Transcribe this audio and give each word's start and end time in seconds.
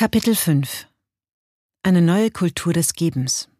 Kapitel 0.00 0.34
5 0.34 0.88
Eine 1.82 2.00
neue 2.00 2.30
Kultur 2.30 2.72
des 2.72 2.94
Gebens 2.94 3.50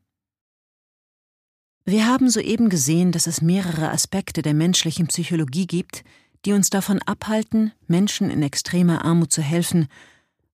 Wir 1.85 2.07
haben 2.07 2.31
soeben 2.31 2.71
gesehen, 2.71 3.13
dass 3.13 3.27
es 3.27 3.43
mehrere 3.43 3.91
Aspekte 3.91 4.41
der 4.41 4.55
menschlichen 4.55 5.09
Psychologie 5.09 5.67
gibt, 5.67 6.03
die 6.47 6.55
uns 6.55 6.71
davon 6.71 7.03
abhalten, 7.03 7.73
Menschen 7.89 8.31
in 8.31 8.43
extremer 8.43 9.05
Armut 9.05 9.31
zu 9.31 9.43
helfen, 9.43 9.87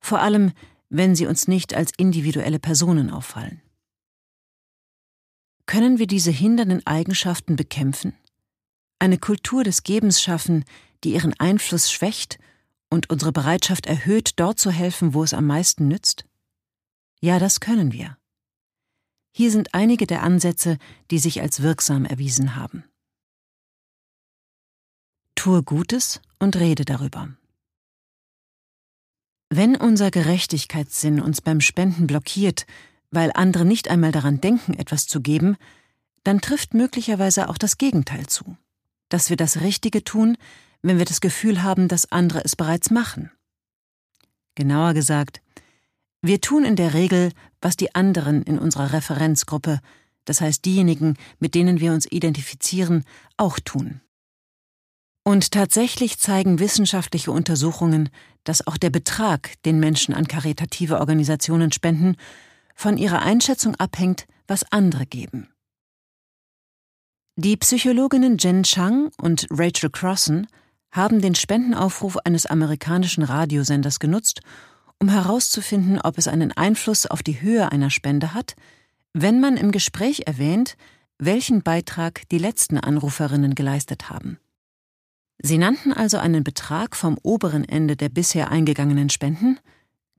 vor 0.01 0.19
allem 0.19 0.51
wenn 0.89 1.15
sie 1.15 1.29
uns 1.29 1.47
nicht 1.47 1.73
als 1.73 1.93
individuelle 1.97 2.59
Personen 2.59 3.09
auffallen. 3.09 3.63
Können 5.67 6.01
wir 6.01 6.09
diese 6.09 6.33
hindernden 6.33 6.85
Eigenschaften 6.85 7.55
bekämpfen? 7.55 8.13
Eine 8.99 9.19
Kultur 9.19 9.63
des 9.63 9.85
Gebens 9.85 10.21
schaffen, 10.21 10.65
die 11.05 11.13
ihren 11.13 11.39
Einfluss 11.39 11.93
schwächt 11.93 12.41
und 12.91 13.11
unsere 13.11 13.33
Bereitschaft 13.33 13.87
erhöht, 13.87 14.33
dort 14.37 14.59
zu 14.59 14.71
helfen, 14.71 15.15
wo 15.15 15.23
es 15.23 15.35
am 15.35 15.47
meisten 15.47 15.89
nützt? 15.89 16.25
Ja, 17.21 17.39
das 17.39 17.61
können 17.61 17.93
wir. 17.93 18.17
Hier 19.33 19.51
sind 19.51 19.75
einige 19.75 20.07
der 20.07 20.23
Ansätze, 20.23 20.79
die 21.11 21.19
sich 21.19 21.43
als 21.43 21.61
wirksam 21.61 22.05
erwiesen 22.05 22.57
haben. 22.57 22.85
Tue 25.35 25.63
Gutes 25.63 26.21
und 26.39 26.57
rede 26.57 26.85
darüber. 26.85 27.37
Wenn 29.51 29.77
unser 29.77 30.11
Gerechtigkeitssinn 30.11 31.21
uns 31.21 31.41
beim 31.41 31.61
Spenden 31.61 32.07
blockiert, 32.07 32.67
weil 33.11 33.31
andere 33.35 33.65
nicht 33.65 33.89
einmal 33.89 34.13
daran 34.13 34.41
denken, 34.41 34.75
etwas 34.75 35.07
zu 35.07 35.21
geben, 35.21 35.57
dann 36.25 36.41
trifft 36.41 36.75
möglicherweise 36.75 37.49
auch 37.49 37.59
das 37.59 37.79
Gegenteil 37.79 38.27
zu, 38.27 38.57
dass 39.09 39.31
wir 39.31 39.37
das 39.37 39.61
Richtige 39.61 40.03
tun, 40.03 40.37
wenn 40.87 40.99
wir 40.99 41.05
das 41.05 41.21
Gefühl 41.21 41.63
haben, 41.63 41.89
dass 41.89 42.13
andere 42.13 42.45
es 42.45 42.57
bereits 42.57 42.91
machen. 42.91 43.31
Genauer 44.55 44.95
gesagt, 44.95 45.43
wir 46.23 46.41
tun 46.41 46.65
in 46.65 46.77
der 46.77 46.95
Regel, 46.95 47.33
was 47.61 47.77
die 47.77 47.95
anderen 47.95 48.43
in 48.43 48.59
unserer 48.59 48.93
Referenzgruppe, 48.93 49.81
das 50.25 50.41
heißt 50.41 50.65
diejenigen, 50.65 51.17
mit 51.39 51.55
denen 51.55 51.81
wir 51.81 51.93
uns 51.93 52.07
identifizieren, 52.11 53.05
auch 53.37 53.59
tun. 53.61 54.01
Und 55.25 55.51
tatsächlich 55.51 56.19
zeigen 56.19 56.61
wissenschaftliche 56.61 57.33
Untersuchungen, 57.33 58.11
dass 58.45 58.67
auch 58.67 58.77
der 58.77 58.91
Betrag, 58.91 59.61
den 59.65 59.81
Menschen 59.81 60.15
an 60.15 60.29
karitative 60.29 61.01
Organisationen 61.01 61.73
spenden, 61.73 62.17
von 62.77 62.97
ihrer 62.97 63.23
Einschätzung 63.23 63.75
abhängt, 63.75 64.27
was 64.47 64.71
andere 64.71 65.07
geben. 65.07 65.49
Die 67.35 67.57
Psychologinnen 67.57 68.39
Jen 68.39 68.63
Chang 68.63 69.11
und 69.21 69.47
Rachel 69.51 69.91
Crossan 69.91 70.47
haben 70.91 71.21
den 71.21 71.35
Spendenaufruf 71.35 72.17
eines 72.19 72.47
amerikanischen 72.47 73.23
Radiosenders 73.23 73.99
genutzt, 73.99 74.41
um 74.99 75.09
herauszufinden, 75.09 76.01
ob 76.01 76.19
es 76.19 76.29
einen 76.29 76.53
Einfluss 76.53 77.07
auf 77.07 77.23
die 77.23 77.41
Höhe 77.41 77.71
einer 77.71 77.91
Spende 77.91 78.33
hat, 78.35 78.55
wenn 79.13 79.41
man 79.41 79.57
im 79.57 79.73
Gespräch 79.73 80.23
erwähnt, 80.27 80.77
welchen 81.19 81.63
Beitrag 81.63 82.29
die 82.31 82.39
letzten 82.39 82.79
Anruferinnen 82.79 83.55
geleistet 83.55 84.11
haben. 84.11 84.39
Sie 85.39 85.59
nannten 85.59 85.93
also 85.93 86.19
einen 86.19 86.45
Betrag 86.45 86.97
vom 86.97 87.19
oberen 87.23 87.65
Ende 87.65 87.97
der 87.97 88.09
bisher 88.09 88.51
eingegangenen 88.51 89.11
Spenden, 89.11 89.59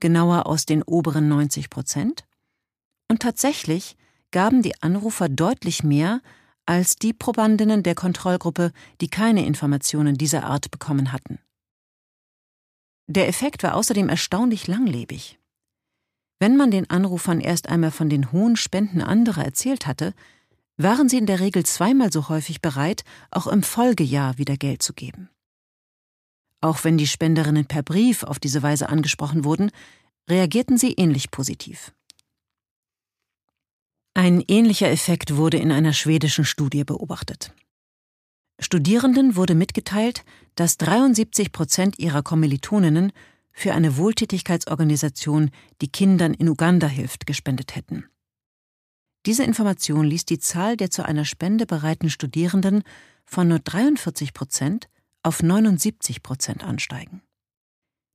genauer 0.00 0.46
aus 0.46 0.64
den 0.64 0.82
oberen 0.82 1.28
90 1.28 1.70
Prozent, 1.70 2.24
und 3.08 3.22
tatsächlich 3.22 3.96
gaben 4.30 4.62
die 4.62 4.80
Anrufer 4.82 5.28
deutlich 5.28 5.82
mehr 5.82 6.20
als 6.68 6.96
die 6.96 7.14
Probandinnen 7.14 7.82
der 7.82 7.94
Kontrollgruppe, 7.94 8.72
die 9.00 9.08
keine 9.08 9.46
Informationen 9.46 10.18
dieser 10.18 10.44
Art 10.44 10.70
bekommen 10.70 11.12
hatten. 11.12 11.38
Der 13.06 13.26
Effekt 13.26 13.62
war 13.62 13.74
außerdem 13.74 14.10
erstaunlich 14.10 14.66
langlebig. 14.66 15.38
Wenn 16.38 16.58
man 16.58 16.70
den 16.70 16.90
Anrufern 16.90 17.40
erst 17.40 17.70
einmal 17.70 17.90
von 17.90 18.10
den 18.10 18.32
hohen 18.32 18.56
Spenden 18.56 19.00
anderer 19.00 19.46
erzählt 19.46 19.86
hatte, 19.86 20.12
waren 20.76 21.08
sie 21.08 21.16
in 21.16 21.24
der 21.24 21.40
Regel 21.40 21.64
zweimal 21.64 22.12
so 22.12 22.28
häufig 22.28 22.60
bereit, 22.60 23.02
auch 23.30 23.46
im 23.46 23.62
Folgejahr 23.62 24.36
wieder 24.36 24.58
Geld 24.58 24.82
zu 24.82 24.92
geben. 24.92 25.30
Auch 26.60 26.84
wenn 26.84 26.98
die 26.98 27.06
Spenderinnen 27.06 27.64
per 27.64 27.82
Brief 27.82 28.24
auf 28.24 28.38
diese 28.38 28.62
Weise 28.62 28.90
angesprochen 28.90 29.44
wurden, 29.44 29.70
reagierten 30.28 30.76
sie 30.76 30.92
ähnlich 30.92 31.30
positiv. 31.30 31.94
Ein 34.14 34.42
ähnlicher 34.48 34.90
Effekt 34.90 35.36
wurde 35.36 35.58
in 35.58 35.70
einer 35.70 35.92
schwedischen 35.92 36.44
Studie 36.44 36.84
beobachtet. 36.84 37.54
Studierenden 38.60 39.36
wurde 39.36 39.54
mitgeteilt, 39.54 40.24
dass 40.56 40.76
73 40.78 41.52
Prozent 41.52 41.98
ihrer 41.98 42.22
Kommilitoninnen 42.22 43.12
für 43.52 43.74
eine 43.74 43.96
Wohltätigkeitsorganisation, 43.96 45.50
die 45.80 45.88
Kindern 45.88 46.34
in 46.34 46.48
Uganda 46.48 46.86
hilft, 46.86 47.26
gespendet 47.26 47.76
hätten. 47.76 48.06
Diese 49.26 49.44
Information 49.44 50.04
ließ 50.04 50.24
die 50.24 50.38
Zahl 50.38 50.76
der 50.76 50.90
zu 50.90 51.04
einer 51.04 51.24
Spende 51.24 51.66
bereiten 51.66 52.08
Studierenden 52.08 52.82
von 53.24 53.48
nur 53.48 53.58
43 53.58 54.32
Prozent 54.32 54.88
auf 55.22 55.42
79 55.42 56.22
Prozent 56.22 56.64
ansteigen. 56.64 57.22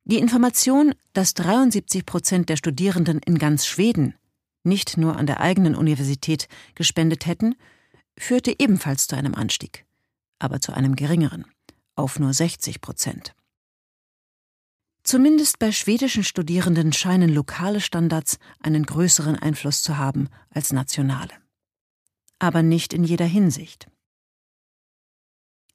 Die 0.06 0.18
Information, 0.18 0.94
dass 1.14 1.34
73 1.34 2.06
Prozent 2.06 2.50
der 2.50 2.58
Studierenden 2.58 3.20
in 3.20 3.38
ganz 3.38 3.66
Schweden 3.66 4.16
nicht 4.64 4.98
nur 4.98 5.18
an 5.18 5.28
der 5.28 5.42
eigenen 5.42 5.76
Universität 5.76 6.48
gespendet 6.76 7.26
hätten, 7.26 7.56
führte 8.18 8.56
ebenfalls 8.58 9.08
zu 9.08 9.16
einem 9.16 9.36
Anstieg, 9.36 9.86
aber 10.40 10.62
zu 10.62 10.74
einem 10.74 10.96
geringeren, 10.96 11.46
auf 11.96 12.20
nur 12.20 12.34
60 12.34 12.82
Prozent. 12.82 13.36
Zumindest 15.04 15.60
bei 15.60 15.72
schwedischen 15.72 16.24
Studierenden 16.24 16.94
scheinen 16.94 17.30
lokale 17.30 17.82
Standards 17.82 18.38
einen 18.62 18.86
größeren 18.86 19.36
Einfluss 19.36 19.84
zu 19.84 19.98
haben 19.98 20.30
als 20.50 20.72
nationale. 20.72 21.34
Aber 22.40 22.64
nicht 22.64 22.94
in 22.94 23.04
jeder 23.04 23.26
Hinsicht. 23.26 23.88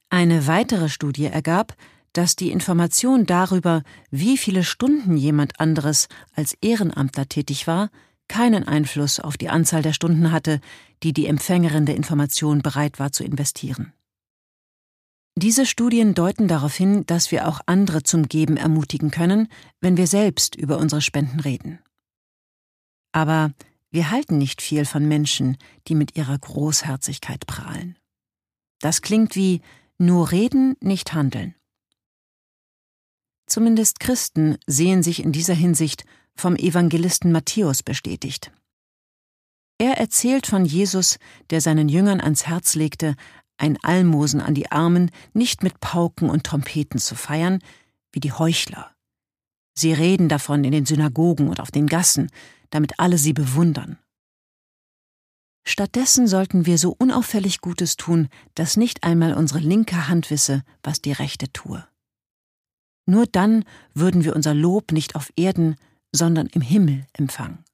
Eine 0.09 0.47
weitere 0.47 0.89
Studie 0.89 1.27
ergab, 1.27 1.77
dass 2.15 2.37
die 2.37 2.51
Information 2.51 3.27
darüber, 3.27 3.83
wie 4.11 4.39
viele 4.39 4.65
Stunden 4.65 5.19
jemand 5.19 5.61
anderes 5.61 6.09
als 6.35 6.57
Ehrenamtler 6.63 7.29
tätig 7.29 7.67
war, 7.67 7.91
keinen 8.29 8.67
Einfluss 8.67 9.21
auf 9.21 9.37
die 9.37 9.49
Anzahl 9.49 9.83
der 9.83 9.93
Stunden 9.93 10.33
hatte, 10.33 10.61
die 11.03 11.13
die 11.13 11.27
Empfängerin 11.27 11.87
der 11.87 11.97
Information 11.97 12.63
bereit 12.63 12.99
war 12.99 13.13
zu 13.13 13.25
investieren. 13.25 13.93
Diese 15.37 15.67
Studien 15.67 16.15
deuten 16.15 16.49
darauf 16.49 16.75
hin, 16.75 17.07
dass 17.07 17.31
wir 17.31 17.47
auch 17.47 17.61
andere 17.67 18.03
zum 18.03 18.29
Geben 18.29 18.57
ermutigen 18.57 19.11
können, 19.11 19.49
wenn 19.81 19.97
wir 19.97 20.09
selbst 20.09 20.57
über 20.57 20.79
unsere 20.79 21.01
Spenden 21.01 21.41
reden. 21.41 21.79
Aber 23.13 23.53
wir 23.91 24.11
halten 24.11 24.37
nicht 24.37 24.61
viel 24.61 24.85
von 24.85 25.07
Menschen, 25.07 25.57
die 25.87 25.95
mit 25.95 26.17
ihrer 26.17 26.37
Großherzigkeit 26.37 27.47
prahlen. 27.47 27.97
Das 28.81 29.01
klingt 29.01 29.37
wie 29.37 29.63
nur 29.97 30.33
reden, 30.33 30.77
nicht 30.81 31.15
handeln. 31.15 31.55
Zumindest 33.47 33.99
Christen 34.01 34.59
sehen 34.67 35.03
sich 35.03 35.23
in 35.23 35.33
dieser 35.33 35.55
Hinsicht 35.55 36.05
vom 36.39 36.57
Evangelisten 36.57 37.33
Matthäus 37.33 37.83
bestätigt. 37.83 38.53
Er 39.79 39.99
erzählt 39.99 40.47
von 40.47 40.65
Jesus, 40.65 41.19
der 41.51 41.61
seinen 41.61 41.89
Jüngern 41.89 42.21
ans 42.21 42.47
Herz 42.47 42.75
legte, 42.75 43.15
ein 43.59 43.77
Almosen 43.83 44.41
an 44.41 44.55
die 44.55 44.71
Armen 44.71 45.11
nicht 45.33 45.63
mit 45.63 45.81
Pauken 45.81 46.31
und 46.31 46.45
Trompeten 46.45 47.01
zu 47.01 47.15
feiern, 47.15 47.61
wie 48.13 48.21
die 48.21 48.33
Heuchler. 48.33 48.95
Sie 49.77 49.93
reden 49.93 50.29
davon 50.29 50.65
in 50.65 50.73
den 50.73 50.87
Synagogen 50.87 51.49
und 51.49 51.61
auf 51.61 51.71
den 51.71 51.87
Gassen, 51.87 52.31
damit 52.71 52.99
alle 52.99 53.19
sie 53.19 53.33
bewundern. 53.33 53.99
Stattdessen 55.67 56.27
sollten 56.27 56.67
wir 56.67 56.79
so 56.79 56.95
unauffällig 56.99 57.61
Gutes 57.61 57.97
tun, 57.97 58.29
dass 58.55 58.77
nicht 58.77 59.05
einmal 59.05 59.35
unsere 59.35 59.61
linke 59.61 60.09
Hand 60.09 60.31
wisse, 60.31 60.63
was 60.83 61.03
die 61.03 61.13
rechte 61.13 61.53
tue. 61.53 61.87
Nur 63.07 63.27
dann 63.27 63.65
würden 63.95 64.25
wir 64.25 64.35
unser 64.35 64.55
Lob 64.55 64.93
nicht 64.93 65.15
auf 65.15 65.31
Erden, 65.37 65.77
sondern 66.13 66.47
im 66.49 66.61
Himmel 66.61 67.07
empfangen. 67.13 67.65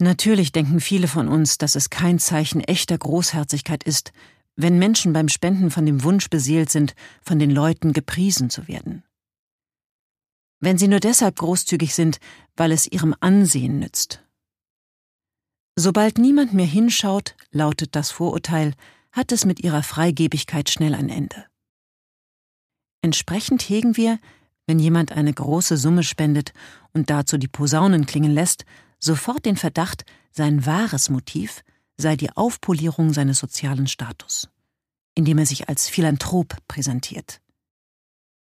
Natürlich 0.00 0.52
denken 0.52 0.80
viele 0.80 1.08
von 1.08 1.28
uns, 1.28 1.58
dass 1.58 1.74
es 1.74 1.90
kein 1.90 2.18
Zeichen 2.18 2.60
echter 2.60 2.96
Großherzigkeit 2.96 3.82
ist, 3.82 4.12
wenn 4.54 4.78
Menschen 4.78 5.12
beim 5.12 5.28
Spenden 5.28 5.70
von 5.70 5.86
dem 5.86 6.02
Wunsch 6.04 6.30
beseelt 6.30 6.70
sind, 6.70 6.94
von 7.22 7.38
den 7.38 7.50
Leuten 7.50 7.92
gepriesen 7.92 8.50
zu 8.50 8.68
werden. 8.68 9.04
Wenn 10.60 10.78
sie 10.78 10.88
nur 10.88 11.00
deshalb 11.00 11.36
großzügig 11.36 11.94
sind, 11.94 12.18
weil 12.56 12.72
es 12.72 12.90
ihrem 12.90 13.14
Ansehen 13.20 13.78
nützt. 13.78 14.24
Sobald 15.76 16.18
niemand 16.18 16.54
mehr 16.54 16.66
hinschaut, 16.66 17.36
lautet 17.52 17.94
das 17.94 18.10
Vorurteil, 18.10 18.74
hat 19.12 19.30
es 19.30 19.44
mit 19.44 19.60
ihrer 19.60 19.84
Freigebigkeit 19.84 20.70
schnell 20.70 20.94
ein 20.94 21.08
Ende. 21.08 21.46
Entsprechend 23.00 23.62
hegen 23.62 23.96
wir, 23.96 24.18
wenn 24.68 24.78
jemand 24.78 25.12
eine 25.12 25.32
große 25.32 25.78
Summe 25.78 26.02
spendet 26.02 26.52
und 26.92 27.08
dazu 27.08 27.38
die 27.38 27.48
Posaunen 27.48 28.04
klingen 28.04 28.30
lässt, 28.30 28.66
sofort 28.98 29.46
den 29.46 29.56
Verdacht, 29.56 30.04
sein 30.30 30.66
wahres 30.66 31.08
Motiv 31.08 31.64
sei 31.96 32.16
die 32.16 32.30
Aufpolierung 32.36 33.14
seines 33.14 33.38
sozialen 33.38 33.86
Status, 33.86 34.50
indem 35.14 35.38
er 35.38 35.46
sich 35.46 35.70
als 35.70 35.88
Philanthrop 35.88 36.54
präsentiert. 36.68 37.40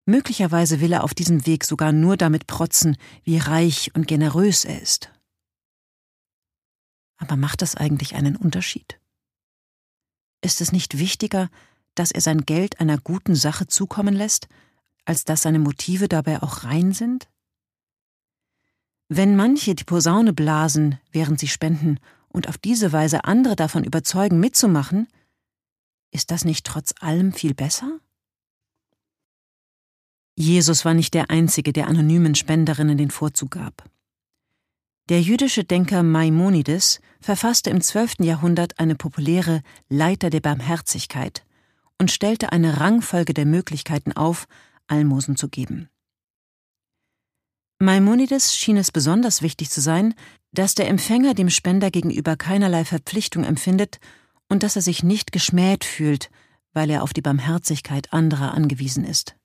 Möglicherweise 0.06 0.80
will 0.80 0.94
er 0.94 1.04
auf 1.04 1.14
diesem 1.14 1.46
Weg 1.46 1.66
sogar 1.66 1.92
nur 1.92 2.16
damit 2.16 2.48
protzen, 2.48 2.96
wie 3.25 3.38
reich 3.38 3.92
und 3.94 4.08
generös 4.08 4.64
er 4.64 4.81
ist. 4.81 5.12
Aber 7.18 7.36
macht 7.36 7.62
das 7.62 7.75
eigentlich 7.75 8.16
einen 8.16 8.38
Unterschied? 8.38 8.98
Ist 10.42 10.62
es 10.62 10.72
nicht 10.72 10.98
wichtiger, 10.98 11.50
dass 11.96 12.12
er 12.12 12.22
sein 12.22 12.46
Geld 12.46 12.80
einer 12.80 12.98
guten 12.98 13.36
Sache 13.36 13.68
zukommen 13.68 14.14
lässt, 14.14 14.48
als 15.06 15.26
dass 15.26 15.42
seine 15.42 15.60
Motive 15.60 16.08
dabei 16.08 16.42
auch 16.42 16.64
rein 16.64 16.94
sind? 16.94 17.30
Wenn 19.10 19.36
manche 19.36 19.76
die 19.76 19.84
Posaune 19.84 20.34
blasen, 20.34 21.00
während 21.12 21.40
sie 21.40 21.48
spenden, 21.48 22.00
und 22.30 22.48
auf 22.48 22.58
diese 22.58 22.92
Weise 22.92 23.26
andere 23.26 23.56
davon 23.56 23.84
überzeugen, 23.84 24.40
mitzumachen, 24.40 25.08
ist 26.12 26.32
das 26.32 26.46
nicht 26.46 26.66
trotz 26.66 26.94
allem 27.00 27.32
viel 27.32 27.54
besser? 27.54 28.00
Jesus 30.36 30.84
war 30.84 30.96
nicht 30.96 31.14
der 31.14 31.30
Einzige, 31.30 31.74
der 31.74 31.88
anonymen 31.88 32.34
Spenderinnen 32.34 32.98
den 32.98 33.12
Vorzug 33.12 33.52
gab. 33.52 33.88
Der 35.10 35.22
jüdische 35.22 35.64
Denker 35.64 36.02
Maimonides 36.02 37.02
verfasste 37.20 37.70
im 37.70 37.82
12. 37.82 38.22
Jahrhundert 38.22 38.80
eine 38.80 38.96
populäre 38.96 39.62
Leiter 39.90 40.30
der 40.30 40.40
Barmherzigkeit 40.40 41.46
und 42.00 42.10
stellte 42.10 42.52
eine 42.52 42.80
Rangfolge 42.80 43.34
der 43.34 43.46
Möglichkeiten 43.46 44.14
auf, 44.14 44.48
Almosen 44.88 45.36
zu 45.36 45.50
geben. 45.50 45.90
Maimonides 47.80 48.56
schien 48.56 48.78
es 48.78 48.92
besonders 48.92 49.42
wichtig 49.42 49.70
zu 49.70 49.82
sein, 49.82 50.14
dass 50.52 50.76
der 50.76 50.88
Empfänger 50.88 51.34
dem 51.34 51.50
Spender 51.50 51.92
gegenüber 51.92 52.36
keinerlei 52.38 52.86
Verpflichtung 52.86 53.44
empfindet 53.44 54.00
und 54.48 54.64
dass 54.64 54.76
er 54.76 54.82
sich 54.82 55.04
nicht 55.04 55.32
geschmäht 55.32 55.84
fühlt, 55.84 56.30
weil 56.74 56.90
er 56.90 57.04
auf 57.04 57.14
die 57.14 57.22
Barmherzigkeit 57.22 58.14
anderer 58.14 58.54
angewiesen 58.54 59.04
ist. 59.04 59.36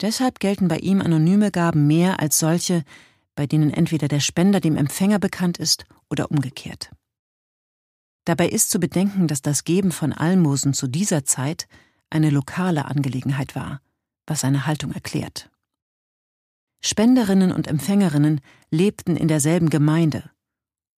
Deshalb 0.00 0.40
gelten 0.40 0.68
bei 0.68 0.78
ihm 0.78 1.00
anonyme 1.00 1.50
Gaben 1.50 1.86
mehr 1.86 2.20
als 2.20 2.38
solche, 2.38 2.84
bei 3.34 3.46
denen 3.46 3.70
entweder 3.70 4.08
der 4.08 4.20
Spender 4.20 4.60
dem 4.60 4.76
Empfänger 4.76 5.18
bekannt 5.18 5.58
ist 5.58 5.86
oder 6.10 6.30
umgekehrt. 6.30 6.90
Dabei 8.24 8.48
ist 8.48 8.70
zu 8.70 8.80
bedenken, 8.80 9.28
dass 9.28 9.40
das 9.40 9.64
Geben 9.64 9.92
von 9.92 10.12
Almosen 10.12 10.74
zu 10.74 10.86
dieser 10.86 11.24
Zeit 11.24 11.68
eine 12.10 12.30
lokale 12.30 12.84
Angelegenheit 12.84 13.54
war, 13.54 13.80
was 14.26 14.40
seine 14.40 14.66
Haltung 14.66 14.92
erklärt. 14.92 15.50
Spenderinnen 16.82 17.52
und 17.52 17.66
Empfängerinnen 17.66 18.40
lebten 18.70 19.16
in 19.16 19.28
derselben 19.28 19.70
Gemeinde 19.70 20.30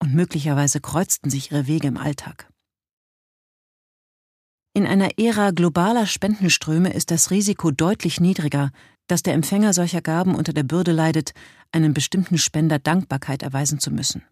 und 0.01 0.15
möglicherweise 0.15 0.81
kreuzten 0.81 1.31
sich 1.31 1.51
ihre 1.51 1.67
Wege 1.67 1.89
im 1.89 1.97
Alltag. 1.97 2.51
In 4.75 4.87
einer 4.87 5.19
Ära 5.19 5.51
globaler 5.51 6.07
Spendenströme 6.07 6.93
ist 6.93 7.11
das 7.11 7.31
Risiko 7.31 7.71
deutlich 7.71 8.21
niedriger, 8.21 8.71
dass 9.09 9.23
der 9.23 9.35
Empfänger 9.35 9.73
solcher 9.73 10.03
Gaben 10.03 10.35
unter 10.35 10.53
der 10.53 10.63
Bürde 10.63 10.93
leidet, 10.93 11.33
einem 11.73 11.95
bestimmten 11.95 12.39
Spender 12.39 12.79
Dankbarkeit 12.79 13.43
erweisen 13.43 13.81
zu 13.81 13.91
müssen. 13.91 14.23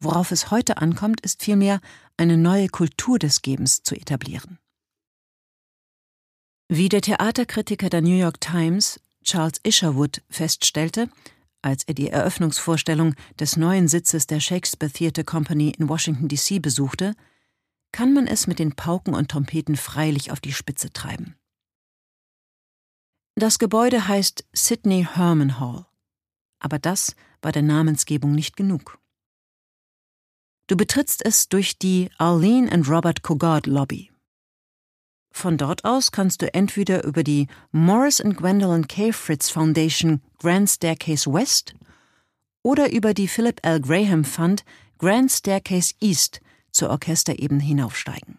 Worauf 0.00 0.30
es 0.30 0.50
heute 0.50 0.76
ankommt, 0.76 1.20
ist 1.22 1.42
vielmehr 1.42 1.80
eine 2.16 2.36
neue 2.36 2.68
Kultur 2.68 3.18
des 3.18 3.42
Gebens 3.42 3.82
zu 3.82 3.94
etablieren. 3.94 4.58
Wie 6.68 6.88
der 6.88 7.02
Theaterkritiker 7.02 7.90
der 7.90 8.00
New 8.00 8.16
York 8.16 8.40
Times 8.40 8.98
Charles 9.22 9.60
Isherwood 9.64 10.22
feststellte, 10.30 11.10
als 11.60 11.84
er 11.84 11.92
die 11.92 12.08
Eröffnungsvorstellung 12.08 13.14
des 13.38 13.56
neuen 13.56 13.86
Sitzes 13.86 14.26
der 14.26 14.40
Shakespeare 14.40 14.90
Theatre 14.90 15.24
Company 15.24 15.74
in 15.78 15.90
Washington 15.90 16.26
DC 16.26 16.62
besuchte, 16.62 17.14
kann 17.92 18.14
man 18.14 18.26
es 18.26 18.46
mit 18.46 18.58
den 18.58 18.74
Pauken 18.74 19.14
und 19.14 19.30
Trompeten 19.30 19.76
freilich 19.76 20.32
auf 20.32 20.40
die 20.40 20.52
Spitze 20.52 20.90
treiben. 20.90 21.36
Das 23.34 23.58
Gebäude 23.58 24.08
heißt 24.08 24.46
Sidney 24.54 25.06
Herman 25.12 25.60
Hall, 25.60 25.86
aber 26.60 26.78
das 26.78 27.14
war 27.42 27.52
der 27.52 27.62
Namensgebung 27.62 28.32
nicht 28.32 28.56
genug. 28.56 28.98
Du 30.66 30.78
betrittst 30.78 31.22
es 31.24 31.50
durch 31.50 31.78
die 31.78 32.10
Arlene 32.16 32.72
and 32.72 32.88
Robert 32.88 33.22
Cogard 33.22 33.66
Lobby. 33.66 34.13
Von 35.36 35.58
dort 35.58 35.84
aus 35.84 36.12
kannst 36.12 36.42
du 36.42 36.54
entweder 36.54 37.02
über 37.02 37.24
die 37.24 37.48
Morris 37.72 38.20
and 38.20 38.36
Gwendolyn 38.36 38.86
K. 38.86 39.10
Fritz 39.12 39.50
Foundation 39.50 40.22
Grand 40.38 40.70
Staircase 40.70 41.30
West 41.30 41.74
oder 42.62 42.92
über 42.92 43.14
die 43.14 43.26
Philip 43.26 43.58
L. 43.62 43.80
Graham 43.80 44.24
Fund 44.24 44.64
Grand 44.96 45.30
Staircase 45.32 45.92
East 46.00 46.40
zur 46.70 46.90
Orchesterebene 46.90 47.62
hinaufsteigen. 47.62 48.38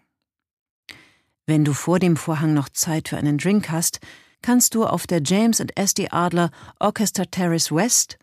Wenn 1.46 1.66
du 1.66 1.74
vor 1.74 2.00
dem 2.00 2.16
Vorhang 2.16 2.54
noch 2.54 2.70
Zeit 2.70 3.10
für 3.10 3.18
einen 3.18 3.38
Drink 3.38 3.70
hast, 3.70 4.00
kannst 4.42 4.74
du 4.74 4.86
auf 4.86 5.06
der 5.06 5.22
James 5.22 5.60
and 5.60 5.78
S. 5.78 5.96
D. 5.96 6.08
Adler 6.10 6.50
Orchestra 6.80 7.26
Terrace 7.26 7.74
West 7.74 8.18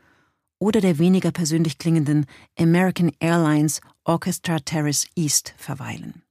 oder 0.58 0.80
der 0.80 0.98
weniger 0.98 1.30
persönlich 1.30 1.76
klingenden 1.76 2.24
American 2.58 3.12
Airlines 3.20 3.82
Orchestra 4.04 4.60
Terrace 4.60 5.06
East 5.14 5.52
verweilen. 5.58 6.21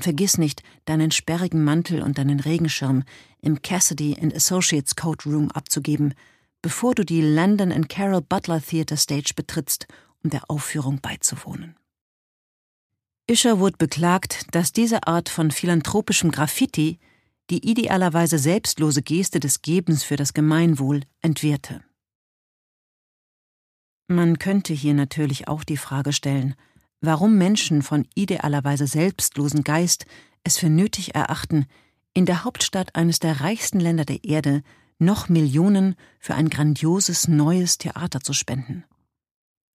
Vergiss 0.00 0.38
nicht, 0.38 0.62
deinen 0.84 1.10
sperrigen 1.10 1.64
Mantel 1.64 2.02
und 2.02 2.18
deinen 2.18 2.40
Regenschirm 2.40 3.04
im 3.40 3.62
Cassidy 3.62 4.16
and 4.20 4.34
Associates 4.34 4.96
Coat 4.96 5.26
Room 5.26 5.50
abzugeben, 5.50 6.14
bevor 6.62 6.94
du 6.94 7.04
die 7.04 7.22
London 7.22 7.72
and 7.72 7.88
Carol 7.88 8.20
Butler 8.20 8.60
Theatre 8.60 8.96
Stage 8.96 9.32
betrittst, 9.34 9.86
um 10.22 10.30
der 10.30 10.50
Aufführung 10.50 11.00
beizuwohnen. 11.00 11.76
Isherwood 13.30 13.78
beklagt, 13.78 14.46
dass 14.52 14.72
diese 14.72 15.06
Art 15.06 15.28
von 15.28 15.50
philanthropischem 15.50 16.30
Graffiti 16.30 16.98
die 17.50 17.70
idealerweise 17.70 18.38
selbstlose 18.38 19.02
Geste 19.02 19.40
des 19.40 19.62
Gebens 19.62 20.02
für 20.02 20.16
das 20.16 20.34
Gemeinwohl 20.34 21.02
entwehrte. 21.20 21.82
Man 24.06 24.38
könnte 24.38 24.72
hier 24.72 24.94
natürlich 24.94 25.48
auch 25.48 25.64
die 25.64 25.76
Frage 25.76 26.12
stellen, 26.12 26.54
warum 27.00 27.36
Menschen 27.36 27.82
von 27.82 28.06
idealerweise 28.14 28.86
selbstlosen 28.86 29.64
Geist 29.64 30.06
es 30.44 30.58
für 30.58 30.68
nötig 30.68 31.14
erachten, 31.14 31.66
in 32.14 32.26
der 32.26 32.44
Hauptstadt 32.44 32.94
eines 32.94 33.18
der 33.18 33.40
reichsten 33.40 33.80
Länder 33.80 34.04
der 34.04 34.24
Erde 34.24 34.62
noch 34.98 35.28
Millionen 35.28 35.94
für 36.18 36.34
ein 36.34 36.48
grandioses 36.48 37.28
neues 37.28 37.78
Theater 37.78 38.20
zu 38.20 38.32
spenden. 38.32 38.84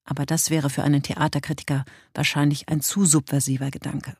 Aber 0.04 0.26
das 0.26 0.50
wäre 0.50 0.70
für 0.70 0.84
einen 0.84 1.02
Theaterkritiker 1.02 1.86
wahrscheinlich 2.14 2.68
ein 2.68 2.82
zu 2.82 3.06
subversiver 3.06 3.72
Gedanke. 3.72 4.18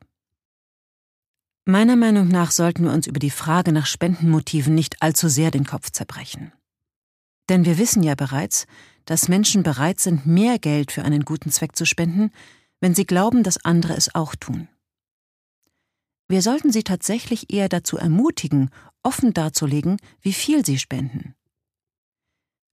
Meiner 1.66 1.96
Meinung 1.96 2.28
nach 2.28 2.50
sollten 2.50 2.84
wir 2.84 2.92
uns 2.92 3.06
über 3.06 3.18
die 3.18 3.30
Frage 3.30 3.72
nach 3.72 3.86
Spendenmotiven 3.86 4.74
nicht 4.74 5.02
allzu 5.02 5.28
sehr 5.28 5.50
den 5.50 5.64
Kopf 5.64 5.90
zerbrechen. 5.90 6.52
Denn 7.48 7.64
wir 7.64 7.78
wissen 7.78 8.02
ja 8.02 8.14
bereits, 8.14 8.66
dass 9.04 9.28
Menschen 9.28 9.62
bereit 9.62 10.00
sind, 10.00 10.26
mehr 10.26 10.58
Geld 10.58 10.92
für 10.92 11.04
einen 11.04 11.24
guten 11.24 11.50
Zweck 11.50 11.76
zu 11.76 11.84
spenden, 11.84 12.30
wenn 12.84 12.94
sie 12.94 13.06
glauben, 13.06 13.42
dass 13.42 13.64
andere 13.64 13.94
es 13.94 14.14
auch 14.14 14.34
tun. 14.34 14.68
Wir 16.28 16.42
sollten 16.42 16.70
sie 16.70 16.82
tatsächlich 16.82 17.50
eher 17.50 17.70
dazu 17.70 17.96
ermutigen, 17.96 18.68
offen 19.02 19.32
darzulegen, 19.32 19.96
wie 20.20 20.34
viel 20.34 20.66
sie 20.66 20.78
spenden. 20.78 21.34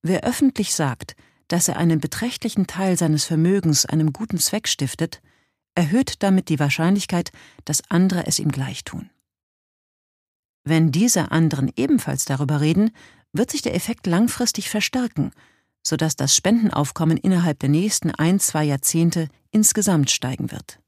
Wer 0.02 0.26
öffentlich 0.26 0.76
sagt, 0.76 1.16
dass 1.48 1.70
er 1.70 1.78
einen 1.78 2.02
beträchtlichen 2.02 2.68
Teil 2.68 2.98
seines 2.98 3.24
Vermögens 3.24 3.86
einem 3.86 4.12
guten 4.12 4.38
Zweck 4.38 4.68
stiftet, 4.68 5.22
erhöht 5.76 6.22
damit 6.22 6.50
die 6.50 6.60
Wahrscheinlichkeit, 6.60 7.32
dass 7.64 7.90
andere 7.90 8.28
es 8.28 8.38
ihm 8.38 8.52
gleich 8.52 8.84
tun. 8.84 9.10
Wenn 10.66 10.92
diese 10.92 11.32
anderen 11.32 11.72
ebenfalls 11.78 12.26
darüber 12.26 12.60
reden, 12.60 12.92
wird 13.32 13.50
sich 13.50 13.62
der 13.62 13.76
Effekt 13.76 14.08
langfristig 14.08 14.70
verstärken 14.70 15.32
sodass 15.84 16.16
das 16.16 16.36
Spendenaufkommen 16.36 17.18
innerhalb 17.18 17.60
der 17.60 17.70
nächsten 17.70 18.12
ein, 18.12 18.40
zwei 18.40 18.64
Jahrzehnte 18.64 19.30
insgesamt 19.52 20.12
steigen 20.12 20.52
wird. 20.52 20.80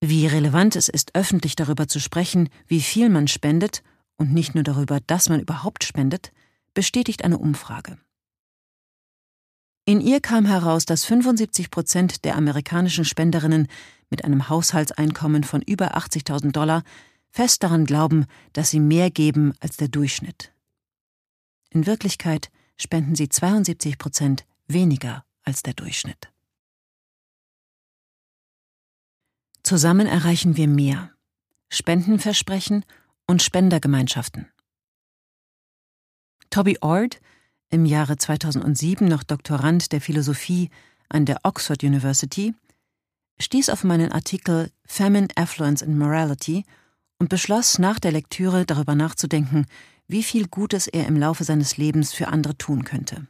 Wie 0.00 0.26
relevant 0.26 0.76
es 0.76 0.88
ist, 0.88 1.14
öffentlich 1.14 1.56
darüber 1.56 1.88
zu 1.88 1.98
sprechen, 1.98 2.50
wie 2.66 2.80
viel 2.80 3.08
man 3.08 3.28
spendet 3.28 3.82
und 4.16 4.32
nicht 4.32 4.54
nur 4.54 4.64
darüber, 4.64 5.00
dass 5.00 5.28
man 5.28 5.40
überhaupt 5.40 5.84
spendet, 5.84 6.32
bestätigt 6.74 7.24
eine 7.24 7.38
Umfrage. 7.38 7.98
In 9.86 10.00
ihr 10.00 10.20
kam 10.20 10.46
heraus, 10.46 10.86
dass 10.86 11.04
75 11.04 11.70
Prozent 11.70 12.24
der 12.24 12.36
amerikanischen 12.36 13.04
Spenderinnen 13.04 13.68
mit 14.08 14.24
einem 14.24 14.48
Haushaltseinkommen 14.48 15.44
von 15.44 15.60
über 15.60 15.96
80.000 15.96 16.52
Dollar 16.52 16.82
fest 17.30 17.62
daran 17.62 17.84
glauben, 17.84 18.26
dass 18.52 18.70
sie 18.70 18.80
mehr 18.80 19.10
geben 19.10 19.52
als 19.60 19.76
der 19.76 19.88
Durchschnitt. 19.88 20.52
In 21.70 21.86
Wirklichkeit 21.86 22.50
spenden 22.76 23.14
sie 23.14 23.28
72 23.28 23.98
Prozent 23.98 24.46
weniger 24.66 25.24
als 25.42 25.62
der 25.62 25.74
Durchschnitt. 25.74 26.30
Zusammen 29.62 30.06
erreichen 30.06 30.56
wir 30.56 30.68
mehr. 30.68 31.10
Spendenversprechen 31.70 32.84
und 33.26 33.42
Spendergemeinschaften. 33.42 34.50
Toby 36.50 36.78
Ord, 36.80 37.20
im 37.70 37.86
Jahre 37.86 38.16
2007 38.16 39.08
noch 39.08 39.22
Doktorand 39.22 39.90
der 39.90 40.00
Philosophie 40.00 40.70
an 41.08 41.24
der 41.24 41.40
Oxford 41.42 41.82
University, 41.82 42.54
stieß 43.40 43.70
auf 43.70 43.84
meinen 43.84 44.12
Artikel 44.12 44.70
Famine, 44.84 45.28
Affluence 45.34 45.82
and 45.82 45.98
Morality 45.98 46.64
und 47.18 47.28
beschloss 47.28 47.78
nach 47.78 47.98
der 47.98 48.12
Lektüre 48.12 48.66
darüber 48.66 48.94
nachzudenken, 48.94 49.66
wie 50.06 50.22
viel 50.22 50.48
Gutes 50.48 50.86
er 50.86 51.06
im 51.06 51.16
Laufe 51.16 51.44
seines 51.44 51.76
Lebens 51.76 52.12
für 52.12 52.28
andere 52.28 52.56
tun 52.56 52.84
könnte. 52.84 53.26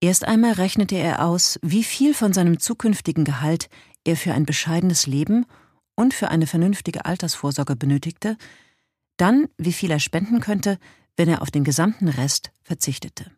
Erst 0.00 0.24
einmal 0.24 0.52
rechnete 0.52 0.96
er 0.96 1.24
aus, 1.24 1.58
wie 1.62 1.84
viel 1.84 2.14
von 2.14 2.32
seinem 2.32 2.58
zukünftigen 2.58 3.24
Gehalt 3.24 3.68
er 4.04 4.16
für 4.16 4.34
ein 4.34 4.46
bescheidenes 4.46 5.06
Leben 5.06 5.46
und 5.94 6.14
für 6.14 6.28
eine 6.28 6.46
vernünftige 6.46 7.04
Altersvorsorge 7.04 7.76
benötigte, 7.76 8.36
dann 9.16 9.48
wie 9.58 9.72
viel 9.72 9.90
er 9.90 10.00
spenden 10.00 10.40
könnte, 10.40 10.78
wenn 11.16 11.28
er 11.28 11.42
auf 11.42 11.50
den 11.50 11.62
gesamten 11.62 12.08
Rest 12.08 12.50
verzichtete. 12.62 13.30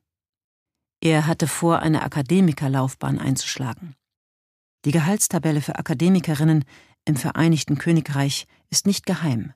Er 1.00 1.26
hatte 1.26 1.48
vor, 1.48 1.80
eine 1.80 2.02
Akademikerlaufbahn 2.02 3.18
einzuschlagen. 3.18 3.94
Die 4.86 4.92
Gehaltstabelle 4.92 5.60
für 5.60 5.76
Akademikerinnen 5.76 6.64
im 7.04 7.16
Vereinigten 7.16 7.76
Königreich 7.76 8.46
ist 8.70 8.86
nicht 8.86 9.04
geheim. 9.04 9.52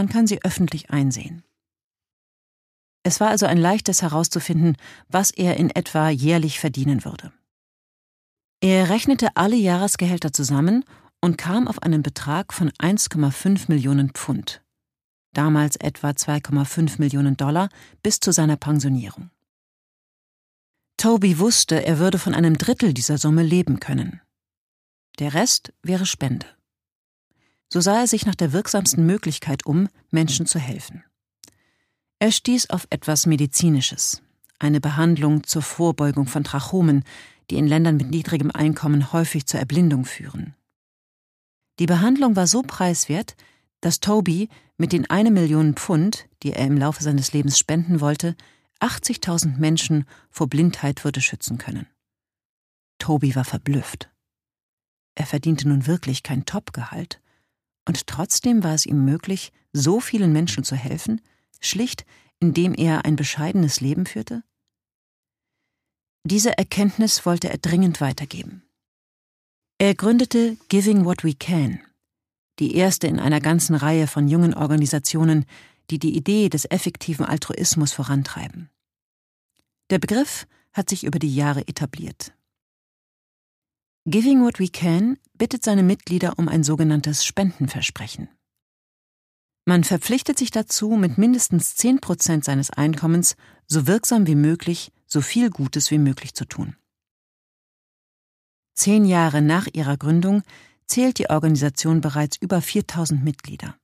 Man 0.00 0.08
kann 0.08 0.26
sie 0.26 0.42
öffentlich 0.42 0.88
einsehen. 0.88 1.44
Es 3.02 3.20
war 3.20 3.28
also 3.28 3.44
ein 3.44 3.58
leichtes 3.58 4.00
herauszufinden, 4.00 4.78
was 5.08 5.30
er 5.30 5.58
in 5.58 5.68
etwa 5.68 6.08
jährlich 6.08 6.58
verdienen 6.58 7.04
würde. 7.04 7.34
Er 8.62 8.88
rechnete 8.88 9.36
alle 9.36 9.56
Jahresgehälter 9.56 10.32
zusammen 10.32 10.86
und 11.20 11.36
kam 11.36 11.68
auf 11.68 11.82
einen 11.82 12.02
Betrag 12.02 12.54
von 12.54 12.70
1,5 12.70 13.66
Millionen 13.68 14.08
Pfund, 14.12 14.62
damals 15.34 15.76
etwa 15.76 16.08
2,5 16.12 16.98
Millionen 16.98 17.36
Dollar, 17.36 17.68
bis 18.02 18.20
zu 18.20 18.32
seiner 18.32 18.56
Pensionierung. 18.56 19.28
Toby 20.96 21.38
wusste, 21.38 21.84
er 21.84 21.98
würde 21.98 22.18
von 22.18 22.34
einem 22.34 22.56
Drittel 22.56 22.94
dieser 22.94 23.18
Summe 23.18 23.42
leben 23.42 23.80
können. 23.80 24.22
Der 25.18 25.34
Rest 25.34 25.74
wäre 25.82 26.06
Spende. 26.06 26.46
So 27.72 27.80
sah 27.80 28.00
er 28.00 28.06
sich 28.06 28.26
nach 28.26 28.34
der 28.34 28.52
wirksamsten 28.52 29.06
Möglichkeit 29.06 29.64
um, 29.64 29.88
Menschen 30.10 30.46
zu 30.46 30.58
helfen. 30.58 31.04
Er 32.18 32.32
stieß 32.32 32.70
auf 32.70 32.86
etwas 32.90 33.26
Medizinisches, 33.26 34.22
eine 34.58 34.80
Behandlung 34.80 35.44
zur 35.44 35.62
Vorbeugung 35.62 36.26
von 36.26 36.44
Trachomen, 36.44 37.04
die 37.48 37.56
in 37.56 37.66
Ländern 37.66 37.96
mit 37.96 38.10
niedrigem 38.10 38.50
Einkommen 38.50 39.12
häufig 39.12 39.46
zur 39.46 39.60
Erblindung 39.60 40.04
führen. 40.04 40.54
Die 41.78 41.86
Behandlung 41.86 42.36
war 42.36 42.46
so 42.46 42.62
preiswert, 42.62 43.36
dass 43.80 44.00
Toby 44.00 44.48
mit 44.76 44.92
den 44.92 45.08
eine 45.08 45.30
Million 45.30 45.74
Pfund, 45.74 46.28
die 46.42 46.52
er 46.52 46.66
im 46.66 46.76
Laufe 46.76 47.02
seines 47.02 47.32
Lebens 47.32 47.58
spenden 47.58 48.00
wollte, 48.00 48.36
80.000 48.80 49.58
Menschen 49.58 50.06
vor 50.30 50.48
Blindheit 50.48 51.04
würde 51.04 51.20
schützen 51.20 51.58
können. 51.58 51.86
Toby 52.98 53.34
war 53.34 53.44
verblüfft. 53.44 54.10
Er 55.14 55.26
verdiente 55.26 55.68
nun 55.68 55.86
wirklich 55.86 56.22
kein 56.22 56.44
Topgehalt, 56.44 57.20
und 57.86 58.06
trotzdem 58.06 58.62
war 58.62 58.74
es 58.74 58.86
ihm 58.86 59.04
möglich, 59.04 59.52
so 59.72 60.00
vielen 60.00 60.32
Menschen 60.32 60.64
zu 60.64 60.76
helfen, 60.76 61.20
schlicht 61.60 62.04
indem 62.40 62.74
er 62.74 63.04
ein 63.04 63.16
bescheidenes 63.16 63.80
Leben 63.80 64.06
führte? 64.06 64.42
Diese 66.24 66.56
Erkenntnis 66.58 67.24
wollte 67.24 67.50
er 67.50 67.58
dringend 67.58 68.00
weitergeben. 68.00 68.62
Er 69.78 69.94
gründete 69.94 70.56
Giving 70.68 71.04
What 71.04 71.24
We 71.24 71.34
Can, 71.34 71.80
die 72.58 72.74
erste 72.74 73.06
in 73.06 73.18
einer 73.18 73.40
ganzen 73.40 73.74
Reihe 73.74 74.06
von 74.06 74.28
jungen 74.28 74.52
Organisationen, 74.54 75.46
die 75.90 75.98
die 75.98 76.16
Idee 76.16 76.48
des 76.48 76.66
effektiven 76.66 77.24
Altruismus 77.24 77.92
vorantreiben. 77.92 78.70
Der 79.88 79.98
Begriff 79.98 80.46
hat 80.72 80.90
sich 80.90 81.04
über 81.04 81.18
die 81.18 81.34
Jahre 81.34 81.66
etabliert. 81.66 82.32
Giving 84.10 84.42
What 84.42 84.58
We 84.58 84.66
Can 84.66 85.18
bittet 85.34 85.62
seine 85.62 85.84
Mitglieder 85.84 86.36
um 86.36 86.48
ein 86.48 86.64
sogenanntes 86.64 87.24
Spendenversprechen. 87.24 88.28
Man 89.66 89.84
verpflichtet 89.84 90.36
sich 90.36 90.50
dazu, 90.50 90.96
mit 90.96 91.16
mindestens 91.16 91.76
10 91.76 92.00
Prozent 92.00 92.44
seines 92.44 92.70
Einkommens 92.70 93.36
so 93.68 93.86
wirksam 93.86 94.26
wie 94.26 94.34
möglich 94.34 94.90
so 95.06 95.20
viel 95.20 95.48
Gutes 95.48 95.92
wie 95.92 95.98
möglich 95.98 96.34
zu 96.34 96.44
tun. 96.44 96.74
Zehn 98.74 99.04
Jahre 99.04 99.42
nach 99.42 99.68
ihrer 99.72 99.96
Gründung 99.96 100.42
zählt 100.86 101.18
die 101.18 101.30
Organisation 101.30 102.00
bereits 102.00 102.36
über 102.36 102.60
4000 102.60 103.22
Mitglieder. 103.22 103.76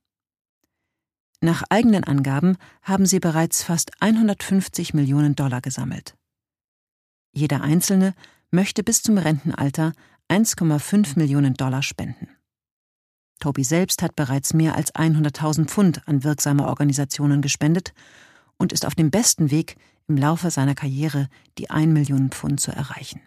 Nach 1.39 1.63
eigenen 1.69 2.03
Angaben 2.03 2.57
haben 2.81 3.05
sie 3.05 3.21
bereits 3.21 3.63
fast 3.63 4.01
150 4.01 4.93
Millionen 4.93 5.35
Dollar 5.35 5.61
gesammelt. 5.61 6.17
Jeder 7.31 7.61
Einzelne 7.61 8.13
möchte 8.51 8.83
bis 8.83 9.01
zum 9.01 9.17
Rentenalter 9.17 9.93
1,5 10.29 11.17
Millionen 11.17 11.53
Dollar 11.53 11.83
spenden. 11.83 12.29
Toby 13.39 13.63
selbst 13.63 14.01
hat 14.01 14.15
bereits 14.15 14.53
mehr 14.53 14.75
als 14.75 14.93
100.000 14.93 15.65
Pfund 15.65 16.07
an 16.07 16.23
wirksame 16.23 16.67
Organisationen 16.67 17.41
gespendet 17.41 17.93
und 18.57 18.73
ist 18.73 18.85
auf 18.85 18.95
dem 18.95 19.11
besten 19.11 19.51
Weg, 19.51 19.77
im 20.07 20.17
Laufe 20.17 20.51
seiner 20.51 20.75
Karriere 20.75 21.27
die 21.57 21.69
1 21.69 21.93
Million 21.93 22.29
Pfund 22.29 22.59
zu 22.59 22.71
erreichen. 22.71 23.21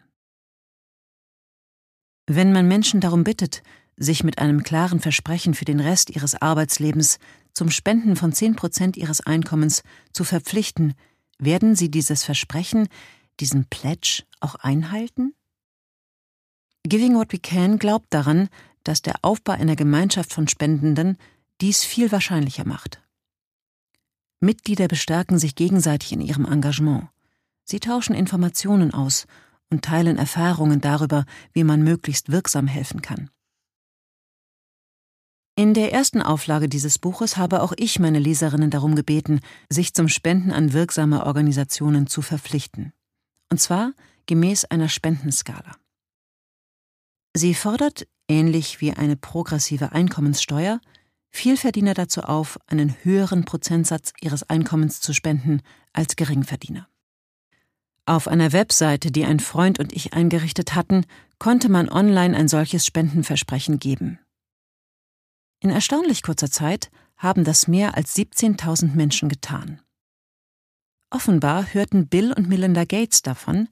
Wenn 2.26 2.52
man 2.52 2.68
Menschen 2.68 3.00
darum 3.00 3.24
bittet, 3.24 3.62
sich 3.96 4.24
mit 4.24 4.38
einem 4.38 4.62
klaren 4.62 5.00
Versprechen 5.00 5.54
für 5.54 5.66
den 5.66 5.78
Rest 5.78 6.10
ihres 6.10 6.40
Arbeitslebens 6.40 7.18
zum 7.52 7.70
Spenden 7.70 8.16
von 8.16 8.32
10 8.32 8.56
Prozent 8.56 8.96
ihres 8.96 9.20
Einkommens 9.20 9.82
zu 10.12 10.24
verpflichten, 10.24 10.94
werden 11.38 11.76
sie 11.76 11.90
dieses 11.90 12.24
Versprechen, 12.24 12.88
diesen 13.40 13.66
Pledge 13.66 14.24
auch 14.40 14.54
einhalten? 14.54 15.34
Giving 16.84 17.14
What 17.14 17.32
We 17.32 17.38
Can 17.38 17.78
glaubt 17.78 18.06
daran, 18.10 18.48
dass 18.84 19.02
der 19.02 19.16
Aufbau 19.22 19.52
einer 19.52 19.76
Gemeinschaft 19.76 20.32
von 20.32 20.48
Spendenden 20.48 21.18
dies 21.60 21.84
viel 21.84 22.10
wahrscheinlicher 22.10 22.66
macht. 22.66 23.02
Mitglieder 24.40 24.88
bestärken 24.88 25.38
sich 25.38 25.54
gegenseitig 25.54 26.12
in 26.12 26.22
ihrem 26.22 26.46
Engagement. 26.46 27.08
Sie 27.64 27.80
tauschen 27.80 28.14
Informationen 28.14 28.94
aus 28.94 29.26
und 29.68 29.84
teilen 29.84 30.16
Erfahrungen 30.16 30.80
darüber, 30.80 31.26
wie 31.52 31.64
man 31.64 31.82
möglichst 31.82 32.32
wirksam 32.32 32.66
helfen 32.66 33.02
kann. 33.02 33.30
In 35.54 35.74
der 35.74 35.92
ersten 35.92 36.22
Auflage 36.22 36.70
dieses 36.70 36.98
Buches 36.98 37.36
habe 37.36 37.62
auch 37.62 37.74
ich 37.76 37.98
meine 37.98 38.18
Leserinnen 38.18 38.70
darum 38.70 38.94
gebeten, 38.94 39.40
sich 39.68 39.92
zum 39.92 40.08
Spenden 40.08 40.52
an 40.52 40.72
wirksame 40.72 41.26
Organisationen 41.26 42.06
zu 42.06 42.22
verpflichten. 42.22 42.94
Und 43.50 43.60
zwar 43.60 43.92
gemäß 44.24 44.64
einer 44.64 44.88
Spendenskala. 44.88 45.79
Sie 47.34 47.54
fordert, 47.54 48.06
ähnlich 48.28 48.80
wie 48.80 48.92
eine 48.92 49.16
progressive 49.16 49.92
Einkommenssteuer, 49.92 50.80
Vielverdiener 51.32 51.94
dazu 51.94 52.22
auf, 52.22 52.58
einen 52.66 52.96
höheren 53.04 53.44
Prozentsatz 53.44 54.12
ihres 54.20 54.42
Einkommens 54.50 55.00
zu 55.00 55.12
spenden 55.12 55.62
als 55.92 56.16
Geringverdiener. 56.16 56.88
Auf 58.04 58.26
einer 58.26 58.52
Webseite, 58.52 59.12
die 59.12 59.24
ein 59.24 59.38
Freund 59.38 59.78
und 59.78 59.92
ich 59.92 60.12
eingerichtet 60.12 60.74
hatten, 60.74 61.06
konnte 61.38 61.68
man 61.68 61.88
online 61.88 62.36
ein 62.36 62.48
solches 62.48 62.84
Spendenversprechen 62.84 63.78
geben. 63.78 64.18
In 65.60 65.70
erstaunlich 65.70 66.22
kurzer 66.22 66.50
Zeit 66.50 66.90
haben 67.16 67.44
das 67.44 67.68
mehr 67.68 67.96
als 67.96 68.16
17.000 68.16 68.94
Menschen 68.94 69.28
getan. 69.28 69.80
Offenbar 71.10 71.72
hörten 71.72 72.08
Bill 72.08 72.32
und 72.32 72.48
Melinda 72.48 72.84
Gates 72.84 73.22
davon, 73.22 73.68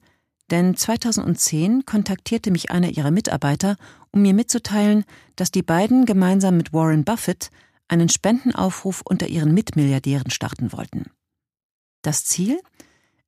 denn 0.51 0.75
2010 0.75 1.85
kontaktierte 1.85 2.51
mich 2.51 2.71
einer 2.71 2.89
ihrer 2.89 3.11
Mitarbeiter, 3.11 3.77
um 4.11 4.21
mir 4.21 4.33
mitzuteilen, 4.33 5.05
dass 5.35 5.51
die 5.51 5.63
beiden 5.63 6.05
gemeinsam 6.05 6.57
mit 6.57 6.73
Warren 6.73 7.03
Buffett 7.03 7.49
einen 7.87 8.09
Spendenaufruf 8.09 9.01
unter 9.01 9.27
ihren 9.27 9.53
Mitmilliardären 9.53 10.31
starten 10.31 10.71
wollten. 10.71 11.11
Das 12.01 12.25
Ziel? 12.25 12.59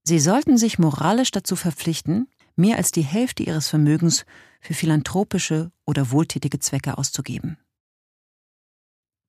Sie 0.04 0.20
sollten 0.20 0.58
sich 0.58 0.80
moralisch 0.80 1.32
dazu 1.32 1.56
verpflichten, 1.56 2.28
mehr 2.56 2.78
als 2.78 2.92
die 2.92 3.04
Hälfte 3.04 3.44
ihres 3.44 3.68
Vermögens 3.68 4.26
für 4.60 4.74
philanthropische 4.74 5.72
oder 5.86 6.12
wohltätige 6.12 6.60
Zwecke 6.60 6.98
auszugeben. 6.98 7.58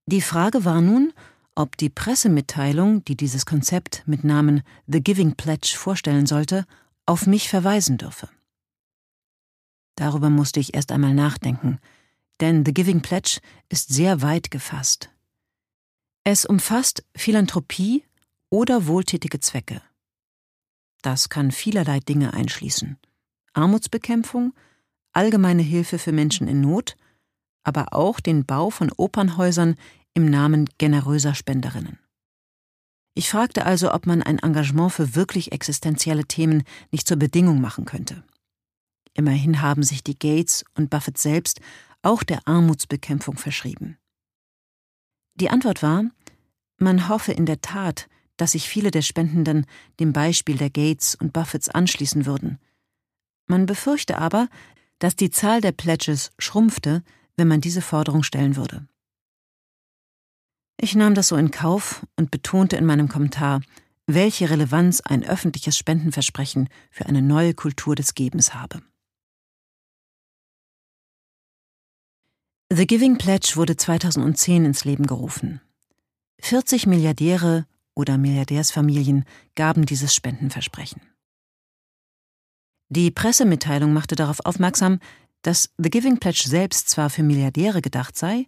Die 0.07 0.21
Frage 0.21 0.65
war 0.65 0.81
nun, 0.81 1.13
ob 1.55 1.77
die 1.77 1.91
Pressemitteilung, 1.91 3.05
die 3.05 3.17
dieses 3.17 3.47
Konzept 3.47 4.03
mit 4.07 4.25
Namen 4.25 4.63
The 4.87 5.03
Giving 5.03 5.35
Pledge 5.35 5.75
vorstellen 5.77 6.27
sollte, 6.27 6.67
auf 7.12 7.26
mich 7.26 7.50
verweisen 7.50 7.99
dürfe. 7.99 8.31
Darüber 9.97 10.31
musste 10.31 10.61
ich 10.61 10.73
erst 10.75 10.92
einmal 10.92 11.12
nachdenken, 11.12 11.78
denn 12.40 12.64
The 12.64 12.73
Giving 12.73 13.02
Pledge 13.02 13.40
ist 13.69 13.92
sehr 13.92 14.23
weit 14.23 14.50
gefasst. 14.50 15.11
Es 16.25 16.47
umfasst 16.47 17.04
Philanthropie 17.14 18.02
oder 18.49 18.87
wohltätige 18.87 19.40
Zwecke. 19.40 19.83
Das 21.02 21.28
kann 21.28 21.50
vielerlei 21.50 22.00
Dinge 22.00 22.33
einschließen. 22.33 22.97
Armutsbekämpfung, 23.52 24.54
allgemeine 25.12 25.62
Hilfe 25.62 25.99
für 25.99 26.12
Menschen 26.12 26.49
in 26.49 26.62
Not, 26.62 26.97
aber 27.62 27.92
auch 27.92 28.21
den 28.21 28.47
Bau 28.47 28.71
von 28.71 28.90
Opernhäusern 28.90 29.76
im 30.14 30.31
Namen 30.31 30.66
generöser 30.78 31.35
Spenderinnen. 31.35 31.99
Ich 33.14 33.28
fragte 33.28 33.66
also, 33.66 33.92
ob 33.92 34.07
man 34.07 34.23
ein 34.23 34.38
Engagement 34.38 34.92
für 34.92 35.14
wirklich 35.14 35.52
existenzielle 35.52 36.25
Themen 36.25 36.62
nicht 36.90 37.07
zur 37.07 37.19
Bedingung 37.19 37.61
machen 37.61 37.85
könnte. 37.85 38.23
Immerhin 39.14 39.61
haben 39.61 39.83
sich 39.83 40.02
die 40.02 40.19
Gates 40.19 40.64
und 40.75 40.88
Buffett 40.88 41.19
selbst 41.19 41.61
auch 42.00 42.23
der 42.23 42.47
Armutsbekämpfung 42.49 43.37
verschrieben. 43.37 43.99
Die 45.35 45.50
Antwort 45.50 45.83
war, 45.83 46.04
man 46.78 47.09
hoffe 47.09 47.33
in 47.33 47.47
der 47.47 47.61
Tat, 47.61 48.09
dass 48.37 48.52
sich 48.52 48.69
viele 48.69 48.90
der 48.90 49.02
Spendenden 49.02 49.66
dem 50.00 50.12
Beispiel 50.12 50.57
der 50.57 50.71
Gates 50.71 51.14
und 51.14 51.33
Buffets 51.33 51.69
anschließen 51.69 52.26
würden. 52.26 52.59
Man 53.47 53.66
befürchte 53.66 54.19
aber, 54.19 54.49
dass 54.99 55.16
die 55.16 55.31
Zahl 55.31 55.61
der 55.61 55.73
Pledges 55.73 56.31
schrumpfte, 56.38 57.02
wenn 57.37 57.49
man 57.49 57.61
diese 57.61 57.83
Forderung 57.83 58.23
stellen 58.23 58.57
würde. 58.57 58.87
Ich 60.76 60.95
nahm 60.95 61.14
das 61.14 61.29
so 61.29 61.37
in 61.37 61.50
Kauf 61.50 62.07
und 62.17 62.31
betonte 62.31 62.76
in 62.76 62.87
meinem 62.87 63.09
Kommentar, 63.09 63.61
welche 64.07 64.50
Relevanz 64.50 65.00
ein 65.00 65.25
öffentliches 65.25 65.76
Spendenversprechen 65.76 66.69
für 66.91 67.07
eine 67.07 67.23
neue 67.23 67.55
Kultur 67.55 67.95
des 67.95 68.14
Gebens 68.14 68.55
habe. 68.55 68.83
The 72.75 72.87
Giving 72.87 73.19
Pledge 73.19 73.52
wurde 73.57 73.76
2010 73.76 74.64
ins 74.64 74.85
Leben 74.85 75.07
gerufen. 75.07 75.61
40 76.41 76.87
Milliardäre 76.87 77.67
oder 77.95 78.17
Milliardärsfamilien 78.17 79.25
gaben 79.55 79.85
dieses 79.85 80.14
Spendenversprechen. 80.14 81.02
Die 82.88 83.11
Pressemitteilung 83.11 83.93
machte 83.93 84.17
darauf 84.17 84.41
aufmerksam, 84.45 85.00
dass 85.43 85.75
The 85.79 85.91
Giving 85.91 86.19
Pledge 86.19 86.45
selbst 86.47 86.88
zwar 86.88 87.11
für 87.11 87.23
Milliardäre 87.23 87.83
gedacht 87.83 88.17
sei, 88.17 88.47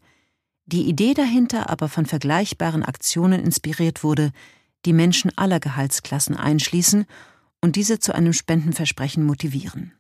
die 0.66 0.88
Idee 0.88 1.14
dahinter 1.14 1.68
aber 1.68 1.88
von 1.88 2.06
vergleichbaren 2.06 2.83
Aktionen 2.83 3.40
inspiriert 3.40 4.02
wurde, 4.02 4.33
die 4.85 4.92
Menschen 4.92 5.37
aller 5.37 5.61
Gehaltsklassen 5.61 6.37
einschließen 6.37 7.06
und 7.61 7.76
diese 7.76 7.99
zu 7.99 8.14
einem 8.14 8.33
Spendenversprechen 8.33 9.25
motivieren. 9.25 9.92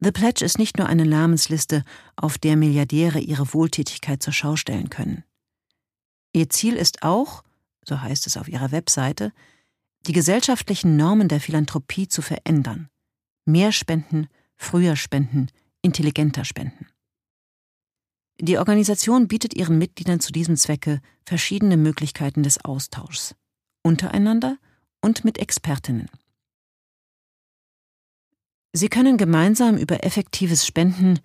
The 0.00 0.12
Pledge 0.12 0.44
ist 0.44 0.58
nicht 0.58 0.78
nur 0.78 0.86
eine 0.86 1.04
Namensliste, 1.04 1.82
auf 2.14 2.38
der 2.38 2.56
Milliardäre 2.56 3.18
ihre 3.18 3.52
Wohltätigkeit 3.52 4.22
zur 4.22 4.32
Schau 4.32 4.54
stellen 4.54 4.90
können. 4.90 5.24
Ihr 6.32 6.48
Ziel 6.50 6.74
ist 6.74 7.02
auch, 7.02 7.42
so 7.84 8.00
heißt 8.00 8.26
es 8.28 8.36
auf 8.36 8.48
ihrer 8.48 8.70
Webseite, 8.70 9.32
die 10.06 10.12
gesellschaftlichen 10.12 10.96
Normen 10.96 11.26
der 11.26 11.40
Philanthropie 11.40 12.06
zu 12.06 12.22
verändern. 12.22 12.88
Mehr 13.44 13.72
spenden, 13.72 14.28
früher 14.56 14.94
spenden, 14.94 15.48
intelligenter 15.82 16.44
spenden. 16.44 16.87
Die 18.40 18.58
Organisation 18.58 19.26
bietet 19.26 19.54
ihren 19.54 19.78
Mitgliedern 19.78 20.20
zu 20.20 20.30
diesem 20.32 20.56
Zwecke 20.56 21.00
verschiedene 21.24 21.76
Möglichkeiten 21.76 22.42
des 22.42 22.64
Austauschs, 22.64 23.34
untereinander 23.82 24.58
und 25.00 25.24
mit 25.24 25.38
Expertinnen. 25.38 26.08
Sie 28.72 28.88
können 28.88 29.16
gemeinsam 29.16 29.76
über 29.76 30.04
effektives 30.04 30.64
Spenden, 30.64 31.18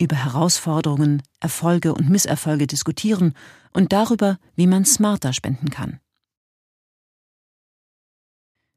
über 0.00 0.16
Herausforderungen, 0.16 1.22
Erfolge 1.40 1.92
und 1.92 2.08
Misserfolge 2.08 2.66
diskutieren 2.66 3.34
und 3.72 3.92
darüber, 3.92 4.38
wie 4.54 4.66
man 4.66 4.84
smarter 4.84 5.32
spenden 5.32 5.70
kann. 5.70 5.98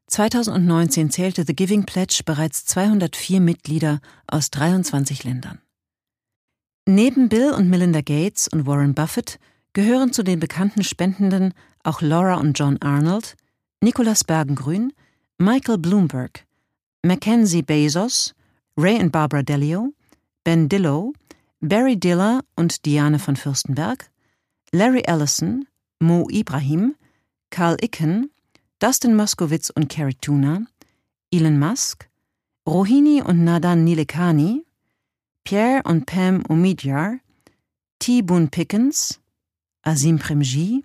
2019 0.08 1.10
zählte 1.10 1.44
The 1.46 1.54
Giving 1.54 1.86
Pledge 1.86 2.22
bereits 2.24 2.64
204 2.66 3.40
Mitglieder 3.40 4.00
aus 4.26 4.50
23 4.50 5.24
Ländern. 5.24 5.60
Neben 6.86 7.30
Bill 7.30 7.52
und 7.52 7.70
Melinda 7.70 8.02
Gates 8.02 8.46
und 8.46 8.66
Warren 8.66 8.94
Buffett 8.94 9.38
gehören 9.72 10.12
zu 10.12 10.22
den 10.22 10.38
bekannten 10.38 10.84
Spendenden 10.84 11.54
auch 11.82 12.02
Laura 12.02 12.34
und 12.34 12.58
John 12.58 12.76
Arnold, 12.82 13.36
Nicholas 13.80 14.22
Bergengrün, 14.22 14.92
Michael 15.38 15.78
Bloomberg, 15.78 16.44
Mackenzie 17.02 17.62
Bezos, 17.62 18.34
Ray 18.76 19.00
und 19.00 19.12
Barbara 19.12 19.42
Delio, 19.42 19.94
Ben 20.44 20.68
Dillow, 20.68 21.14
Barry 21.60 21.96
Diller 21.96 22.42
und 22.54 22.84
Diane 22.84 23.18
von 23.18 23.36
Fürstenberg, 23.36 24.10
Larry 24.70 25.02
Ellison, 25.06 25.66
Mo 26.00 26.28
Ibrahim, 26.30 26.96
Carl 27.48 27.78
Icken, 27.80 28.30
Dustin 28.78 29.16
Moskowitz 29.16 29.70
und 29.70 29.88
Carrie 29.88 30.18
Tuna, 30.20 30.66
Elon 31.32 31.58
Musk, 31.58 32.10
Rohini 32.68 33.22
und 33.22 33.42
Nadan 33.42 33.84
Nilekani, 33.84 34.63
Pierre 35.44 35.82
und 35.84 36.06
Pam 36.06 36.42
Omidyar, 36.48 37.20
T. 37.98 38.22
Boone 38.22 38.48
Pickens, 38.48 39.20
Azim 39.82 40.18
Premji, 40.18 40.82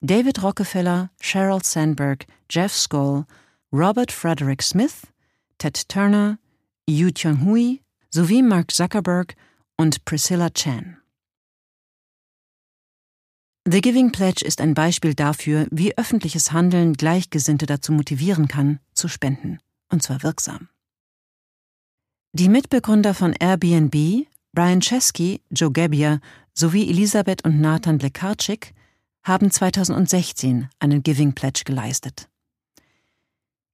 David 0.00 0.42
Rockefeller, 0.42 1.10
Sheryl 1.20 1.62
Sandberg, 1.62 2.26
Jeff 2.48 2.72
Skoll, 2.72 3.26
Robert 3.70 4.10
Frederick 4.10 4.62
Smith, 4.62 5.06
Ted 5.58 5.88
Turner, 5.88 6.38
Yu 6.86 7.10
Tianhui 7.10 7.82
sowie 8.10 8.42
Mark 8.42 8.72
Zuckerberg 8.72 9.34
und 9.76 10.04
Priscilla 10.04 10.48
Chan. 10.50 10.96
The 13.70 13.82
Giving 13.82 14.12
Pledge 14.12 14.42
ist 14.46 14.62
ein 14.62 14.72
Beispiel 14.72 15.12
dafür, 15.12 15.66
wie 15.70 15.98
öffentliches 15.98 16.52
Handeln 16.52 16.94
Gleichgesinnte 16.94 17.66
dazu 17.66 17.92
motivieren 17.92 18.48
kann, 18.48 18.80
zu 18.94 19.08
spenden, 19.08 19.58
und 19.90 20.02
zwar 20.02 20.22
wirksam. 20.22 20.70
Die 22.32 22.50
Mitbegründer 22.50 23.14
von 23.14 23.32
Airbnb, 23.32 24.26
Brian 24.52 24.80
Chesky, 24.80 25.40
Joe 25.50 25.72
Gebbia 25.72 26.20
sowie 26.52 26.90
Elisabeth 26.90 27.42
und 27.44 27.60
Nathan 27.60 27.96
Blekarczyk 27.96 28.74
haben 29.22 29.50
2016 29.50 30.68
einen 30.78 31.02
Giving 31.02 31.32
Pledge 31.32 31.62
geleistet. 31.64 32.28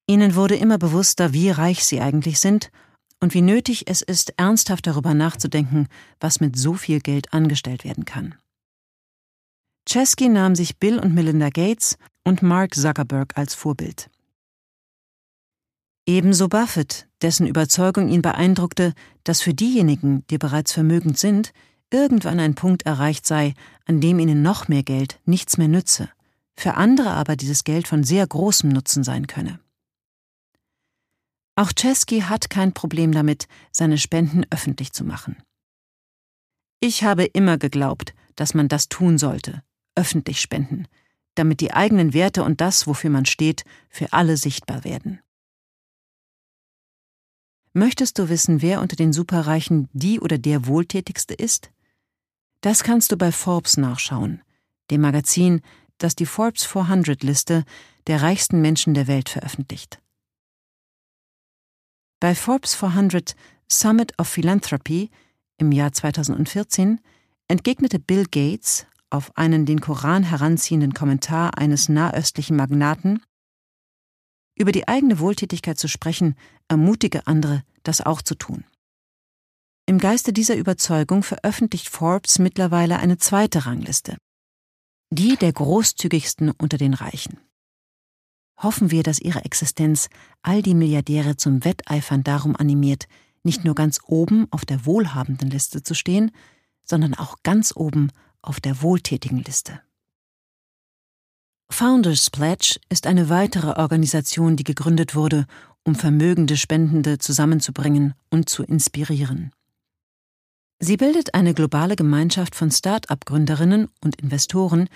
Ihnen 0.07 0.37
wurde 0.37 0.55
immer 0.55 0.79
bewusster, 0.79 1.33
wie 1.33 1.51
reich 1.51 1.85
sie 1.85 2.01
eigentlich 2.01 2.39
sind 2.39 2.71
und 3.21 3.35
wie 3.35 3.43
nötig 3.43 3.89
es 3.89 4.03
ist, 4.03 4.35
ernsthaft 4.37 4.87
darüber 4.87 5.15
nachzudenken, 5.15 5.89
was 6.21 6.41
mit 6.41 6.57
so 6.57 6.75
viel 6.75 7.01
Geld 7.01 7.33
angestellt 7.33 7.85
werden 7.85 8.05
kann. 8.05 8.37
Chesky 9.87 10.29
nahm 10.29 10.55
sich 10.55 10.79
Bill 10.79 11.01
und 11.01 11.13
Melinda 11.13 11.49
Gates 11.49 11.99
und 12.23 12.43
Mark 12.43 12.75
Zuckerberg 12.75 13.37
als 13.37 13.55
Vorbild. 13.55 14.11
Ebenso 16.07 16.49
Buffett, 16.49 17.09
dessen 17.23 17.47
Überzeugung 17.47 18.09
ihn 18.09 18.21
beeindruckte, 18.21 18.93
dass 19.25 19.41
für 19.41 19.55
diejenigen, 19.55 20.27
die 20.29 20.37
bereits 20.37 20.73
vermögend 20.73 21.19
sind, 21.19 21.53
irgendwann 21.91 22.41
ein 22.41 22.55
Punkt 22.55 22.85
erreicht 22.85 23.27
sei, 23.27 23.55
an 23.87 24.01
dem 24.03 24.19
ihnen 24.19 24.43
noch 24.43 24.69
mehr 24.69 24.83
Geld 24.83 25.21
nichts 25.25 25.57
mehr 25.57 25.69
nütze, 25.69 26.11
für 26.57 26.75
andere 26.75 27.11
aber 27.11 27.37
dieses 27.37 27.65
Geld 27.65 27.89
von 27.89 28.05
sehr 28.05 28.27
großem 28.27 28.69
Nutzen 28.69 29.03
sein 29.03 29.27
könne. 29.27 29.61
Auch 31.57 31.73
Chesky 31.73 32.21
hat 32.21 32.51
kein 32.51 32.75
Problem 32.75 33.13
damit, 33.13 33.47
seine 33.71 33.97
Spenden 33.97 34.45
öffentlich 34.51 34.93
zu 34.93 35.05
machen. 35.05 35.37
Ich 36.81 37.05
habe 37.05 37.25
immer 37.25 37.57
geglaubt, 37.57 38.13
dass 38.37 38.53
man 38.53 38.69
das 38.69 38.89
tun 38.89 39.17
sollte, 39.17 39.63
öffentlich 39.95 40.41
spenden, 40.41 40.87
damit 41.35 41.61
die 41.61 41.73
eigenen 41.73 42.13
Werte 42.13 42.43
und 42.43 42.61
das, 42.61 42.87
wofür 42.87 43.09
man 43.09 43.25
steht, 43.25 43.65
für 43.89 44.13
alle 44.13 44.37
sichtbar 44.37 44.85
werden. 44.85 45.21
Möchtest 47.77 48.21
du 48.21 48.29
wissen, 48.29 48.63
wer 48.63 48.81
unter 48.81 48.95
den 48.95 49.13
Superreichen 49.13 49.89
die 49.93 50.21
oder 50.21 50.39
der 50.39 50.67
Wohltätigste 50.67 51.35
ist? 51.35 51.73
Das 52.61 52.85
kannst 52.85 53.11
du 53.11 53.17
bei 53.17 53.33
Forbes 53.33 53.77
nachschauen, 53.77 54.43
dem 54.93 55.01
Magazin, 55.01 55.61
das 55.99 56.15
die 56.15 56.25
Forbes 56.25 56.65
400 56.65 57.25
Liste 57.25 57.65
der 58.07 58.23
reichsten 58.23 58.61
Menschen 58.61 58.95
der 58.95 59.09
Welt 59.09 59.29
veröffentlicht. 59.29 60.01
Bei 62.21 62.37
Forbes 62.37 62.77
400 62.77 63.35
Summit 63.69 64.17
of 64.21 64.29
Philanthropy 64.29 65.11
im 65.59 65.73
Jahr 65.73 65.93
2014 65.93 67.01
entgegnete 67.49 67.99
Bill 67.99 68.27
Gates 68.31 68.87
auf 69.11 69.37
einen 69.37 69.67
den 69.67 69.81
Koran 69.81 70.23
heranziehenden 70.23 70.95
Kommentar 70.95 71.59
eines 71.59 71.89
nahöstlichen 71.89 72.57
Magnaten, 72.57 73.21
über 74.57 74.73
die 74.73 74.89
eigene 74.89 75.19
Wohltätigkeit 75.19 75.79
zu 75.79 75.89
sprechen, 75.89 76.37
ermutige 76.69 77.27
andere, 77.27 77.63
das 77.83 78.01
auch 78.01 78.23
zu 78.23 78.35
tun. 78.35 78.65
Im 79.87 79.99
Geiste 79.99 80.33
dieser 80.33 80.57
Überzeugung 80.57 81.23
veröffentlicht 81.23 81.89
Forbes 81.89 82.39
mittlerweile 82.39 82.99
eine 82.99 83.19
zweite 83.19 83.67
Rangliste, 83.67 84.17
die 85.11 85.37
der 85.37 85.53
großzügigsten 85.53 86.53
unter 86.53 86.79
den 86.79 86.95
Reichen 86.95 87.39
hoffen 88.65 88.91
wir, 88.91 89.03
dass 89.03 89.21
ihre 89.21 89.45
Existenz 89.45 90.09
all 90.43 90.63
die 90.63 90.75
Milliardäre 90.75 91.37
zum 91.37 91.65
Wetteifern 91.65 92.25
darum 92.25 92.57
animiert, 92.57 93.07
nicht 93.43 93.65
nur 93.65 93.75
ganz 93.75 94.01
oben 94.07 94.47
auf 94.51 94.65
der 94.65 94.87
wohlhabenden 94.87 95.51
Liste 95.51 95.83
zu 95.83 95.95
stehen, 95.95 96.31
sondern 96.83 97.15
auch 97.15 97.37
ganz 97.43 97.73
oben 97.77 98.11
auf 98.43 98.61
der 98.61 98.83
wohltätigen 98.83 99.39
Liste. 99.39 99.81
Founders 101.77 102.31
Pledge 102.31 102.79
ist 102.89 103.09
eine 103.09 103.31
weitere 103.31 103.81
Organisation, 103.81 104.55
die 104.55 104.63
gegründet 104.63 105.17
wurde, 105.17 105.45
um 105.83 105.97
vermögende 105.97 106.57
Spendende 106.57 107.19
zusammenzubringen 107.19 108.15
und 108.31 108.49
zu 108.49 108.63
inspirieren. 108.63 109.51
Sie 110.79 110.97
bildet 110.97 111.35
eine 111.35 111.53
globale 111.53 111.97
Gemeinschaft 111.97 112.55
von 112.55 112.71
Start-up-Gründerinnen 112.71 113.89
und 114.01 114.23
Investoren, 114.23 114.89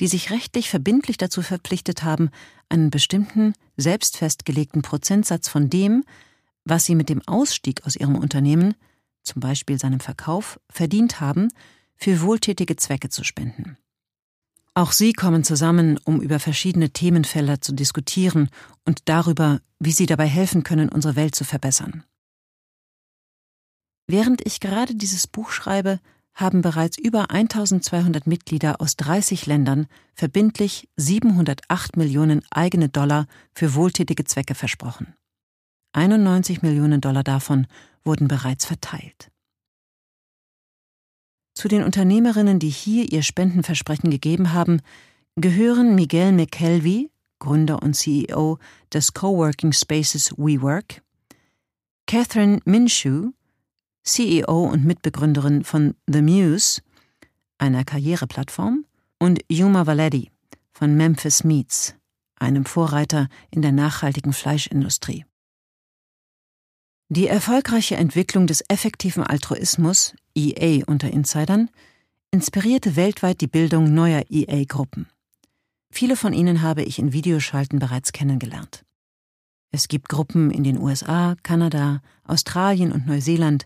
die 0.00 0.06
sich 0.06 0.30
rechtlich 0.30 0.68
verbindlich 0.68 1.16
dazu 1.16 1.40
verpflichtet 1.40 2.02
haben, 2.02 2.28
einen 2.68 2.90
bestimmten, 2.90 3.54
selbst 3.78 4.18
festgelegten 4.18 4.82
Prozentsatz 4.82 5.48
von 5.48 5.70
dem, 5.70 6.04
was 6.62 6.84
sie 6.84 6.94
mit 6.94 7.08
dem 7.08 7.26
Ausstieg 7.26 7.86
aus 7.86 7.96
ihrem 7.96 8.16
Unternehmen, 8.16 8.74
zum 9.22 9.40
Beispiel 9.40 9.78
seinem 9.78 10.00
Verkauf, 10.00 10.60
verdient 10.68 11.22
haben, 11.22 11.48
für 11.96 12.20
wohltätige 12.20 12.76
Zwecke 12.76 13.08
zu 13.08 13.24
spenden. 13.24 13.78
Auch 14.78 14.92
sie 14.92 15.12
kommen 15.12 15.42
zusammen, 15.42 15.98
um 16.04 16.20
über 16.20 16.38
verschiedene 16.38 16.90
Themenfelder 16.90 17.60
zu 17.60 17.72
diskutieren 17.72 18.48
und 18.84 19.08
darüber, 19.08 19.60
wie 19.80 19.90
sie 19.90 20.06
dabei 20.06 20.28
helfen 20.28 20.62
können, 20.62 20.88
unsere 20.88 21.16
Welt 21.16 21.34
zu 21.34 21.42
verbessern. 21.42 22.04
Während 24.06 24.46
ich 24.46 24.60
gerade 24.60 24.94
dieses 24.94 25.26
Buch 25.26 25.50
schreibe, 25.50 25.98
haben 26.32 26.62
bereits 26.62 26.96
über 26.96 27.32
1200 27.32 28.28
Mitglieder 28.28 28.80
aus 28.80 28.94
30 28.94 29.46
Ländern 29.46 29.88
verbindlich 30.14 30.88
708 30.94 31.96
Millionen 31.96 32.42
eigene 32.52 32.88
Dollar 32.88 33.26
für 33.56 33.74
wohltätige 33.74 34.22
Zwecke 34.26 34.54
versprochen. 34.54 35.12
91 35.92 36.62
Millionen 36.62 37.00
Dollar 37.00 37.24
davon 37.24 37.66
wurden 38.04 38.28
bereits 38.28 38.64
verteilt. 38.64 39.32
Zu 41.58 41.66
den 41.66 41.82
Unternehmerinnen, 41.82 42.60
die 42.60 42.68
hier 42.68 43.10
ihr 43.10 43.24
Spendenversprechen 43.24 44.10
gegeben 44.10 44.52
haben, 44.52 44.80
gehören 45.34 45.96
Miguel 45.96 46.30
McKelvey, 46.30 47.10
Gründer 47.40 47.82
und 47.82 47.94
CEO 47.94 48.60
des 48.94 49.12
Coworking 49.12 49.72
Spaces 49.72 50.32
WeWork, 50.36 51.02
Catherine 52.06 52.60
Minshew, 52.64 53.32
CEO 54.04 54.68
und 54.68 54.84
Mitbegründerin 54.84 55.64
von 55.64 55.96
The 56.06 56.22
Muse, 56.22 56.80
einer 57.58 57.82
Karriereplattform, 57.82 58.84
und 59.18 59.40
Yuma 59.50 59.84
Valedi 59.84 60.30
von 60.70 60.96
Memphis 60.96 61.42
Meats, 61.42 61.96
einem 62.36 62.66
Vorreiter 62.66 63.26
in 63.50 63.62
der 63.62 63.72
nachhaltigen 63.72 64.32
Fleischindustrie. 64.32 65.24
Die 67.10 67.26
erfolgreiche 67.26 67.96
Entwicklung 67.96 68.46
des 68.46 68.62
effektiven 68.68 69.22
Altruismus, 69.22 70.14
EA 70.34 70.84
unter 70.86 71.10
Insidern, 71.10 71.70
inspirierte 72.30 72.96
weltweit 72.96 73.40
die 73.40 73.46
Bildung 73.46 73.94
neuer 73.94 74.24
EA-Gruppen. 74.28 75.06
Viele 75.90 76.16
von 76.16 76.34
ihnen 76.34 76.60
habe 76.60 76.82
ich 76.82 76.98
in 76.98 77.14
Videoschalten 77.14 77.78
bereits 77.78 78.12
kennengelernt. 78.12 78.84
Es 79.70 79.88
gibt 79.88 80.10
Gruppen 80.10 80.50
in 80.50 80.64
den 80.64 80.78
USA, 80.78 81.34
Kanada, 81.42 82.02
Australien 82.24 82.92
und 82.92 83.06
Neuseeland, 83.06 83.64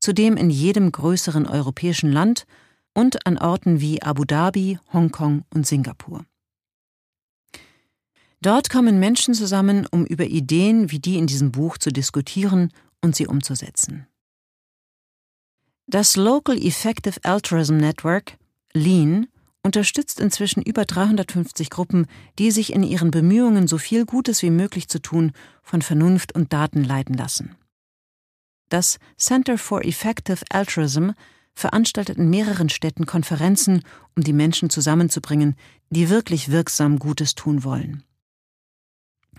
zudem 0.00 0.36
in 0.36 0.50
jedem 0.50 0.90
größeren 0.90 1.46
europäischen 1.46 2.10
Land 2.10 2.44
und 2.92 3.24
an 3.24 3.38
Orten 3.38 3.80
wie 3.80 4.02
Abu 4.02 4.24
Dhabi, 4.24 4.80
Hongkong 4.92 5.44
und 5.54 5.64
Singapur. 5.64 6.24
Dort 8.44 8.68
kommen 8.68 9.00
Menschen 9.00 9.32
zusammen, 9.32 9.86
um 9.90 10.04
über 10.04 10.26
Ideen 10.26 10.90
wie 10.90 10.98
die 10.98 11.16
in 11.16 11.26
diesem 11.26 11.50
Buch 11.50 11.78
zu 11.78 11.90
diskutieren 11.90 12.68
und 13.00 13.16
sie 13.16 13.26
umzusetzen. 13.26 14.06
Das 15.86 16.14
Local 16.16 16.54
Effective 16.62 17.18
Altruism 17.22 17.78
Network, 17.78 18.36
LEAN, 18.74 19.28
unterstützt 19.62 20.20
inzwischen 20.20 20.62
über 20.62 20.84
350 20.84 21.70
Gruppen, 21.70 22.06
die 22.38 22.50
sich 22.50 22.74
in 22.74 22.82
ihren 22.82 23.10
Bemühungen, 23.10 23.66
so 23.66 23.78
viel 23.78 24.04
Gutes 24.04 24.42
wie 24.42 24.50
möglich 24.50 24.88
zu 24.88 25.00
tun, 25.00 25.32
von 25.62 25.80
Vernunft 25.80 26.34
und 26.34 26.52
Daten 26.52 26.84
leiten 26.84 27.14
lassen. 27.14 27.56
Das 28.68 28.98
Center 29.16 29.56
for 29.56 29.86
Effective 29.86 30.44
Altruism 30.50 31.12
veranstaltet 31.54 32.18
in 32.18 32.28
mehreren 32.28 32.68
Städten 32.68 33.06
Konferenzen, 33.06 33.80
um 34.14 34.22
die 34.22 34.34
Menschen 34.34 34.68
zusammenzubringen, 34.68 35.56
die 35.88 36.10
wirklich 36.10 36.50
wirksam 36.50 36.98
Gutes 36.98 37.34
tun 37.34 37.64
wollen. 37.64 38.04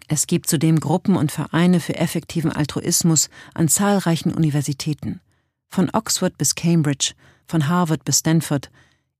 Es 0.08 0.28
gibt 0.28 0.48
zudem 0.48 0.80
Gruppen 0.80 1.16
und 1.16 1.32
Vereine 1.32 1.80
für 1.80 1.96
effektiven 1.96 2.52
Altruismus 2.52 3.30
an 3.54 3.68
zahlreichen 3.68 4.34
Universitäten, 4.34 5.20
von 5.70 5.90
Oxford 5.92 6.38
bis 6.38 6.54
Cambridge, 6.54 7.14
von 7.48 7.68
Harvard 7.68 8.06
bis 8.06 8.20
Stanford, 8.20 8.70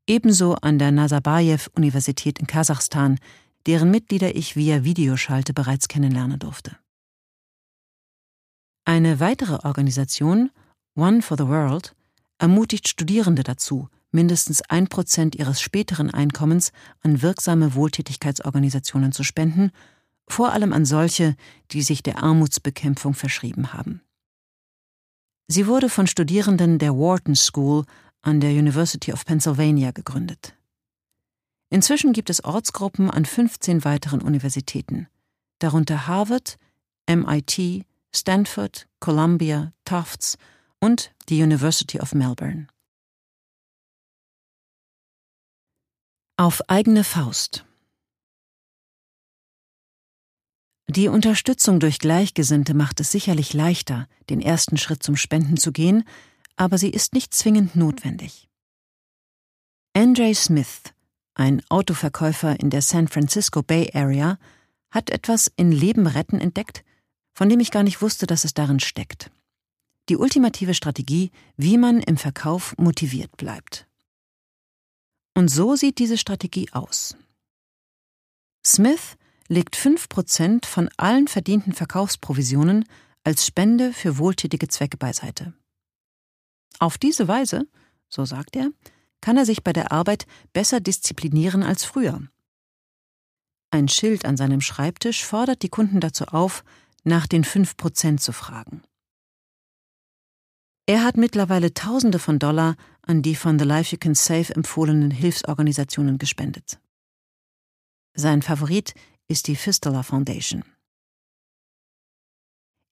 ebenso 0.08 0.56
an 0.56 0.78
der 0.78 0.92
Nazarbayev-Universität 0.92 2.40
in 2.40 2.48
Kasachstan, 2.48 3.18
deren 3.66 3.90
Mitglieder 3.90 4.36
ich 4.36 4.56
via 4.56 4.84
Videoschalte 4.84 5.54
bereits 5.54 5.88
kennenlernen 5.88 6.38
durfte. 6.38 6.78
Eine 8.86 9.20
weitere 9.20 9.66
Organisation, 9.66 10.52
One 10.96 11.24
for 11.24 11.38
the 11.38 11.48
World, 11.48 11.96
ermutigt 12.38 12.88
Studierende 12.88 13.42
dazu, 13.42 13.90
mindestens 14.12 14.62
ein 14.70 14.88
Prozent 14.88 15.36
ihres 15.36 15.60
späteren 15.60 16.12
Einkommens 16.12 16.72
an 17.02 17.24
wirksame 17.24 17.74
Wohltätigkeitsorganisationen 17.74 19.12
zu 19.12 19.24
spenden 19.24 19.72
vor 20.28 20.54
allem 20.54 20.74
an 20.74 20.86
solche, 20.86 21.36
die 21.72 21.82
sich 21.82 22.04
der 22.04 22.24
Armutsbekämpfung 22.24 23.14
verschrieben 23.14 23.74
haben. 23.74 24.02
Sie 25.48 25.68
wurde 25.68 25.90
von 25.90 26.08
Studierenden 26.08 26.80
der 26.80 26.96
Wharton 26.96 27.36
School 27.36 27.86
an 28.22 28.40
der 28.40 28.50
University 28.52 29.14
of 29.14 29.26
Pennsylvania 29.26 29.92
gegründet. 29.92 30.56
Inzwischen 31.70 32.14
gibt 32.14 32.30
es 32.30 32.44
Ortsgruppen 32.44 33.12
an 33.12 33.26
15 33.26 33.84
weiteren 33.86 34.22
Universitäten, 34.22 35.08
darunter 35.60 36.08
Harvard, 36.08 36.58
MIT, 37.08 37.86
Stanford, 38.14 38.88
Columbia, 39.00 39.74
Tufts 39.84 40.38
und 40.80 41.14
die 41.30 41.42
University 41.42 42.00
of 42.00 42.14
Melbourne. 42.14 42.68
Auf 46.38 46.62
eigene 46.70 47.04
Faust. 47.04 47.66
Die 50.88 51.08
Unterstützung 51.08 51.80
durch 51.80 52.00
Gleichgesinnte 52.00 52.74
macht 52.74 53.00
es 53.00 53.12
sicherlich 53.12 53.54
leichter, 53.54 54.08
den 54.30 54.40
ersten 54.40 54.78
Schritt 54.78 55.02
zum 55.02 55.16
Spenden 55.16 55.58
zu 55.58 55.72
gehen, 55.72 56.04
aber 56.56 56.78
sie 56.78 56.90
ist 56.90 57.14
nicht 57.14 57.34
zwingend 57.34 57.76
notwendig. 57.76 58.48
Andre 59.94 60.34
Smith, 60.36 60.82
ein 61.34 61.62
Autoverkäufer 61.70 62.60
in 62.60 62.70
der 62.70 62.82
San 62.82 63.08
Francisco 63.08 63.64
Bay 63.64 63.90
Area, 63.94 64.38
hat 64.92 65.10
etwas 65.10 65.52
in 65.56 65.72
Leben 65.72 66.08
retten 66.08 66.40
entdeckt, 66.40 66.84
von 67.34 67.50
dem 67.50 67.60
ich 67.60 67.72
gar 67.72 67.84
nicht 67.84 68.02
wusste, 68.02 68.28
dass 68.28 68.46
es 68.46 68.54
darin 68.54 68.80
steckt. 68.80 69.32
Die 70.08 70.18
ultimative 70.18 70.76
Strategie, 70.76 71.32
wie 71.58 71.78
man 71.78 72.00
im 72.00 72.18
Verkauf 72.18 72.78
motiviert 72.78 73.36
bleibt. 73.38 73.88
Und 75.34 75.50
so 75.50 75.76
sieht 75.76 75.98
diese 75.98 76.18
Strategie 76.18 76.70
aus. 76.72 77.18
Smith 78.66 79.18
legt 79.48 79.76
5% 79.76 80.66
von 80.66 80.90
allen 80.98 81.28
verdienten 81.28 81.74
Verkaufsprovisionen 81.74 82.86
als 83.24 83.46
Spende 83.46 83.94
für 83.94 84.18
wohltätige 84.18 84.68
Zwecke 84.68 84.98
beiseite. 84.98 85.54
Auf 86.80 86.98
diese 86.98 87.28
Weise, 87.28 87.68
so 88.10 88.26
sagt 88.26 88.56
er, 88.56 88.72
kann 89.22 89.38
er 89.38 89.46
sich 89.46 89.64
bei 89.64 89.74
der 89.74 89.92
Arbeit 89.92 90.28
besser 90.54 90.80
disziplinieren 90.80 91.64
als 91.64 91.84
früher. 91.84 92.22
Ein 93.72 93.88
Schild 93.88 94.26
an 94.26 94.38
seinem 94.38 94.62
Schreibtisch 94.62 95.26
fordert 95.26 95.62
die 95.64 95.70
Kunden 95.70 96.00
dazu 96.00 96.26
auf, 96.26 96.64
nach 97.04 97.28
den 97.28 97.44
5% 97.44 98.18
zu 98.18 98.32
fragen. 98.32 98.82
Er 100.88 101.04
hat 101.04 101.18
mittlerweile 101.18 101.74
Tausende 101.74 102.20
von 102.20 102.38
Dollar 102.38 102.76
an 103.02 103.22
die 103.22 103.36
von 103.36 103.58
The 103.58 103.66
Life 103.66 103.92
You 103.92 104.00
Can 104.00 104.16
Save 104.16 104.54
empfohlenen 104.54 105.12
Hilfsorganisationen 105.12 106.18
gespendet. 106.18 106.80
Sein 108.14 108.42
Favorit 108.44 108.94
ist 109.28 109.48
die 109.48 109.56
Fistula 109.56 110.04
Foundation. 110.04 110.64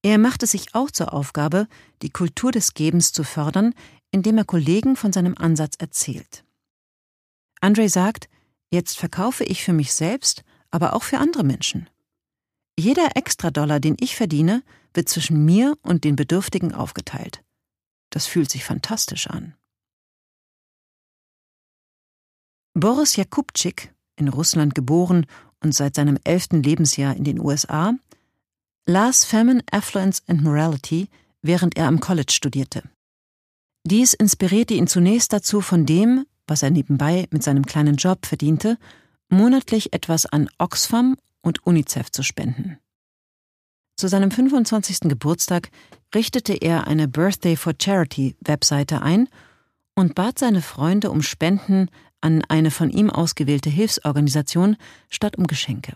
Er 0.03 0.17
macht 0.17 0.43
es 0.43 0.51
sich 0.51 0.75
auch 0.75 0.91
zur 0.91 1.13
Aufgabe, 1.13 1.67
die 2.01 2.09
Kultur 2.09 2.51
des 2.51 2.73
Gebens 2.73 3.13
zu 3.13 3.23
fördern, 3.23 3.73
indem 4.11 4.37
er 4.37 4.45
Kollegen 4.45 4.95
von 4.95 5.13
seinem 5.13 5.37
Ansatz 5.37 5.75
erzählt. 5.77 6.43
Andre 7.61 7.87
sagt, 7.87 8.27
jetzt 8.69 8.97
verkaufe 8.97 9.45
ich 9.45 9.63
für 9.63 9.71
mich 9.71 9.93
selbst, 9.93 10.43
aber 10.71 10.93
auch 10.93 11.03
für 11.03 11.19
andere 11.19 11.43
Menschen. 11.43 11.89
Jeder 12.77 13.15
Extradollar, 13.15 13.79
den 13.79 13.95
ich 13.99 14.15
verdiene, 14.15 14.63
wird 14.93 15.07
zwischen 15.07 15.45
mir 15.45 15.77
und 15.81 16.03
den 16.03 16.15
Bedürftigen 16.15 16.73
aufgeteilt. 16.73 17.43
Das 18.09 18.27
fühlt 18.27 18.51
sich 18.51 18.63
fantastisch 18.63 19.27
an. 19.27 19.55
Boris 22.73 23.15
Jakubczyk, 23.15 23.93
in 24.15 24.27
Russland 24.27 24.75
geboren 24.75 25.25
und 25.63 25.73
seit 25.73 25.95
seinem 25.95 26.17
elften 26.23 26.61
Lebensjahr 26.61 27.15
in 27.15 27.23
den 27.23 27.39
USA, 27.39 27.93
las 28.85 29.25
Famine, 29.25 29.61
Affluence 29.71 30.21
and 30.27 30.43
Morality, 30.43 31.07
während 31.41 31.77
er 31.77 31.87
am 31.87 31.99
College 31.99 32.31
studierte. 32.31 32.83
Dies 33.85 34.13
inspirierte 34.13 34.73
ihn 34.73 34.87
zunächst 34.87 35.33
dazu, 35.33 35.61
von 35.61 35.85
dem, 35.85 36.25
was 36.47 36.63
er 36.63 36.69
nebenbei 36.69 37.27
mit 37.31 37.43
seinem 37.43 37.65
kleinen 37.65 37.95
Job 37.95 38.25
verdiente, 38.25 38.77
monatlich 39.29 39.93
etwas 39.93 40.25
an 40.25 40.49
Oxfam 40.57 41.17
und 41.41 41.65
UNICEF 41.65 42.11
zu 42.11 42.23
spenden. 42.23 42.77
Zu 43.97 44.07
seinem 44.07 44.31
25. 44.31 45.01
Geburtstag 45.01 45.69
richtete 46.15 46.53
er 46.53 46.87
eine 46.87 47.07
Birthday 47.07 47.55
for 47.55 47.73
Charity 47.79 48.35
Webseite 48.41 49.01
ein 49.01 49.29
und 49.95 50.15
bat 50.15 50.39
seine 50.39 50.61
Freunde 50.61 51.11
um 51.11 51.21
Spenden 51.21 51.89
an 52.23 52.43
eine 52.47 52.71
von 52.71 52.89
ihm 52.89 53.09
ausgewählte 53.09 53.69
Hilfsorganisation 53.69 54.77
statt 55.09 55.37
um 55.37 55.45
Geschenke. 55.45 55.95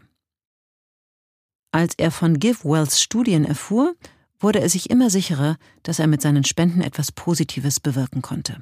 Als 1.71 1.93
er 1.97 2.11
von 2.11 2.39
GiveWells 2.39 3.01
Studien 3.01 3.45
erfuhr, 3.45 3.95
wurde 4.39 4.59
er 4.59 4.69
sich 4.69 4.89
immer 4.89 5.09
sicherer, 5.09 5.57
dass 5.83 5.99
er 5.99 6.07
mit 6.07 6.21
seinen 6.21 6.43
Spenden 6.43 6.81
etwas 6.81 7.11
Positives 7.11 7.79
bewirken 7.79 8.21
konnte. 8.21 8.61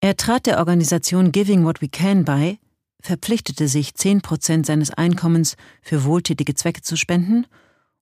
Er 0.00 0.16
trat 0.16 0.46
der 0.46 0.58
Organisation 0.58 1.32
Giving 1.32 1.64
What 1.64 1.82
We 1.82 1.88
Can 1.88 2.24
bei, 2.24 2.58
verpflichtete 3.00 3.68
sich, 3.68 3.94
10 3.94 4.22
Prozent 4.22 4.66
seines 4.66 4.90
Einkommens 4.90 5.56
für 5.82 6.04
wohltätige 6.04 6.54
Zwecke 6.54 6.82
zu 6.82 6.96
spenden 6.96 7.46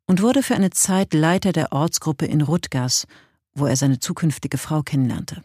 und 0.06 0.20
wurde 0.20 0.42
für 0.42 0.54
eine 0.54 0.70
Zeit 0.70 1.14
Leiter 1.14 1.52
der 1.52 1.72
Ortsgruppe 1.72 2.26
in 2.26 2.42
Rutgers, 2.42 3.06
wo 3.54 3.66
er 3.66 3.76
seine 3.76 4.00
zukünftige 4.00 4.58
Frau 4.58 4.82
kennenlernte. 4.82 5.42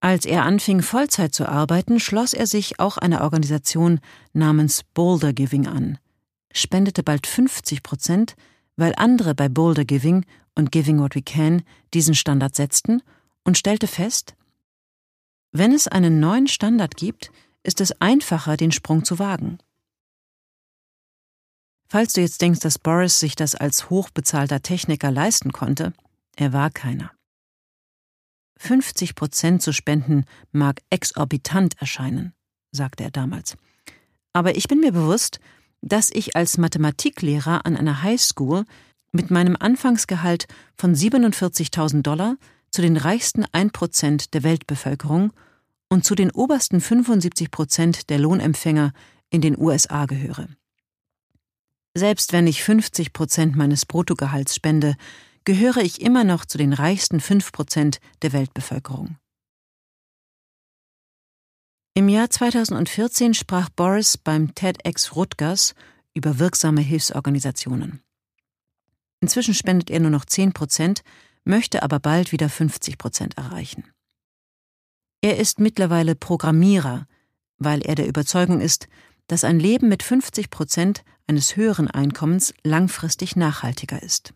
Als 0.00 0.24
er 0.24 0.44
anfing, 0.44 0.82
Vollzeit 0.82 1.34
zu 1.34 1.48
arbeiten, 1.48 1.98
schloss 1.98 2.32
er 2.32 2.46
sich 2.46 2.78
auch 2.78 2.98
einer 2.98 3.22
Organisation 3.22 4.00
namens 4.32 4.84
Boulder 4.94 5.32
Giving 5.32 5.66
an, 5.66 5.98
spendete 6.52 7.02
bald 7.02 7.26
50 7.26 7.82
Prozent, 7.82 8.36
weil 8.76 8.94
andere 8.96 9.34
bei 9.34 9.48
Boulder 9.48 9.84
Giving 9.84 10.24
und 10.54 10.70
Giving 10.70 11.00
What 11.00 11.16
We 11.16 11.22
Can 11.22 11.62
diesen 11.94 12.14
Standard 12.14 12.54
setzten 12.54 13.02
und 13.44 13.58
stellte 13.58 13.88
fest, 13.88 14.34
wenn 15.50 15.72
es 15.72 15.88
einen 15.88 16.20
neuen 16.20 16.46
Standard 16.46 16.96
gibt, 16.96 17.32
ist 17.62 17.80
es 17.80 18.00
einfacher, 18.00 18.56
den 18.56 18.70
Sprung 18.70 19.04
zu 19.04 19.18
wagen. 19.18 19.58
Falls 21.88 22.12
du 22.12 22.20
jetzt 22.20 22.42
denkst, 22.42 22.60
dass 22.60 22.78
Boris 22.78 23.18
sich 23.18 23.34
das 23.34 23.54
als 23.54 23.88
hochbezahlter 23.88 24.60
Techniker 24.60 25.10
leisten 25.10 25.52
konnte, 25.52 25.94
er 26.36 26.52
war 26.52 26.70
keiner. 26.70 27.10
50 28.58 29.14
Prozent 29.14 29.62
zu 29.62 29.72
spenden 29.72 30.24
mag 30.52 30.80
exorbitant 30.90 31.80
erscheinen, 31.80 32.32
sagte 32.72 33.04
er 33.04 33.10
damals. 33.10 33.56
Aber 34.32 34.56
ich 34.56 34.68
bin 34.68 34.80
mir 34.80 34.92
bewusst, 34.92 35.40
dass 35.80 36.10
ich 36.10 36.36
als 36.36 36.58
Mathematiklehrer 36.58 37.64
an 37.64 37.76
einer 37.76 38.02
Highschool 38.02 38.64
mit 39.12 39.30
meinem 39.30 39.56
Anfangsgehalt 39.58 40.46
von 40.76 40.94
47.000 40.94 42.02
Dollar 42.02 42.36
zu 42.70 42.82
den 42.82 42.96
reichsten 42.96 43.44
1 43.52 43.72
Prozent 43.72 44.34
der 44.34 44.42
Weltbevölkerung 44.42 45.32
und 45.88 46.04
zu 46.04 46.14
den 46.14 46.30
obersten 46.30 46.80
75 46.80 47.50
Prozent 47.50 48.10
der 48.10 48.18
Lohnempfänger 48.18 48.92
in 49.30 49.40
den 49.40 49.58
USA 49.58 50.06
gehöre. 50.06 50.48
Selbst 51.94 52.32
wenn 52.32 52.46
ich 52.46 52.62
50 52.62 53.12
Prozent 53.12 53.56
meines 53.56 53.86
Bruttogehalts 53.86 54.54
spende, 54.54 54.94
gehöre 55.48 55.78
ich 55.78 56.02
immer 56.02 56.24
noch 56.24 56.44
zu 56.44 56.58
den 56.58 56.74
reichsten 56.74 57.20
5 57.20 57.52
Prozent 57.52 58.00
der 58.20 58.34
Weltbevölkerung. 58.34 59.16
Im 61.94 62.10
Jahr 62.10 62.28
2014 62.28 63.32
sprach 63.32 63.70
Boris 63.70 64.18
beim 64.18 64.54
TEDx 64.54 65.16
Rutgers 65.16 65.74
über 66.12 66.38
wirksame 66.38 66.82
Hilfsorganisationen. 66.82 68.02
Inzwischen 69.20 69.54
spendet 69.54 69.88
er 69.88 70.00
nur 70.00 70.10
noch 70.10 70.26
10 70.26 70.52
Prozent, 70.52 71.00
möchte 71.44 71.82
aber 71.82 71.98
bald 71.98 72.30
wieder 72.30 72.50
50 72.50 72.98
Prozent 72.98 73.38
erreichen. 73.38 73.84
Er 75.22 75.38
ist 75.38 75.60
mittlerweile 75.60 76.14
Programmierer, 76.14 77.06
weil 77.56 77.80
er 77.80 77.94
der 77.94 78.06
Überzeugung 78.06 78.60
ist, 78.60 78.86
dass 79.28 79.44
ein 79.44 79.58
Leben 79.58 79.88
mit 79.88 80.02
50 80.02 80.50
Prozent 80.50 81.04
eines 81.26 81.56
höheren 81.56 81.90
Einkommens 81.90 82.52
langfristig 82.64 83.34
nachhaltiger 83.34 84.02
ist. 84.02 84.34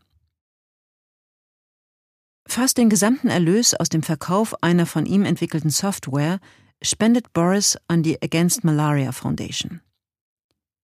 Fast 2.46 2.78
den 2.78 2.90
gesamten 2.90 3.28
Erlös 3.28 3.74
aus 3.74 3.88
dem 3.88 4.02
Verkauf 4.02 4.62
einer 4.62 4.87
von 4.87 5.07
ihm 5.07 5.24
entwickelten 5.24 5.70
Software 5.70 6.40
spendet 6.83 7.33
Boris 7.33 7.78
an 7.88 8.02
die 8.02 8.20
Against 8.20 8.64
Malaria 8.64 9.12
Foundation. 9.12 9.81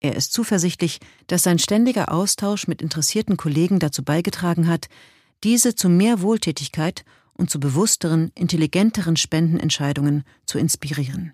Er 0.01 0.15
ist 0.15 0.33
zuversichtlich, 0.33 1.01
dass 1.27 1.43
sein 1.43 1.59
ständiger 1.59 2.13
Austausch 2.13 2.69
mit 2.69 2.81
interessierten 2.81 3.37
Kollegen 3.37 3.81
dazu 3.81 4.05
beigetragen 4.05 4.69
hat, 4.69 4.89
diese 5.45 5.75
zu 5.75 5.89
mehr 5.89 6.23
Wohltätigkeit 6.23 7.05
und 7.33 7.51
zu 7.51 7.59
bewussteren, 7.59 8.31
intelligenteren 8.35 9.17
Spendenentscheidungen 9.17 10.25
zu 10.47 10.59
inspirieren. 10.59 11.33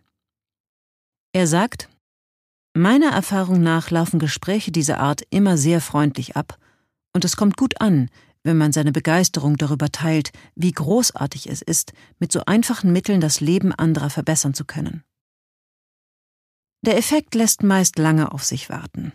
Er 1.33 1.47
sagt, 1.47 1.89
Meiner 2.77 3.13
Erfahrung 3.13 3.63
nach 3.63 3.91
laufen 3.91 4.19
Gespräche 4.19 4.73
dieser 4.73 4.99
Art 4.99 5.23
immer 5.31 5.57
sehr 5.57 5.81
freundlich 5.81 6.37
ab, 6.37 6.59
und 7.13 7.25
es 7.25 7.37
kommt 7.37 7.57
gut 7.57 7.81
an, 7.81 8.11
wenn 8.45 8.57
man 8.57 8.73
seine 8.73 8.93
Begeisterung 8.93 9.57
darüber 9.57 9.91
teilt, 9.91 10.31
wie 10.55 10.71
großartig 10.71 11.49
es 11.49 11.63
ist, 11.63 11.93
mit 12.19 12.31
so 12.31 12.45
einfachen 12.45 12.93
Mitteln 12.93 13.21
das 13.21 13.41
Leben 13.41 13.73
anderer 13.73 14.11
verbessern 14.11 14.55
zu 14.55 14.65
können. 14.65 15.03
Der 16.83 16.99
Effekt 16.99 17.35
lässt 17.35 17.63
meist 17.63 17.99
lange 17.99 18.31
auf 18.31 18.45
sich 18.45 18.69
warten. 18.69 19.13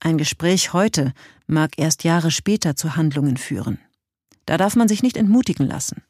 Ein 0.00 0.16
Gespräch 0.16 0.72
heute 0.72 1.12
mag 1.46 1.78
erst 1.78 2.04
Jahre 2.04 2.30
später 2.30 2.74
zu 2.74 2.96
Handlungen 2.96 3.36
führen. 3.36 3.78
Da 4.46 4.56
darf 4.56 4.74
man 4.74 4.88
sich 4.88 5.02
nicht 5.02 5.18
entmutigen 5.18 5.66
lassen. 5.66 6.02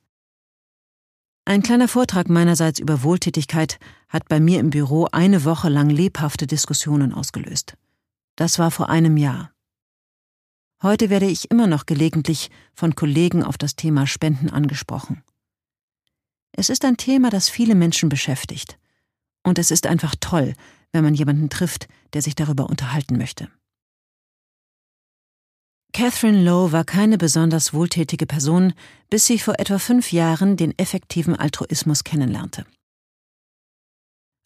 Ein 1.44 1.62
kleiner 1.62 1.88
Vortrag 1.88 2.28
meinerseits 2.28 2.78
über 2.78 3.02
Wohltätigkeit 3.02 3.80
hat 4.08 4.28
bei 4.28 4.38
mir 4.38 4.60
im 4.60 4.70
Büro 4.70 5.08
eine 5.10 5.44
Woche 5.44 5.68
lang 5.68 5.90
lebhafte 5.90 6.46
Diskussionen 6.46 7.12
ausgelöst. 7.12 7.74
Das 8.36 8.60
war 8.60 8.70
vor 8.70 8.88
einem 8.88 9.16
Jahr. 9.16 9.50
Heute 10.82 11.10
werde 11.10 11.26
ich 11.26 11.50
immer 11.50 11.66
noch 11.66 11.84
gelegentlich 11.84 12.50
von 12.72 12.94
Kollegen 12.94 13.42
auf 13.42 13.58
das 13.58 13.76
Thema 13.76 14.06
Spenden 14.06 14.48
angesprochen. 14.48 15.22
Es 16.52 16.70
ist 16.70 16.84
ein 16.86 16.96
Thema, 16.96 17.28
das 17.28 17.50
viele 17.50 17.74
Menschen 17.74 18.08
beschäftigt. 18.08 18.78
Und 19.42 19.58
es 19.58 19.70
ist 19.70 19.86
einfach 19.86 20.14
toll, 20.20 20.54
wenn 20.92 21.04
man 21.04 21.14
jemanden 21.14 21.50
trifft, 21.50 21.86
der 22.14 22.22
sich 22.22 22.34
darüber 22.34 22.68
unterhalten 22.68 23.18
möchte. 23.18 23.48
Catherine 25.92 26.42
Lowe 26.42 26.72
war 26.72 26.84
keine 26.84 27.18
besonders 27.18 27.74
wohltätige 27.74 28.26
Person, 28.26 28.72
bis 29.10 29.26
sie 29.26 29.38
vor 29.38 29.58
etwa 29.58 29.78
fünf 29.78 30.12
Jahren 30.12 30.56
den 30.56 30.78
effektiven 30.78 31.34
Altruismus 31.36 32.04
kennenlernte. 32.04 32.64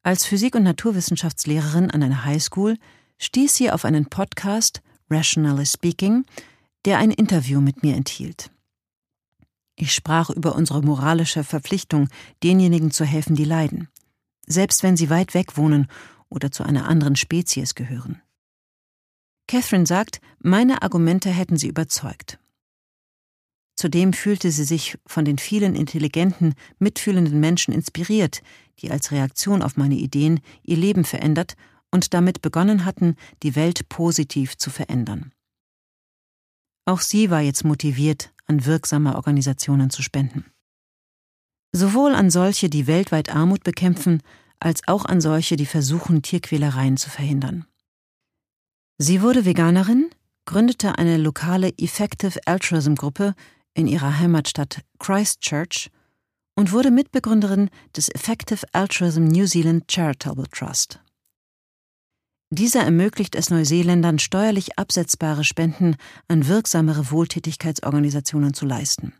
Als 0.02 0.24
Physik- 0.24 0.54
und 0.54 0.64
Naturwissenschaftslehrerin 0.64 1.90
an 1.90 2.02
einer 2.02 2.24
Highschool 2.24 2.76
stieß 3.18 3.54
sie 3.54 3.70
auf 3.70 3.84
einen 3.84 4.06
Podcast 4.06 4.82
Rationally 5.10 5.66
Speaking, 5.66 6.24
der 6.84 6.98
ein 6.98 7.10
Interview 7.10 7.60
mit 7.60 7.82
mir 7.82 7.94
enthielt. 7.94 8.50
Ich 9.76 9.92
sprach 9.92 10.30
über 10.30 10.54
unsere 10.54 10.82
moralische 10.82 11.44
Verpflichtung, 11.44 12.08
denjenigen 12.42 12.90
zu 12.90 13.04
helfen, 13.04 13.34
die 13.34 13.44
leiden, 13.44 13.88
selbst 14.46 14.82
wenn 14.82 14.96
sie 14.96 15.10
weit 15.10 15.34
weg 15.34 15.56
wohnen 15.56 15.88
oder 16.28 16.52
zu 16.52 16.62
einer 16.62 16.88
anderen 16.88 17.16
Spezies 17.16 17.74
gehören. 17.74 18.22
Catherine 19.46 19.86
sagt, 19.86 20.20
meine 20.38 20.82
Argumente 20.82 21.30
hätten 21.30 21.56
sie 21.56 21.68
überzeugt. 21.68 22.38
Zudem 23.76 24.12
fühlte 24.12 24.52
sie 24.52 24.64
sich 24.64 24.96
von 25.04 25.24
den 25.24 25.36
vielen 25.38 25.74
intelligenten, 25.74 26.54
mitfühlenden 26.78 27.40
Menschen 27.40 27.74
inspiriert, 27.74 28.42
die 28.78 28.90
als 28.90 29.10
Reaktion 29.10 29.62
auf 29.62 29.76
meine 29.76 29.96
Ideen 29.96 30.40
ihr 30.62 30.76
Leben 30.76 31.04
verändert 31.04 31.56
und 31.94 32.12
damit 32.12 32.42
begonnen 32.42 32.84
hatten, 32.84 33.14
die 33.44 33.54
Welt 33.54 33.88
positiv 33.88 34.56
zu 34.56 34.68
verändern. 34.68 35.30
Auch 36.86 37.00
sie 37.00 37.30
war 37.30 37.40
jetzt 37.40 37.64
motiviert, 37.64 38.34
an 38.46 38.66
wirksame 38.66 39.14
Organisationen 39.14 39.90
zu 39.90 40.02
spenden. 40.02 40.44
Sowohl 41.72 42.16
an 42.16 42.30
solche, 42.30 42.68
die 42.68 42.88
weltweit 42.88 43.30
Armut 43.30 43.62
bekämpfen, 43.62 44.22
als 44.58 44.86
auch 44.88 45.04
an 45.04 45.20
solche, 45.20 45.54
die 45.54 45.66
versuchen, 45.66 46.20
Tierquälereien 46.22 46.96
zu 46.96 47.10
verhindern. 47.10 47.64
Sie 48.98 49.22
wurde 49.22 49.44
Veganerin, 49.44 50.10
gründete 50.46 50.98
eine 50.98 51.16
lokale 51.16 51.72
Effective 51.78 52.40
Altruism 52.44 52.94
Gruppe 52.94 53.36
in 53.72 53.86
ihrer 53.86 54.18
Heimatstadt 54.18 54.80
Christchurch 54.98 55.92
und 56.56 56.72
wurde 56.72 56.90
Mitbegründerin 56.90 57.70
des 57.96 58.08
Effective 58.08 58.66
Altruism 58.72 59.26
New 59.26 59.46
Zealand 59.46 59.84
Charitable 59.88 60.48
Trust. 60.48 61.03
Dieser 62.50 62.82
ermöglicht 62.82 63.34
es 63.34 63.50
Neuseeländern, 63.50 64.18
steuerlich 64.18 64.78
absetzbare 64.78 65.44
Spenden 65.44 65.96
an 66.28 66.46
wirksamere 66.46 67.10
Wohltätigkeitsorganisationen 67.10 68.54
zu 68.54 68.66
leisten. 68.66 69.12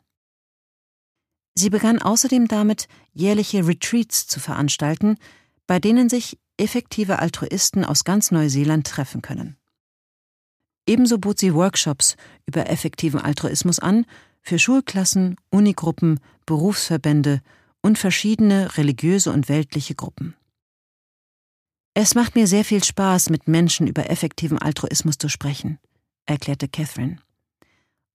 Sie 1.56 1.70
begann 1.70 2.00
außerdem 2.00 2.48
damit, 2.48 2.88
jährliche 3.12 3.66
Retreats 3.66 4.26
zu 4.26 4.40
veranstalten, 4.40 5.16
bei 5.66 5.78
denen 5.78 6.08
sich 6.08 6.38
effektive 6.56 7.20
Altruisten 7.20 7.84
aus 7.84 8.04
ganz 8.04 8.30
Neuseeland 8.30 8.87
treffen 8.87 9.22
können. 9.22 9.56
Ebenso 10.87 11.18
bot 11.18 11.38
sie 11.38 11.54
Workshops 11.54 12.16
über 12.46 12.68
effektiven 12.68 13.20
Altruismus 13.20 13.78
an 13.78 14.04
für 14.42 14.58
Schulklassen, 14.58 15.37
Unigruppen, 15.50 16.20
Berufsverbände 16.44 17.40
und 17.80 17.98
verschiedene 17.98 18.76
religiöse 18.76 19.32
und 19.32 19.48
weltliche 19.48 19.94
Gruppen. 19.94 20.34
Es 21.94 22.16
macht 22.16 22.35
mir 22.35 22.48
sehr 22.48 22.64
viel 22.64 22.83
Spaß, 22.83 23.30
mit 23.30 23.46
Menschen 23.46 23.87
über 23.87 24.11
effektiven 24.11 24.59
Altruismus 24.59 25.16
zu 25.16 25.28
sprechen, 25.28 25.78
erklärte 26.26 26.66
Catherine. 26.66 27.18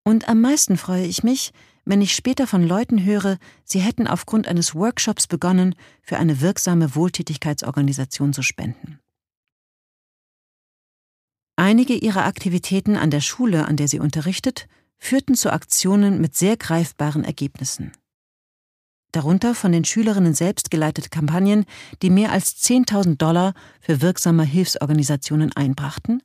Und 0.04 0.28
am 0.28 0.42
meisten 0.42 0.76
freue 0.76 1.06
ich 1.06 1.24
mich, 1.24 1.54
wenn 1.86 2.02
ich 2.02 2.14
später 2.14 2.46
von 2.46 2.68
Leuten 2.68 3.04
höre, 3.06 3.38
sie 3.64 3.80
hätten 3.80 4.06
aufgrund 4.06 4.48
eines 4.48 4.76
Workshops 4.76 5.28
begonnen, 5.28 5.76
für 6.02 6.18
eine 6.18 6.42
wirksame 6.42 6.94
Wohltätigkeitsorganisation 6.94 8.34
zu 8.34 8.42
spenden. 8.42 9.00
Einige 11.56 11.94
ihrer 11.94 12.26
Aktivitäten 12.26 12.98
an 12.98 13.12
der 13.12 13.22
Schule, 13.22 13.66
an 13.66 13.78
der 13.78 13.88
sie 13.88 14.00
unterrichtet, 14.00 14.68
führten 14.98 15.36
zu 15.36 15.52
Aktionen 15.52 16.20
mit 16.20 16.36
sehr 16.36 16.58
greifbaren 16.58 17.24
Ergebnissen. 17.24 17.94
Darunter 19.12 19.56
von 19.56 19.72
den 19.72 19.86
Schülerinnen 19.86 20.34
selbst 20.34 20.72
geleitete 20.72 21.10
Kampagnen, 21.10 21.66
die 22.02 22.10
mehr 22.10 22.32
als 22.32 22.56
10.000 22.64 23.18
Dollar 23.18 23.54
für 23.82 24.02
wirksame 24.02 24.44
Hilfsorganisationen 24.44 25.52
einbrachten, 25.54 26.22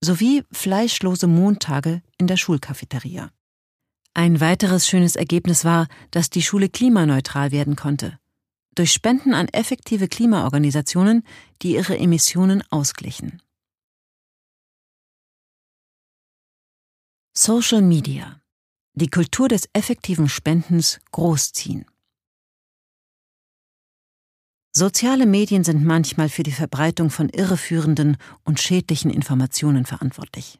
sowie 0.00 0.44
fleischlose 0.52 1.26
Montage 1.26 2.02
in 2.18 2.26
der 2.26 2.36
Schulcafeteria. 2.36 3.30
Ein 4.14 4.40
weiteres 4.40 4.86
schönes 4.86 5.16
Ergebnis 5.16 5.64
war, 5.64 5.88
dass 6.10 6.30
die 6.30 6.42
Schule 6.42 6.68
klimaneutral 6.68 7.50
werden 7.50 7.74
konnte. 7.74 8.18
Durch 8.74 8.92
Spenden 8.92 9.34
an 9.34 9.48
effektive 9.48 10.08
Klimaorganisationen, 10.08 11.24
die 11.62 11.74
ihre 11.74 11.98
Emissionen 11.98 12.62
ausglichen. 12.70 13.40
Social 17.36 17.82
Media. 17.82 18.40
Die 18.94 19.08
Kultur 19.08 19.48
des 19.48 19.68
effektiven 19.72 20.28
Spendens 20.28 21.00
großziehen. 21.10 21.84
Soziale 24.76 25.24
Medien 25.24 25.62
sind 25.62 25.84
manchmal 25.84 26.28
für 26.28 26.42
die 26.42 26.50
Verbreitung 26.50 27.08
von 27.08 27.28
irreführenden 27.28 28.16
und 28.42 28.60
schädlichen 28.60 29.08
Informationen 29.08 29.86
verantwortlich. 29.86 30.58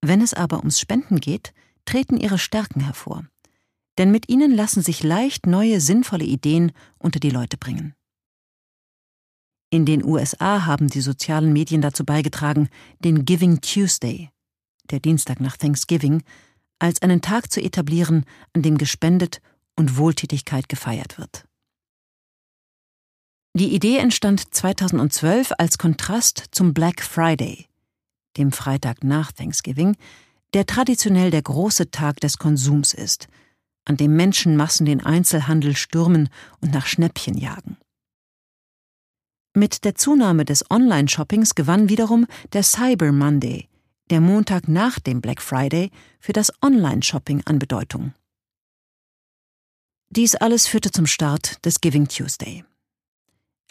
Wenn 0.00 0.22
es 0.22 0.32
aber 0.32 0.60
ums 0.60 0.80
Spenden 0.80 1.20
geht, 1.20 1.52
treten 1.84 2.16
ihre 2.16 2.38
Stärken 2.38 2.80
hervor. 2.80 3.26
Denn 3.98 4.10
mit 4.10 4.30
ihnen 4.30 4.50
lassen 4.50 4.82
sich 4.82 5.02
leicht 5.02 5.46
neue, 5.46 5.82
sinnvolle 5.82 6.24
Ideen 6.24 6.72
unter 6.98 7.20
die 7.20 7.28
Leute 7.28 7.58
bringen. 7.58 7.94
In 9.68 9.84
den 9.84 10.02
USA 10.02 10.64
haben 10.64 10.88
die 10.88 11.02
sozialen 11.02 11.52
Medien 11.52 11.82
dazu 11.82 12.06
beigetragen, 12.06 12.70
den 13.00 13.26
Giving 13.26 13.60
Tuesday, 13.60 14.30
der 14.90 15.00
Dienstag 15.00 15.38
nach 15.38 15.58
Thanksgiving, 15.58 16.22
als 16.78 17.02
einen 17.02 17.20
Tag 17.20 17.52
zu 17.52 17.60
etablieren, 17.60 18.24
an 18.54 18.62
dem 18.62 18.78
gespendet 18.78 19.42
und 19.76 19.98
Wohltätigkeit 19.98 20.70
gefeiert 20.70 21.18
wird. 21.18 21.46
Die 23.54 23.74
Idee 23.74 23.98
entstand 23.98 24.54
2012 24.54 25.52
als 25.58 25.76
Kontrast 25.76 26.42
zum 26.52 26.72
Black 26.72 27.02
Friday, 27.02 27.66
dem 28.38 28.50
Freitag 28.50 29.04
nach 29.04 29.30
Thanksgiving, 29.30 29.94
der 30.54 30.64
traditionell 30.64 31.30
der 31.30 31.42
große 31.42 31.90
Tag 31.90 32.20
des 32.20 32.38
Konsums 32.38 32.94
ist, 32.94 33.28
an 33.84 33.98
dem 33.98 34.16
Menschenmassen 34.16 34.86
den 34.86 35.04
Einzelhandel 35.04 35.76
stürmen 35.76 36.30
und 36.60 36.72
nach 36.72 36.86
Schnäppchen 36.86 37.36
jagen. 37.36 37.76
Mit 39.54 39.84
der 39.84 39.96
Zunahme 39.96 40.46
des 40.46 40.70
Online-Shoppings 40.70 41.54
gewann 41.54 41.90
wiederum 41.90 42.26
der 42.54 42.62
Cyber 42.62 43.12
Monday, 43.12 43.68
der 44.08 44.22
Montag 44.22 44.66
nach 44.66 44.98
dem 44.98 45.20
Black 45.20 45.42
Friday, 45.42 45.90
für 46.20 46.32
das 46.32 46.52
Online-Shopping 46.62 47.42
an 47.44 47.58
Bedeutung. 47.58 48.14
Dies 50.08 50.36
alles 50.36 50.66
führte 50.66 50.90
zum 50.90 51.04
Start 51.04 51.62
des 51.66 51.82
Giving 51.82 52.08
Tuesday. 52.08 52.64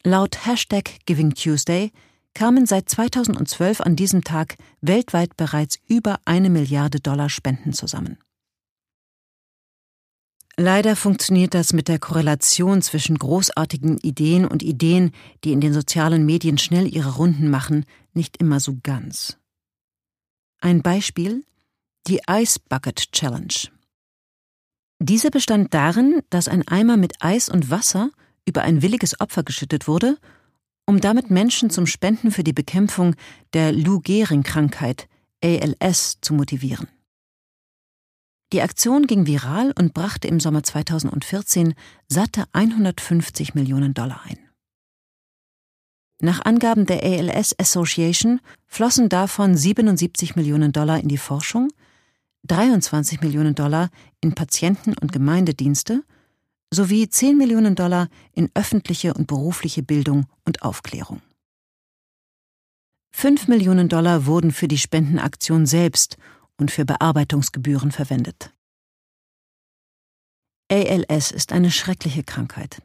Laut 0.04 0.48
Hashtag 0.48 1.06
Giving 1.06 1.36
Tuesday 1.36 1.92
kamen 2.34 2.66
seit 2.66 2.90
2012 2.90 3.82
an 3.82 3.96
diesem 3.96 4.24
Tag 4.24 4.56
weltweit 4.82 5.38
bereits 5.38 5.78
über 5.88 6.20
eine 6.26 6.50
Milliarde 6.50 7.00
Dollar 7.00 7.30
Spenden 7.30 7.72
zusammen. 7.74 8.18
Leider 10.58 10.96
funktioniert 10.96 11.54
das 11.54 11.72
mit 11.72 11.88
der 11.88 12.00
Korrelation 12.00 12.82
zwischen 12.82 13.18
großartigen 13.18 13.98
Ideen 14.00 14.46
und 14.46 14.64
Ideen, 14.64 15.12
die 15.44 15.54
in 15.54 15.62
den 15.62 15.74
sozialen 15.74 16.26
Medien 16.26 16.58
schnell 16.58 16.92
ihre 16.92 17.16
Runden 17.16 17.50
machen, 17.50 17.86
nicht 18.14 18.38
immer 18.38 18.60
so 18.60 18.78
ganz. 18.82 19.38
Ein 20.60 20.82
Beispiel 20.82 21.46
die 22.08 22.22
Ice 22.28 22.60
Bucket 22.68 23.12
Challenge. 23.12 23.54
Diese 25.00 25.30
bestand 25.30 25.74
darin, 25.74 26.22
dass 26.32 26.48
ein 26.48 26.68
Eimer 26.68 26.98
mit 26.98 27.24
Eis 27.24 27.50
und 27.50 27.70
Wasser 27.70 28.12
über 28.46 28.62
ein 28.64 28.82
williges 28.82 29.20
Opfer 29.20 29.44
geschüttet 29.44 29.88
wurde 29.88 30.18
um 30.92 31.00
damit 31.00 31.32
Menschen 31.32 31.70
zum 31.70 31.86
Spenden 31.86 32.32
für 32.32 32.44
die 32.44 32.54
Bekämpfung 32.54 33.16
der 33.54 33.72
Lou 33.72 34.02
Gehrig-Krankheit 34.02 35.08
ALS 35.44 36.18
zu 36.22 36.34
motivieren. 36.34 36.88
Die 38.54 38.62
Aktion 38.62 39.08
ging 39.08 39.26
viral 39.26 39.74
und 39.80 39.94
brachte 39.94 40.28
im 40.28 40.42
Sommer 40.42 40.64
2014 40.64 41.74
satte 42.10 42.44
150 42.52 43.56
Millionen 43.56 43.94
Dollar 43.94 44.22
ein. 44.26 44.38
Nach 46.20 46.44
Angaben 46.44 46.86
der 46.86 47.02
ALS 47.04 47.58
Association 47.58 48.42
flossen 48.68 49.08
davon 49.08 49.56
77 49.56 50.36
Millionen 50.36 50.74
Dollar 50.74 51.00
in 51.00 51.08
die 51.08 51.18
Forschung, 51.18 51.70
23 52.44 53.22
Millionen 53.22 53.56
Dollar 53.56 53.90
in 54.20 54.36
Patienten- 54.36 54.98
und 55.02 55.14
Gemeindedienste 55.14 56.04
sowie 56.74 57.10
10 57.10 57.38
Millionen 57.38 57.76
Dollar 57.76 58.10
in 58.34 58.50
öffentliche 58.54 59.14
und 59.14 59.28
berufliche 59.28 59.84
Bildung 59.84 60.26
und 60.46 60.64
Aufklärung. 60.64 61.22
5 63.12 63.48
Millionen 63.50 63.90
Dollar 63.90 64.26
wurden 64.26 64.52
für 64.52 64.68
die 64.68 64.78
Spendenaktion 64.78 65.66
selbst 65.66 66.18
und 66.58 66.72
für 66.72 66.86
Bearbeitungsgebühren 66.86 67.92
verwendet. 67.92 68.54
ALS 70.72 71.32
ist 71.32 71.52
eine 71.52 71.70
schreckliche 71.70 72.24
Krankheit, 72.24 72.82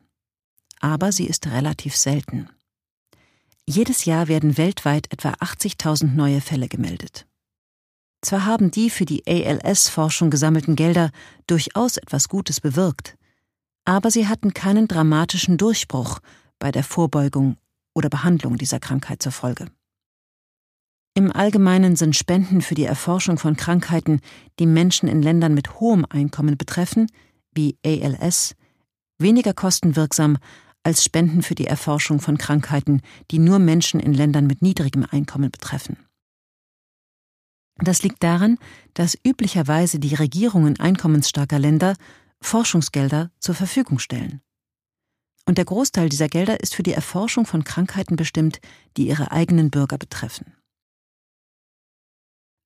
aber 0.80 1.12
sie 1.12 1.26
ist 1.26 1.46
relativ 1.46 1.96
selten. 1.96 2.50
Jedes 3.68 4.04
Jahr 4.04 4.26
werden 4.26 4.56
weltweit 4.56 5.12
etwa 5.12 5.30
80.000 5.30 6.14
neue 6.14 6.40
Fälle 6.40 6.68
gemeldet. 6.68 7.26
Zwar 8.22 8.44
haben 8.44 8.72
die 8.72 8.90
für 8.90 9.04
die 9.04 9.24
ALS-Forschung 9.26 10.30
gesammelten 10.30 10.74
Gelder 10.74 11.12
durchaus 11.46 11.96
etwas 11.96 12.28
Gutes 12.28 12.60
bewirkt, 12.60 13.16
aber 13.86 14.10
sie 14.10 14.28
hatten 14.28 14.52
keinen 14.52 14.88
dramatischen 14.88 15.56
Durchbruch 15.56 16.18
bei 16.58 16.70
der 16.70 16.84
Vorbeugung 16.84 17.56
oder 17.94 18.10
Behandlung 18.10 18.58
dieser 18.58 18.80
Krankheit 18.80 19.22
zur 19.22 19.32
Folge. 19.32 19.66
Im 21.14 21.32
Allgemeinen 21.32 21.96
sind 21.96 22.14
Spenden 22.14 22.60
für 22.60 22.74
die 22.74 22.84
Erforschung 22.84 23.38
von 23.38 23.56
Krankheiten, 23.56 24.20
die 24.58 24.66
Menschen 24.66 25.08
in 25.08 25.22
Ländern 25.22 25.54
mit 25.54 25.80
hohem 25.80 26.04
Einkommen 26.06 26.58
betreffen, 26.58 27.06
wie 27.54 27.78
ALS, 27.86 28.54
weniger 29.18 29.54
kostenwirksam 29.54 30.36
als 30.82 31.02
Spenden 31.02 31.42
für 31.42 31.54
die 31.54 31.66
Erforschung 31.66 32.20
von 32.20 32.36
Krankheiten, 32.36 33.00
die 33.30 33.38
nur 33.38 33.58
Menschen 33.58 33.98
in 33.98 34.12
Ländern 34.12 34.46
mit 34.46 34.60
niedrigem 34.60 35.06
Einkommen 35.10 35.50
betreffen. 35.50 35.96
Das 37.78 38.02
liegt 38.02 38.22
daran, 38.22 38.58
dass 38.94 39.18
üblicherweise 39.26 39.98
die 39.98 40.14
Regierungen 40.14 40.78
einkommensstarker 40.78 41.58
Länder 41.58 41.94
Forschungsgelder 42.46 43.30
zur 43.38 43.54
Verfügung 43.54 43.98
stellen. 43.98 44.40
Und 45.46 45.58
der 45.58 45.64
Großteil 45.64 46.08
dieser 46.08 46.28
Gelder 46.28 46.60
ist 46.60 46.74
für 46.74 46.82
die 46.82 46.92
Erforschung 46.92 47.46
von 47.46 47.64
Krankheiten 47.64 48.16
bestimmt, 48.16 48.60
die 48.96 49.08
ihre 49.08 49.30
eigenen 49.30 49.70
Bürger 49.70 49.98
betreffen. 49.98 50.52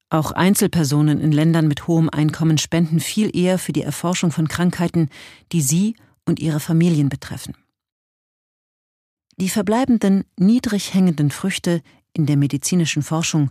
Auch 0.08 0.32
Einzelpersonen 0.32 1.20
in 1.20 1.30
Ländern 1.30 1.68
mit 1.68 1.86
hohem 1.86 2.10
Einkommen 2.10 2.58
spenden 2.58 3.00
viel 3.00 3.34
eher 3.34 3.58
für 3.58 3.72
die 3.72 3.82
Erforschung 3.82 4.32
von 4.32 4.48
Krankheiten, 4.48 5.08
die 5.52 5.62
sie 5.62 5.94
und 6.24 6.40
ihre 6.40 6.60
Familien 6.60 7.08
betreffen. 7.08 7.54
Die 9.36 9.48
verbleibenden 9.48 10.24
niedrig 10.36 10.92
hängenden 10.92 11.30
Früchte 11.30 11.80
in 12.12 12.26
der 12.26 12.36
medizinischen 12.36 13.02
Forschung, 13.02 13.50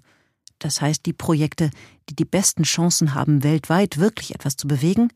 das 0.59 0.81
heißt 0.81 1.05
die 1.05 1.13
Projekte, 1.13 1.71
die 2.09 2.15
die 2.15 2.25
besten 2.25 2.63
Chancen 2.63 3.15
haben, 3.15 3.43
weltweit 3.43 3.97
wirklich 3.97 4.35
etwas 4.35 4.57
zu 4.57 4.67
bewegen, 4.67 5.09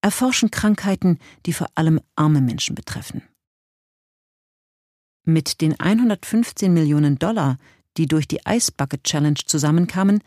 erforschen 0.00 0.50
Krankheiten, 0.50 1.18
die 1.46 1.52
vor 1.52 1.68
allem 1.74 2.00
arme 2.16 2.40
Menschen 2.40 2.74
betreffen. 2.74 3.22
Mit 5.24 5.60
den 5.60 5.78
115 5.78 6.72
Millionen 6.72 7.18
Dollar, 7.18 7.58
die 7.96 8.06
durch 8.06 8.26
die 8.26 8.40
Ice 8.48 8.72
Bucket 8.74 9.04
Challenge 9.04 9.40
zusammenkamen, 9.44 10.22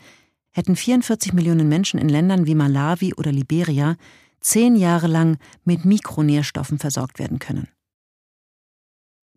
hätten 0.52 0.76
44 0.76 1.32
Millionen 1.32 1.68
Menschen 1.68 1.98
in 1.98 2.08
Ländern 2.08 2.46
wie 2.46 2.54
Malawi 2.54 3.14
oder 3.14 3.32
Liberia 3.32 3.96
zehn 4.40 4.76
Jahre 4.76 5.06
lang 5.06 5.38
mit 5.64 5.84
Mikronährstoffen 5.84 6.78
versorgt 6.78 7.18
werden 7.18 7.38
können. 7.38 7.68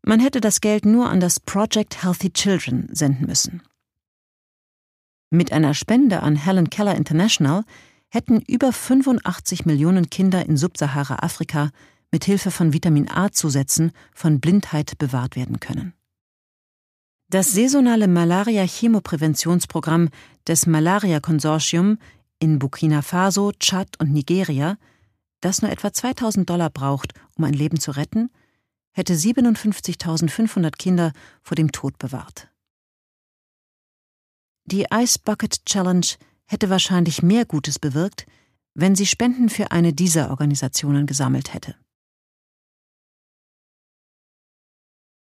Man 0.02 0.20
hätte 0.20 0.42
das 0.42 0.62
Geld 0.62 0.86
nur 0.86 1.10
an 1.10 1.20
das 1.20 1.40
Project 1.40 2.04
Healthy 2.04 2.32
Children 2.32 2.90
senden 2.92 3.26
müssen. 3.26 3.64
Mit 5.32 5.52
einer 5.52 5.74
Spende 5.74 6.22
an 6.22 6.36
Helen 6.36 6.70
Keller 6.70 6.96
International 6.96 7.64
hätten 8.16 8.42
über 8.42 8.74
85 8.74 9.66
Millionen 9.66 10.10
Kinder 10.10 10.46
in 10.46 10.58
Subsahara-Afrika 10.58 11.70
mit 12.12 12.26
Hilfe 12.26 12.50
von 12.50 12.74
Vitamin 12.74 13.10
A-Zusätzen 13.10 13.92
von 14.14 14.40
Blindheit 14.40 14.98
bewahrt 14.98 15.36
werden 15.36 15.60
können. 15.60 15.94
Das 17.30 17.52
saisonale 17.52 18.08
Malaria-Chemopräventionsprogramm 18.08 20.10
des 20.48 20.66
Malaria-Konsortium 20.66 21.98
in 22.40 22.58
Burkina 22.58 23.02
Faso, 23.02 23.52
Tschad 23.52 24.00
und 24.00 24.14
Nigeria, 24.14 24.78
das 25.42 25.62
nur 25.62 25.72
etwa 25.72 25.92
2000 25.92 26.50
Dollar 26.50 26.70
braucht, 26.70 27.14
um 27.36 27.44
ein 27.44 27.54
Leben 27.54 27.80
zu 27.80 27.92
retten, 27.92 28.30
hätte 28.92 29.16
57.500 29.16 30.78
Kinder 30.78 31.12
vor 31.42 31.56
dem 31.56 31.72
Tod 31.72 31.98
bewahrt. 31.98 32.50
Die 34.64 34.86
Ice 34.92 35.20
Bucket 35.20 35.66
Challenge 35.66 36.06
hätte 36.46 36.70
wahrscheinlich 36.70 37.22
mehr 37.22 37.46
Gutes 37.46 37.80
bewirkt, 37.80 38.26
wenn 38.74 38.96
sie 38.96 39.06
Spenden 39.06 39.50
für 39.50 39.72
eine 39.72 39.94
dieser 39.94 40.30
Organisationen 40.30 41.06
gesammelt 41.06 41.54
hätte. 41.54 41.76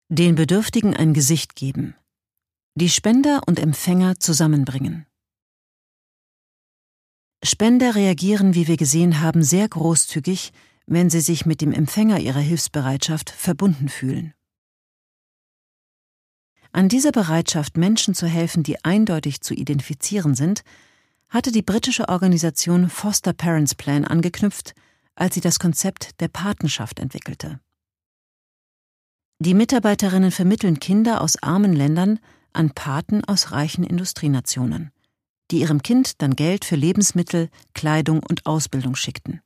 Den 0.08 0.34
Bedürftigen 0.34 0.96
ein 0.96 1.14
Gesicht 1.14 1.54
geben. 1.54 1.94
Die 2.74 2.88
Spender 2.88 3.42
und 3.46 3.58
Empfänger 3.58 4.18
zusammenbringen. 4.18 5.06
Spender 7.44 7.94
reagieren, 7.94 8.54
wie 8.54 8.66
wir 8.66 8.76
gesehen 8.76 9.20
haben, 9.20 9.42
sehr 9.42 9.68
großzügig, 9.68 10.52
wenn 10.86 11.08
sie 11.08 11.20
sich 11.20 11.46
mit 11.46 11.60
dem 11.60 11.72
Empfänger 11.72 12.18
ihrer 12.20 12.40
Hilfsbereitschaft 12.40 13.30
verbunden 13.30 13.88
fühlen. 13.88 14.34
An 16.72 16.88
dieser 16.88 17.12
Bereitschaft, 17.12 17.76
Menschen 17.76 18.14
zu 18.14 18.26
helfen, 18.26 18.62
die 18.62 18.84
eindeutig 18.84 19.40
zu 19.40 19.54
identifizieren 19.54 20.34
sind, 20.34 20.62
hatte 21.30 21.52
die 21.52 21.62
britische 21.62 22.08
Organisation 22.08 22.90
Foster 22.90 23.32
Parents 23.32 23.74
Plan 23.74 24.04
angeknüpft, 24.04 24.74
als 25.14 25.34
sie 25.34 25.40
das 25.40 25.58
Konzept 25.58 26.20
der 26.20 26.28
Patenschaft 26.28 26.98
entwickelte. 26.98 27.60
Die 29.38 29.54
Mitarbeiterinnen 29.54 30.32
vermitteln 30.32 30.80
Kinder 30.80 31.22
aus 31.22 31.42
armen 31.42 31.72
Ländern 31.72 32.18
an 32.52 32.72
Paten 32.72 33.24
aus 33.24 33.52
reichen 33.52 33.84
Industrienationen, 33.84 34.90
die 35.50 35.60
ihrem 35.60 35.82
Kind 35.82 36.20
dann 36.20 36.36
Geld 36.36 36.64
für 36.64 36.76
Lebensmittel, 36.76 37.48
Kleidung 37.72 38.22
und 38.28 38.44
Ausbildung 38.44 38.96
schickten. 38.96 39.40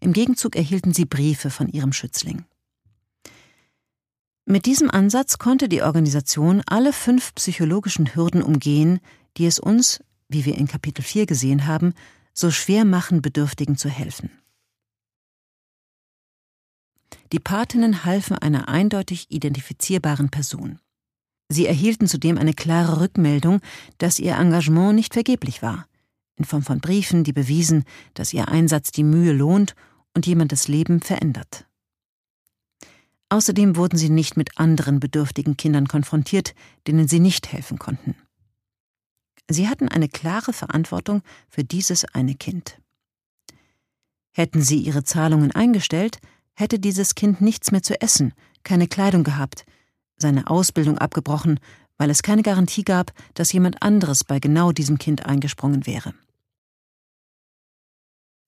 Im 0.00 0.12
Gegenzug 0.12 0.56
erhielten 0.56 0.92
sie 0.92 1.04
Briefe 1.04 1.50
von 1.50 1.68
ihrem 1.68 1.92
Schützling. 1.92 2.44
Mit 4.44 4.66
diesem 4.66 4.90
Ansatz 4.90 5.38
konnte 5.38 5.68
die 5.68 5.82
Organisation 5.82 6.62
alle 6.66 6.92
fünf 6.92 7.34
psychologischen 7.36 8.14
Hürden 8.14 8.42
umgehen, 8.42 8.98
die 9.36 9.46
es 9.46 9.60
uns, 9.60 10.00
wie 10.32 10.44
wir 10.44 10.56
in 10.56 10.66
Kapitel 10.66 11.02
4 11.02 11.26
gesehen 11.26 11.66
haben, 11.66 11.94
so 12.34 12.50
schwer 12.50 12.84
machen, 12.84 13.22
Bedürftigen 13.22 13.76
zu 13.76 13.88
helfen. 13.88 14.30
Die 17.32 17.40
Patinnen 17.40 18.04
halfen 18.04 18.36
einer 18.36 18.68
eindeutig 18.68 19.30
identifizierbaren 19.30 20.30
Person. 20.30 20.78
Sie 21.48 21.66
erhielten 21.66 22.06
zudem 22.06 22.38
eine 22.38 22.54
klare 22.54 23.00
Rückmeldung, 23.00 23.60
dass 23.98 24.18
ihr 24.18 24.36
Engagement 24.36 24.94
nicht 24.94 25.12
vergeblich 25.12 25.62
war, 25.62 25.86
in 26.36 26.44
Form 26.44 26.62
von 26.62 26.80
Briefen, 26.80 27.24
die 27.24 27.32
bewiesen, 27.32 27.84
dass 28.14 28.32
ihr 28.32 28.48
Einsatz 28.48 28.90
die 28.90 29.04
Mühe 29.04 29.32
lohnt 29.32 29.74
und 30.14 30.26
jemandes 30.26 30.68
Leben 30.68 31.00
verändert. 31.00 31.66
Außerdem 33.28 33.76
wurden 33.76 33.96
sie 33.96 34.10
nicht 34.10 34.36
mit 34.36 34.58
anderen 34.58 35.00
bedürftigen 35.00 35.56
Kindern 35.56 35.88
konfrontiert, 35.88 36.54
denen 36.86 37.08
sie 37.08 37.20
nicht 37.20 37.50
helfen 37.50 37.78
konnten. 37.78 38.14
Sie 39.48 39.68
hatten 39.68 39.88
eine 39.88 40.08
klare 40.08 40.52
Verantwortung 40.52 41.22
für 41.48 41.64
dieses 41.64 42.04
eine 42.04 42.34
Kind. 42.34 42.78
Hätten 44.32 44.62
sie 44.62 44.78
ihre 44.78 45.04
Zahlungen 45.04 45.52
eingestellt, 45.52 46.18
hätte 46.54 46.78
dieses 46.78 47.14
Kind 47.14 47.40
nichts 47.40 47.70
mehr 47.70 47.82
zu 47.82 48.00
essen, 48.00 48.32
keine 48.62 48.88
Kleidung 48.88 49.24
gehabt, 49.24 49.66
seine 50.16 50.48
Ausbildung 50.48 50.98
abgebrochen, 50.98 51.60
weil 51.98 52.10
es 52.10 52.22
keine 52.22 52.42
Garantie 52.42 52.84
gab, 52.84 53.12
dass 53.34 53.52
jemand 53.52 53.82
anderes 53.82 54.24
bei 54.24 54.40
genau 54.40 54.72
diesem 54.72 54.98
Kind 54.98 55.26
eingesprungen 55.26 55.86
wäre. 55.86 56.14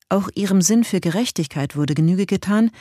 Auch 0.09 0.29
ihrem 0.35 0.61
Sinn 0.61 0.83
für 0.83 0.99
Gerechtigkeit 0.99 1.75
wurde 1.75 1.95
Genüge 1.95 2.25
getan, 2.25 2.71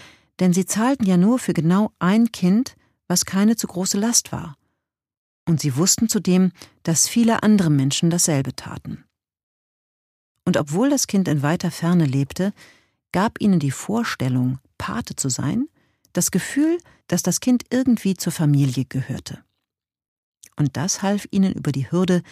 denn 0.41 0.53
sie 0.53 0.67
zahlten 0.67 1.07
ja 1.07 1.17
nur 1.17 1.39
für 1.39 1.55
genau 1.55 1.93
ein 1.99 2.33
Kind, 2.33 2.77
was 3.07 3.25
keine 3.25 3.57
zu 3.57 3.67
große 3.67 3.99
Last 3.99 4.33
war. 4.33 4.57
Und 5.47 5.61
sie 5.61 5.77
wussten 5.77 6.09
zudem, 6.09 6.53
dass 6.83 7.09
viele 7.09 7.43
andere 7.43 7.71
Menschen 7.71 8.11
dasselbe 8.11 8.57
taten. 8.57 9.05
Und 10.45 10.57
obwohl 10.57 10.91
das 10.91 11.07
Kind 11.07 11.29
in 11.29 11.43
weiter 11.43 11.71
Ferne 11.71 12.05
lebte, 12.05 12.53
gab 13.13 13.41
ihnen 13.41 13.61
die 13.61 13.71
Vorstellung, 13.71 14.59
Pate 14.79 15.17
zu 15.17 15.29
sein, 15.29 15.69
das 16.13 16.31
Gefühl, 16.31 16.79
dass 17.07 17.23
das 17.23 17.41
Kind 17.41 17.65
irgendwie 17.71 18.15
zur 18.15 18.33
Familie 18.33 18.85
gehörte. 18.85 19.45
Und 20.57 20.77
das 20.77 21.03
half 21.03 21.27
ihnen 21.31 21.53
über 21.53 21.73
die 21.73 21.91
Hürde, 21.91 22.23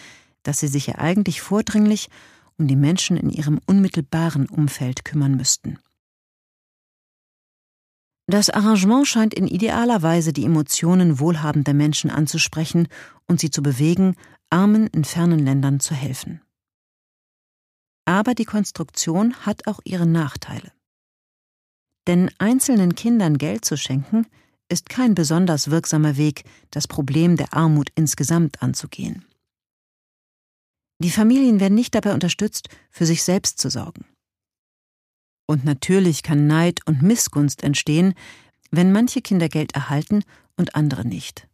dass 0.43 0.61
sie 0.61 0.69
sich 0.69 0.87
ja 0.87 0.97
eigentlich 0.97 1.41
vordringlich 1.41 2.09
um 2.59 2.69
die 2.69 2.77
Menschen 2.77 3.17
in 3.17 3.31
ihrem 3.31 3.61
unmittelbaren 3.67 4.49
Umfeld 4.49 5.05
kümmern 5.05 5.37
müssten. 5.37 5.79
Das 8.33 8.49
Arrangement 8.49 9.07
scheint 9.07 9.35
in 9.35 9.47
idealer 9.47 10.01
Weise 10.01 10.33
die 10.33 10.47
Emotionen 10.47 11.21
wohlhabender 11.21 11.75
Menschen 11.75 12.09
anzusprechen 12.09 12.89
und 13.29 13.41
sie 13.41 13.51
zu 13.51 13.63
bewegen, 13.63 14.17
Armen 14.49 14.87
in 14.87 15.05
fernen 15.05 15.39
Ländern 15.39 15.81
zu 15.81 15.95
helfen. 15.95 16.41
Aber 18.07 18.35
die 18.35 18.47
Konstruktion 18.47 19.35
hat 19.45 19.67
auch 19.67 19.81
ihre 19.85 20.07
Nachteile. 20.07 20.73
Denn 22.07 22.31
einzelnen 22.39 22.95
Kindern 22.95 23.37
Geld 23.37 23.67
zu 23.67 23.77
schenken, 23.77 24.27
ist 24.71 24.89
kein 24.89 25.15
besonders 25.15 25.71
wirksamer 25.71 26.17
Weg, 26.17 26.45
das 26.71 26.89
Problem 26.89 27.37
der 27.37 27.53
Armut 27.53 27.91
insgesamt 27.97 28.63
anzugehen. 28.63 29.27
Die 31.01 31.11
Familien 31.11 31.61
werden 31.61 31.75
nicht 31.75 31.95
dabei 31.95 32.15
unterstützt, 32.15 32.71
für 32.91 33.05
sich 33.05 33.25
selbst 33.25 33.59
zu 33.59 33.69
sorgen. 33.69 34.07
Und 35.53 35.67
natürlich 35.67 36.23
kann 36.23 36.47
Neid 36.47 36.81
und 36.87 37.03
Missgunst 37.03 37.63
entstehen, 37.63 38.15
wenn 38.71 38.91
manche 38.91 39.21
Kinder 39.21 39.51
Geld 39.51 39.75
erhalten 39.75 40.25
und 40.57 40.75
andere 40.75 41.07
nicht. 41.07 41.47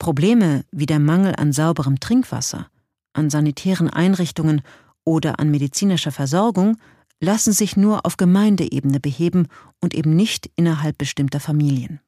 Probleme 0.00 0.64
wie 0.72 0.86
der 0.86 0.98
Mangel 0.98 1.36
an 1.36 1.52
sauberem 1.52 2.00
Trinkwasser, 2.00 2.68
an 3.12 3.30
sanitären 3.30 3.88
Einrichtungen 3.88 4.62
oder 5.04 5.38
an 5.38 5.52
medizinischer 5.52 6.10
Versorgung 6.10 6.78
lassen 7.20 7.52
sich 7.52 7.76
nur 7.76 8.04
auf 8.04 8.16
Gemeindeebene 8.16 8.98
beheben 8.98 9.46
und 9.80 9.94
eben 9.94 10.16
nicht 10.16 10.50
innerhalb 10.56 10.98
bestimmter 10.98 11.38
Familien. 11.38 12.00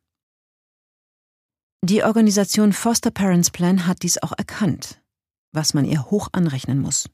Die 1.85 2.03
Organisation 2.03 2.73
Foster 2.73 3.13
Parents 3.13 3.53
Plan 3.53 3.87
hat 3.87 4.03
dies 4.03 4.19
auch 4.19 4.33
erkannt, 4.37 5.01
was 5.53 5.75
man 5.75 5.85
ihr 5.85 6.07
hoch 6.11 6.29
anrechnen 6.33 6.81
muss. 6.81 7.09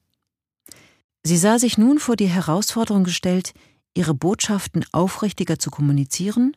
Sie 1.23 1.37
sah 1.37 1.59
sich 1.59 1.79
nun 1.79 1.99
vor 1.99 2.17
die 2.17 2.29
Herausforderung 2.29 3.05
gestellt, 3.05 3.53
ihre 3.95 4.15
Botschaften 4.15 4.85
aufrichtiger 4.93 5.59
zu 5.59 5.71
kommunizieren 5.71 6.57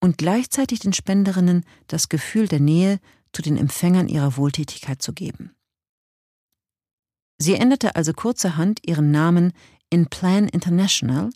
und 0.00 0.18
gleichzeitig 0.18 0.80
den 0.80 0.92
Spenderinnen 0.92 1.64
das 1.88 2.08
Gefühl 2.08 2.48
der 2.48 2.60
Nähe 2.60 3.00
zu 3.32 3.42
den 3.42 3.56
Empfängern 3.56 4.08
ihrer 4.08 4.36
Wohltätigkeit 4.36 5.02
zu 5.02 5.12
geben. 5.12 5.52
Sie 7.38 7.54
änderte 7.54 7.96
also 7.96 8.12
kurzerhand 8.12 8.80
ihren 8.86 9.10
Namen 9.10 9.52
in 9.90 10.06
Plan 10.06 10.48
International 10.48 11.30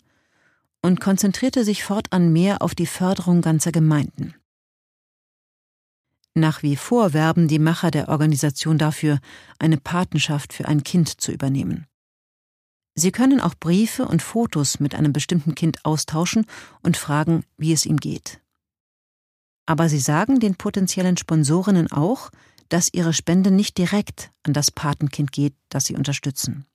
und 0.81 0.99
konzentrierte 0.99 1.63
sich 1.63 1.83
fortan 1.83 2.33
mehr 2.33 2.61
auf 2.61 2.75
die 2.75 2.85
Förderung 2.85 3.41
ganzer 3.41 3.71
Gemeinden. 3.71 4.35
Nach 6.35 6.63
wie 6.63 6.75
vor 6.75 7.13
werben 7.13 7.47
die 7.47 7.59
Macher 7.59 7.91
der 7.91 8.09
Organisation 8.09 8.77
dafür, 8.77 9.19
eine 9.59 9.77
Patenschaft 9.77 10.51
für 10.51 10.67
ein 10.67 10.83
Kind 10.83 11.21
zu 11.21 11.31
übernehmen. 11.31 11.85
Sie 12.95 13.11
können 13.11 13.39
auch 13.39 13.55
Briefe 13.55 14.05
und 14.05 14.21
Fotos 14.21 14.79
mit 14.79 14.93
einem 14.95 15.13
bestimmten 15.13 15.55
Kind 15.55 15.83
austauschen 15.83 16.45
und 16.81 16.97
fragen, 16.97 17.43
wie 17.57 17.73
es 17.73 17.85
ihm 17.85 17.97
geht. 17.97 18.39
Aber 19.65 19.89
sie 19.89 19.99
sagen 19.99 20.39
den 20.39 20.55
potenziellen 20.55 21.17
Sponsorinnen 21.17 21.91
auch, 21.91 22.29
dass 22.69 22.93
ihre 22.93 23.13
Spende 23.13 23.51
nicht 23.51 23.77
direkt 23.77 24.31
an 24.43 24.53
das 24.53 24.71
Patenkind 24.71 25.31
geht, 25.31 25.55
das 25.69 25.85
sie 25.85 25.95
unterstützen. 25.95 26.65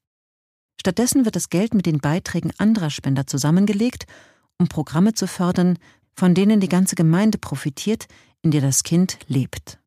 Stattdessen 0.80 1.24
wird 1.24 1.36
das 1.36 1.50
Geld 1.50 1.74
mit 1.74 1.86
den 1.86 1.98
Beiträgen 1.98 2.52
anderer 2.58 2.90
Spender 2.90 3.26
zusammengelegt, 3.26 4.06
um 4.58 4.68
Programme 4.68 5.12
zu 5.14 5.26
fördern, 5.26 5.78
von 6.14 6.34
denen 6.34 6.60
die 6.60 6.68
ganze 6.68 6.94
Gemeinde 6.94 7.38
profitiert, 7.38 8.06
in 8.42 8.50
der 8.50 8.60
das 8.60 8.82
Kind 8.82 9.18
lebt. 9.26 9.78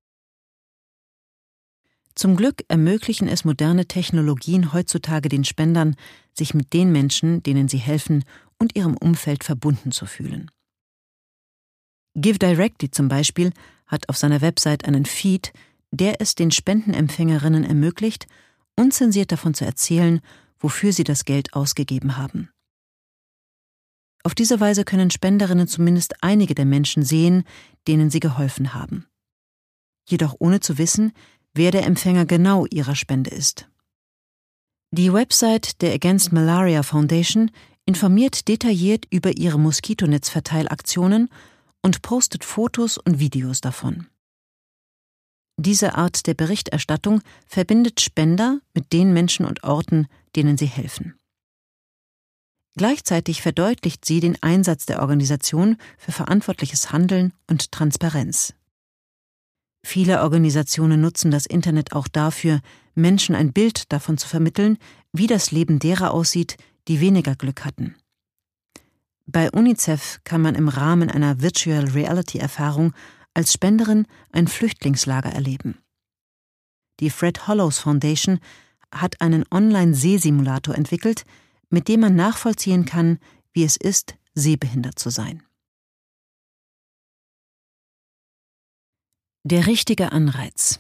Zum 2.16 2.36
Glück 2.36 2.64
ermöglichen 2.68 3.28
es 3.28 3.46
moderne 3.46 3.86
Technologien 3.86 4.74
heutzutage 4.74 5.30
den 5.30 5.44
Spendern, 5.44 5.96
sich 6.34 6.54
mit 6.54 6.74
den 6.74 6.92
Menschen, 6.92 7.42
denen 7.44 7.68
sie 7.68 7.78
helfen, 7.78 8.24
und 8.60 8.76
ihrem 8.76 8.96
Umfeld 8.98 9.44
verbunden 9.44 9.92
zu 9.92 10.06
fühlen. 10.06 10.52
Give 12.16 12.38
Directly 12.38 12.92
zum 12.92 13.08
Beispiel 13.08 13.54
hat 13.88 14.08
auf 14.10 14.18
seiner 14.18 14.42
Website 14.42 14.86
einen 14.86 15.06
Feed, 15.06 15.52
der 15.92 16.22
es 16.22 16.36
den 16.36 16.52
Spendenempfängerinnen 16.52 17.64
ermöglicht, 17.64 18.28
unzensiert 18.76 19.32
davon 19.32 19.54
zu 19.54 19.66
erzählen, 19.66 20.22
wofür 20.60 20.94
sie 20.94 21.04
das 21.04 21.26
Geld 21.26 21.54
ausgegeben 21.54 22.18
haben. 22.18 22.50
Auf 24.24 24.36
diese 24.36 24.60
Weise 24.60 24.84
können 24.84 25.10
Spenderinnen 25.10 25.68
zumindest 25.68 26.24
einige 26.24 26.54
der 26.54 26.66
Menschen 26.66 27.04
sehen, 27.04 27.44
denen 27.88 28.10
sie 28.10 28.20
geholfen 28.20 28.74
haben. 28.74 29.08
Jedoch 30.08 30.36
ohne 30.40 30.60
zu 30.60 30.78
wissen, 30.78 31.14
wer 31.54 31.72
der 31.72 31.86
Empfänger 31.86 32.26
genau 32.26 32.66
ihrer 32.66 32.96
Spende 32.96 33.30
ist. 33.30 33.70
Die 34.92 35.14
Website 35.14 35.82
der 35.82 35.94
Against 35.94 36.32
Malaria 36.32 36.84
Foundation 36.84 37.52
informiert 37.86 38.48
detailliert 38.48 39.06
über 39.10 39.38
ihre 39.38 39.60
Moskitonetzverteilaktionen 39.60 41.30
und 41.82 42.02
postet 42.02 42.44
Fotos 42.44 42.98
und 42.98 43.20
Videos 43.20 43.62
davon. 43.62 44.08
Diese 45.58 45.96
Art 45.96 46.28
der 46.28 46.34
Berichterstattung 46.34 47.22
verbindet 47.46 48.02
Spender 48.02 48.60
mit 48.74 48.94
den 48.94 49.14
Menschen 49.14 49.46
und 49.46 49.64
Orten, 49.64 50.08
denen 50.36 50.58
sie 50.58 50.66
helfen. 50.66 51.16
Gleichzeitig 52.78 53.42
verdeutlicht 53.42 54.06
sie 54.06 54.22
den 54.22 54.42
Einsatz 54.42 54.86
der 54.86 55.02
Organisation 55.02 55.78
für 55.98 56.12
verantwortliches 56.12 56.92
Handeln 56.92 57.34
und 57.48 57.72
Transparenz. 57.72 58.54
Viele 59.84 60.22
Organisationen 60.22 61.02
nutzen 61.02 61.32
das 61.32 61.46
Internet 61.46 61.94
auch 61.94 62.08
dafür, 62.08 62.62
Menschen 62.94 63.36
ein 63.36 63.54
Bild 63.54 63.92
davon 63.92 64.18
zu 64.18 64.28
vermitteln, 64.28 64.78
wie 65.12 65.28
das 65.28 65.52
Leben 65.52 65.80
derer 65.80 66.12
aussieht, 66.12 66.58
die 66.88 67.00
weniger 67.00 67.36
Glück 67.36 67.66
hatten. 67.66 67.96
Bei 69.26 69.50
UNICEF 69.52 70.20
kann 70.24 70.42
man 70.42 70.56
im 70.56 70.68
Rahmen 70.68 71.10
einer 71.10 71.42
Virtual 71.42 71.86
Reality 71.86 72.38
Erfahrung 72.38 72.94
als 73.34 73.54
Spenderin 73.54 74.06
ein 74.32 74.48
Flüchtlingslager 74.48 75.32
erleben. 75.32 75.78
Die 77.00 77.10
Fred 77.10 77.48
Hollows 77.48 77.80
Foundation 77.80 78.40
hat 78.94 79.22
einen 79.22 79.46
Online-Sehsimulator 79.50 80.76
entwickelt, 80.76 81.24
mit 81.70 81.88
dem 81.88 82.02
man 82.02 82.16
nachvollziehen 82.16 82.86
kann, 82.86 83.20
wie 83.54 83.64
es 83.64 83.78
ist, 83.78 84.16
sehbehindert 84.36 85.00
zu 85.00 85.10
sein. 85.10 85.44
Der 89.44 89.66
richtige 89.66 90.12
Anreiz. 90.12 90.80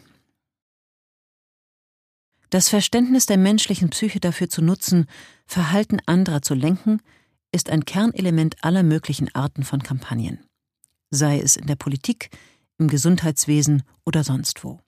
Das 2.51 2.69
Verständnis 2.69 3.25
der 3.25 3.37
menschlichen 3.37 3.89
Psyche 3.89 4.19
dafür 4.19 4.49
zu 4.49 4.61
nutzen, 4.61 5.07
Verhalten 5.47 5.97
anderer 6.05 6.43
zu 6.43 6.53
lenken, 6.53 7.01
ist 7.51 7.71
ein 7.71 7.85
Kernelement 7.85 8.63
aller 8.63 8.83
möglichen 8.83 9.33
Arten 9.33 9.63
von 9.63 9.81
Kampagnen, 9.81 10.45
sei 11.09 11.39
es 11.39 11.55
in 11.55 11.65
der 11.65 11.75
Politik, 11.75 12.29
im 12.77 12.87
Gesundheitswesen 12.87 13.81
oder 14.05 14.23
sonst 14.23 14.63
wo. 14.63 14.79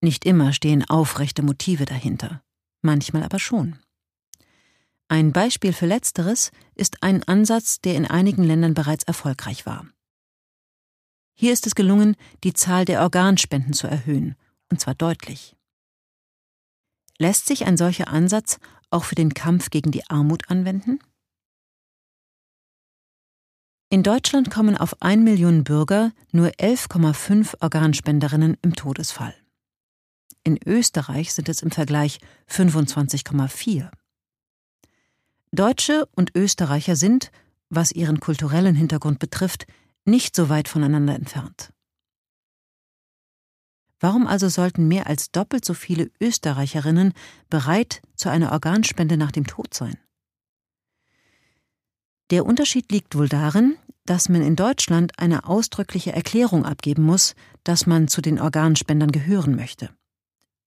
Nicht 0.00 0.24
immer 0.24 0.54
stehen 0.54 0.88
aufrechte 0.88 1.42
Motive 1.42 1.84
dahinter, 1.84 2.42
manchmal 2.80 3.24
aber 3.24 3.40
schon. 3.40 3.78
Ein 5.08 5.34
Beispiel 5.34 5.74
für 5.74 5.86
letzteres 5.86 6.50
ist 6.74 7.02
ein 7.02 7.24
Ansatz, 7.24 7.82
der 7.82 7.94
in 7.94 8.06
einigen 8.06 8.42
Ländern 8.42 8.72
bereits 8.72 9.04
erfolgreich 9.04 9.66
war. 9.66 9.86
Hier 11.42 11.52
ist 11.52 11.66
es 11.66 11.74
gelungen, 11.74 12.14
die 12.44 12.52
Zahl 12.52 12.84
der 12.84 13.02
Organspenden 13.02 13.72
zu 13.72 13.88
erhöhen, 13.88 14.36
und 14.70 14.80
zwar 14.80 14.94
deutlich. 14.94 15.56
Lässt 17.18 17.46
sich 17.46 17.66
ein 17.66 17.76
solcher 17.76 18.06
Ansatz 18.06 18.60
auch 18.90 19.02
für 19.02 19.16
den 19.16 19.34
Kampf 19.34 19.70
gegen 19.70 19.90
die 19.90 20.08
Armut 20.08 20.48
anwenden? 20.48 21.00
In 23.88 24.04
Deutschland 24.04 24.52
kommen 24.52 24.76
auf 24.76 25.02
ein 25.02 25.24
Million 25.24 25.64
Bürger 25.64 26.12
nur 26.30 26.46
11,5 26.50 27.60
Organspenderinnen 27.60 28.56
im 28.62 28.76
Todesfall. 28.76 29.34
In 30.44 30.60
Österreich 30.64 31.32
sind 31.32 31.48
es 31.48 31.60
im 31.60 31.72
Vergleich 31.72 32.20
25,4. 32.48 33.90
Deutsche 35.50 36.06
und 36.14 36.36
Österreicher 36.36 36.94
sind, 36.94 37.32
was 37.68 37.90
ihren 37.90 38.20
kulturellen 38.20 38.76
Hintergrund 38.76 39.18
betrifft, 39.18 39.66
nicht 40.04 40.34
so 40.36 40.48
weit 40.48 40.68
voneinander 40.68 41.14
entfernt. 41.14 41.72
Warum 44.00 44.26
also 44.26 44.48
sollten 44.48 44.88
mehr 44.88 45.06
als 45.06 45.30
doppelt 45.30 45.64
so 45.64 45.74
viele 45.74 46.10
Österreicherinnen 46.20 47.12
bereit 47.48 48.02
zu 48.16 48.28
einer 48.28 48.50
Organspende 48.52 49.16
nach 49.16 49.30
dem 49.30 49.46
Tod 49.46 49.74
sein? 49.74 49.96
Der 52.30 52.44
Unterschied 52.44 52.90
liegt 52.90 53.14
wohl 53.14 53.28
darin, 53.28 53.76
dass 54.04 54.28
man 54.28 54.42
in 54.42 54.56
Deutschland 54.56 55.18
eine 55.18 55.44
ausdrückliche 55.44 56.12
Erklärung 56.12 56.64
abgeben 56.64 57.04
muss, 57.04 57.36
dass 57.62 57.86
man 57.86 58.08
zu 58.08 58.20
den 58.20 58.40
Organspendern 58.40 59.12
gehören 59.12 59.54
möchte 59.54 59.90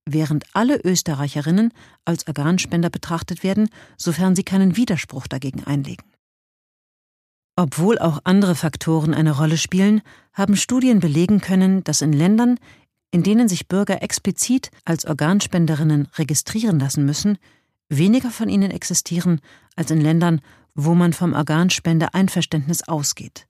während 0.06 0.46
alle 0.54 0.80
Österreicherinnen 0.84 1.74
als 2.06 2.28
Organspender 2.28 2.90
betrachtet 2.90 3.44
werden, 3.44 3.70
sofern 3.98 4.36
sie 4.36 4.44
keinen 4.44 4.78
Widerspruch 4.78 5.28
dagegen 5.28 5.64
einlegen. 5.64 6.06
Obwohl 7.56 8.00
auch 8.00 8.20
andere 8.26 8.56
Faktoren 8.56 9.14
eine 9.14 9.32
Rolle 9.32 9.58
spielen, 9.58 10.02
haben 10.34 10.58
Studien 10.58 11.00
belegen 11.00 11.40
können, 11.40 11.84
dass 11.84 12.02
in 12.02 12.12
Ländern, 12.12 12.60
in 13.12 13.24
denen 13.24 13.48
sich 13.48 13.68
Bürger 13.68 14.02
explizit 14.02 14.72
als 14.84 15.06
Organspenderinnen 15.06 16.10
registrieren 16.16 16.80
lassen 16.80 17.06
müssen, 17.06 17.38
weniger 17.88 18.30
von 18.30 18.50
ihnen 18.50 18.72
existieren 18.72 19.40
als 19.76 19.90
in 19.90 20.02
Ländern, 20.02 20.42
wo 20.74 20.96
man 20.96 21.14
vom 21.14 21.34
Organspendeeinverständnis 21.34 22.84
ausgeht, 22.88 23.48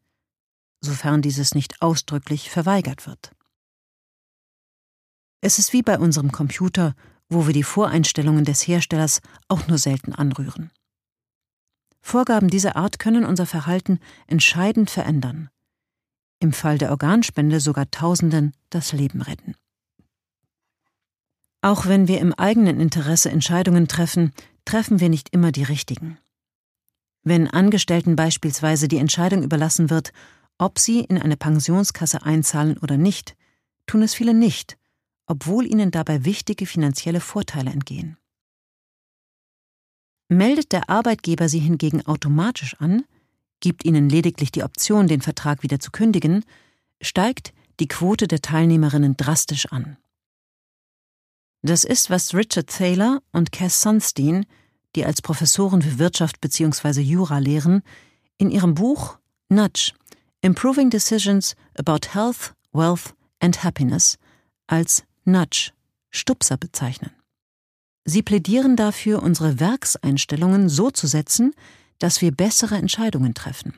sofern 0.82 1.24
dieses 1.24 1.56
nicht 1.56 1.82
ausdrücklich 1.82 2.52
verweigert 2.52 3.08
wird. 3.08 3.32
Es 5.42 5.58
ist 5.58 5.74
wie 5.74 5.82
bei 5.82 5.98
unserem 5.98 6.32
Computer, 6.32 6.94
wo 7.28 7.48
wir 7.48 7.54
die 7.54 7.64
Voreinstellungen 7.64 8.46
des 8.46 8.68
Herstellers 8.68 9.22
auch 9.48 9.68
nur 9.68 9.80
selten 9.80 10.14
anrühren. 10.14 10.72
Vorgaben 12.08 12.50
dieser 12.50 12.76
Art 12.76 13.00
können 13.00 13.26
unser 13.26 13.48
Verhalten 13.48 14.00
entscheidend 14.28 14.92
verändern. 14.92 15.50
Im 16.40 16.54
Fall 16.54 16.78
der 16.78 16.92
Organspende 16.92 17.60
sogar 17.60 17.90
Tausenden 17.90 18.54
das 18.70 18.94
Leben 18.94 19.24
retten. 19.24 19.56
Auch 21.62 21.88
wenn 21.88 22.08
wir 22.08 22.20
im 22.20 22.32
eigenen 22.32 22.80
Interesse 22.80 23.32
Entscheidungen 23.32 23.88
treffen, 23.88 24.34
treffen 24.66 25.00
wir 25.00 25.10
nicht 25.10 25.30
immer 25.30 25.52
die 25.52 25.64
richtigen. 25.64 26.20
Wenn 27.24 27.50
Angestellten 27.50 28.16
beispielsweise 28.16 28.88
die 28.88 29.00
Entscheidung 29.00 29.42
überlassen 29.42 29.90
wird, 29.90 30.14
ob 30.60 30.78
sie 30.78 31.00
in 31.00 31.20
eine 31.20 31.38
Pensionskasse 31.38 32.22
einzahlen 32.22 32.78
oder 32.78 32.98
nicht, 32.98 33.36
tun 33.88 34.04
es 34.04 34.14
viele 34.14 34.36
nicht, 34.36 34.78
obwohl 35.26 35.66
ihnen 35.66 35.90
dabei 35.90 36.24
wichtige 36.24 36.68
finanzielle 36.68 37.20
Vorteile 37.20 37.72
entgehen. 37.72 38.20
Meldet 40.28 40.72
der 40.72 40.90
Arbeitgeber 40.90 41.50
sie 41.50 41.60
hingegen 41.60 42.06
automatisch 42.06 42.76
an, 42.80 43.06
gibt 43.60 43.86
ihnen 43.86 44.10
lediglich 44.10 44.52
die 44.52 44.64
Option, 44.64 45.08
den 45.08 45.22
Vertrag 45.22 45.64
wieder 45.64 45.80
zu 45.80 45.92
kündigen, 45.92 46.44
steigt 47.02 47.54
die 47.80 47.88
Quote 47.88 48.28
der 48.28 48.42
Teilnehmerinnen 48.42 49.18
drastisch 49.18 49.68
an. 49.72 49.98
Das 51.62 51.84
ist, 51.84 52.10
was 52.10 52.34
Richard 52.34 52.68
Thaler 52.68 53.22
und 53.32 53.52
Cass 53.52 53.82
Sunstein, 53.82 54.46
die 54.96 55.06
als 55.06 55.22
Professoren 55.22 55.82
für 55.82 56.00
Wirtschaft 56.00 56.40
bzw. 56.42 57.02
Jura 57.02 57.40
lehren, 57.40 57.82
in 58.38 58.52
ihrem 58.52 58.76
Buch 58.76 59.18
Nudge 59.50 59.94
Improving 60.42 60.92
Decisions 60.92 61.56
about 61.76 62.14
Health, 62.14 62.54
Wealth 62.72 63.16
and 63.40 63.64
Happiness 63.64 64.18
als 64.68 65.04
Nudge, 65.24 65.72
Stupser 66.12 66.58
bezeichnen. 66.58 67.12
Sie 68.08 68.22
plädieren 68.22 68.76
dafür, 68.76 69.24
unsere 69.24 69.60
Werkseinstellungen 69.60 70.70
so 70.70 70.92
zu 70.92 71.08
setzen, 71.08 71.56
dass 71.98 72.22
wir 72.22 72.32
bessere 72.32 72.76
Entscheidungen 72.76 73.34
treffen. 73.34 73.74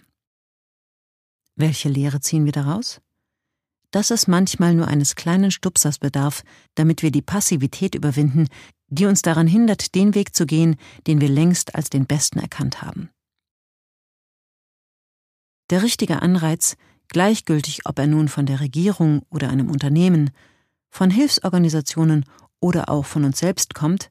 Welche 1.55 1.87
Lehre 1.87 2.19
ziehen 2.19 2.43
wir 2.43 2.51
daraus? 2.51 2.99
Dass 3.91 4.11
es 4.11 4.27
manchmal 4.27 4.75
nur 4.75 4.87
eines 4.87 5.15
kleinen 5.15 5.49
Stupsers 5.49 5.97
bedarf, 5.97 6.43
damit 6.75 7.03
wir 7.03 7.11
die 7.11 7.21
Passivität 7.21 7.95
überwinden, 7.95 8.47
die 8.89 9.05
uns 9.05 9.21
daran 9.21 9.47
hindert, 9.47 9.95
den 9.95 10.13
Weg 10.13 10.35
zu 10.35 10.45
gehen, 10.45 10.75
den 11.07 11.21
wir 11.21 11.29
längst 11.29 11.75
als 11.75 11.89
den 11.89 12.05
besten 12.05 12.39
erkannt 12.39 12.81
haben. 12.81 13.09
Der 15.69 15.83
richtige 15.83 16.21
Anreiz, 16.21 16.75
gleichgültig 17.07 17.85
ob 17.85 17.97
er 17.97 18.07
nun 18.07 18.27
von 18.27 18.45
der 18.45 18.59
Regierung 18.59 19.23
oder 19.29 19.49
einem 19.49 19.69
Unternehmen, 19.69 20.31
von 20.89 21.11
Hilfsorganisationen 21.11 22.25
oder 22.59 22.89
auch 22.89 23.05
von 23.05 23.23
uns 23.23 23.39
selbst 23.39 23.73
kommt, 23.73 24.09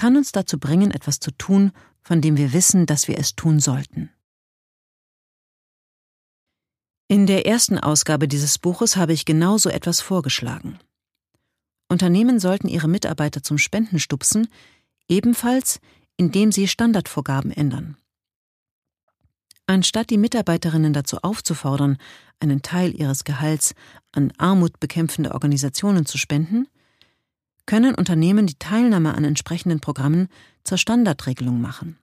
kann 0.00 0.16
uns 0.16 0.32
dazu 0.32 0.58
bringen, 0.58 0.92
etwas 0.92 1.20
zu 1.20 1.30
tun, 1.30 1.72
von 2.00 2.22
dem 2.22 2.38
wir 2.38 2.54
wissen, 2.54 2.86
dass 2.86 3.06
wir 3.06 3.18
es 3.18 3.36
tun 3.36 3.60
sollten. 3.60 4.08
In 7.06 7.26
der 7.26 7.44
ersten 7.44 7.78
Ausgabe 7.78 8.26
dieses 8.26 8.58
Buches 8.58 8.96
habe 8.96 9.12
ich 9.12 9.26
genau 9.26 9.58
so 9.58 9.68
etwas 9.68 10.00
vorgeschlagen. 10.00 10.78
Unternehmen 11.90 12.40
sollten 12.40 12.66
ihre 12.66 12.88
Mitarbeiter 12.88 13.42
zum 13.42 13.58
Spenden 13.58 13.98
stupsen, 13.98 14.48
ebenfalls 15.06 15.80
indem 16.16 16.50
sie 16.50 16.66
Standardvorgaben 16.66 17.50
ändern. 17.50 17.98
Anstatt 19.66 20.08
die 20.08 20.16
Mitarbeiterinnen 20.16 20.94
dazu 20.94 21.18
aufzufordern, 21.18 21.98
einen 22.38 22.62
Teil 22.62 22.98
ihres 22.98 23.24
Gehalts 23.24 23.74
an 24.12 24.32
armutbekämpfende 24.38 25.32
Organisationen 25.32 26.06
zu 26.06 26.16
spenden, 26.16 26.68
können 27.70 27.94
Unternehmen 27.94 28.48
die 28.48 28.58
Teilnahme 28.58 29.14
an 29.14 29.22
entsprechenden 29.22 29.78
Programmen 29.78 30.26
zur 30.64 30.76
Standardregelung 30.76 31.60
machen. 31.60 32.00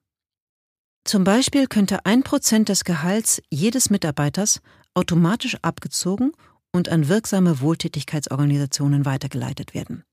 Zum 1.03 1.26
Beispiel 1.26 1.68
könnte 1.68 2.05
ein 2.05 2.24
Prozent 2.24 2.70
des 2.70 2.86
Gehalts 2.86 3.41
jedes 3.49 3.89
Mitarbeiters 3.89 4.61
automatisch 4.93 5.57
abgezogen 5.63 6.32
und 6.72 6.88
an 6.88 7.09
wirksame 7.09 7.59
Wohltätigkeitsorganisationen 7.59 9.03
weitergeleitet 9.03 9.74
werden. 9.74 10.05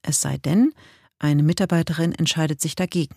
Es 0.00 0.22
sei 0.22 0.38
denn, 0.38 0.72
eine 1.18 1.42
Mitarbeiterin 1.42 2.12
entscheidet 2.12 2.62
sich 2.62 2.74
dagegen. 2.74 3.16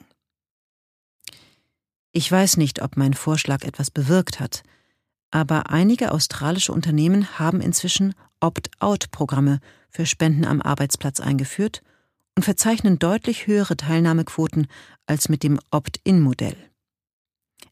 Ich 2.12 2.30
weiß 2.30 2.58
nicht, 2.58 2.82
ob 2.82 2.98
mein 2.98 3.14
Vorschlag 3.14 3.64
etwas 3.64 3.92
bewirkt 3.92 4.42
hat, 4.42 4.64
aber 5.32 5.70
einige 5.70 6.12
australische 6.12 6.72
Unternehmen 6.72 7.40
haben 7.40 7.62
inzwischen 7.62 8.14
Opt-out-Programme 8.40 9.60
für 9.90 10.06
Spenden 10.06 10.46
am 10.46 10.62
Arbeitsplatz 10.62 11.20
eingeführt 11.20 11.82
und 12.36 12.44
verzeichnen 12.44 13.00
deutlich 13.00 13.48
höhere 13.48 13.76
Teilnahmequoten 13.78 14.68
als 15.08 15.30
mit 15.30 15.44
dem 15.44 15.60
Opt-in-Modell. 15.72 16.56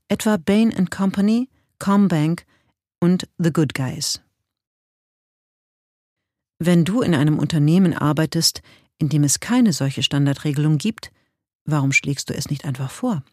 etwa 0.08 0.38
Bain 0.38 0.89
Company, 0.89 1.49
Combank 1.80 2.45
und 2.99 3.28
The 3.38 3.51
Good 3.51 3.74
Guys. 3.74 4.22
Wenn 6.60 6.86
du 6.86 7.01
in 7.01 7.14
einem 7.14 7.38
Unternehmen 7.38 7.93
arbeitest, 7.93 8.62
in 8.97 9.10
dem 9.10 9.24
es 9.24 9.39
keine 9.39 9.74
solche 9.74 10.03
Standardregelung 10.03 10.78
gibt, 10.78 11.12
warum 11.66 11.91
schlägst 11.91 12.30
du 12.30 12.34
es 12.34 12.49
nicht 12.49 12.66
einfach 12.66 12.91
vor? 12.91 13.24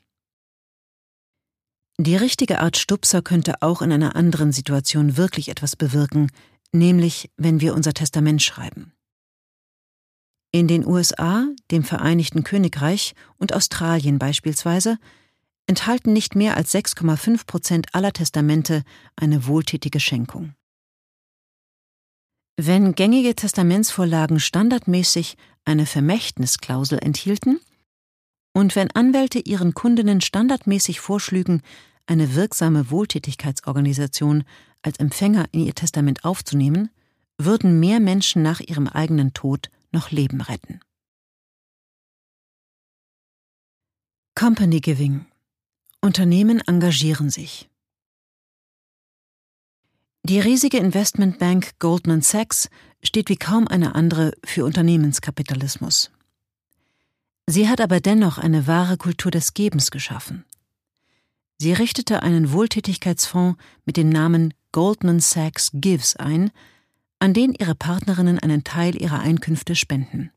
Die 1.98 2.16
richtige 2.16 2.60
Art 2.60 2.76
Stupser 2.76 3.22
könnte 3.22 3.62
auch 3.62 3.82
in 3.82 3.92
einer 3.92 4.16
anderen 4.16 4.52
Situation 4.52 5.16
wirklich 5.16 5.48
etwas 5.48 5.76
bewirken, 5.76 6.30
nämlich 6.72 7.30
wenn 7.36 7.60
wir 7.60 7.74
unser 7.74 7.92
Testament 7.92 8.42
schreiben. 8.42 8.92
In 10.52 10.68
den 10.68 10.86
USA, 10.86 11.46
dem 11.70 11.84
Vereinigten 11.84 12.44
Königreich 12.44 13.14
und 13.38 13.54
Australien 13.54 14.18
beispielsweise 14.18 14.98
enthalten 15.66 16.12
nicht 16.12 16.34
mehr 16.34 16.56
als 16.56 16.74
6,5 16.74 17.46
Prozent 17.46 17.94
aller 17.94 18.12
Testamente 18.12 18.82
eine 19.16 19.46
wohltätige 19.46 20.00
Schenkung. 20.00 20.54
Wenn 22.58 22.94
gängige 22.94 23.34
Testamentsvorlagen 23.34 24.40
standardmäßig 24.40 25.36
eine 25.64 25.86
Vermächtnisklausel 25.86 26.98
enthielten 26.98 27.60
und 28.52 28.76
wenn 28.76 28.90
Anwälte 28.90 29.38
ihren 29.38 29.74
Kundinnen 29.74 30.20
standardmäßig 30.20 31.00
vorschlügen, 31.00 31.62
eine 32.06 32.34
wirksame 32.34 32.90
Wohltätigkeitsorganisation 32.90 34.44
als 34.82 34.98
Empfänger 34.98 35.46
in 35.52 35.64
ihr 35.64 35.74
Testament 35.74 36.24
aufzunehmen, 36.24 36.90
würden 37.38 37.80
mehr 37.80 38.00
Menschen 38.00 38.42
nach 38.42 38.60
ihrem 38.60 38.88
eigenen 38.88 39.32
Tod 39.32 39.70
noch 39.90 40.10
Leben 40.10 40.40
retten. 40.40 40.80
Company 44.34 44.80
Giving 44.80 45.26
Unternehmen 46.00 46.60
engagieren 46.66 47.30
sich. 47.30 47.68
Die 50.24 50.40
riesige 50.40 50.78
Investmentbank 50.78 51.78
Goldman 51.78 52.22
Sachs 52.22 52.68
steht 53.02 53.28
wie 53.28 53.36
kaum 53.36 53.68
eine 53.68 53.94
andere 53.94 54.32
für 54.44 54.64
Unternehmenskapitalismus. 54.64 56.10
Sie 57.46 57.68
hat 57.68 57.80
aber 57.80 58.00
dennoch 58.00 58.38
eine 58.38 58.66
wahre 58.66 58.96
Kultur 58.96 59.30
des 59.30 59.54
Gebens 59.54 59.90
geschaffen. 59.90 60.44
Sie 61.58 61.72
richtete 61.72 62.22
einen 62.22 62.52
Wohltätigkeitsfonds 62.52 63.60
mit 63.84 63.96
dem 63.96 64.08
Namen 64.08 64.54
Goldman 64.72 65.20
Sachs 65.20 65.70
Gives 65.74 66.16
ein, 66.16 66.50
an 67.18 67.34
den 67.34 67.52
ihre 67.52 67.74
Partnerinnen 67.74 68.38
einen 68.38 68.64
Teil 68.64 69.00
ihrer 69.00 69.20
Einkünfte 69.20 69.76
spenden. 69.76 70.30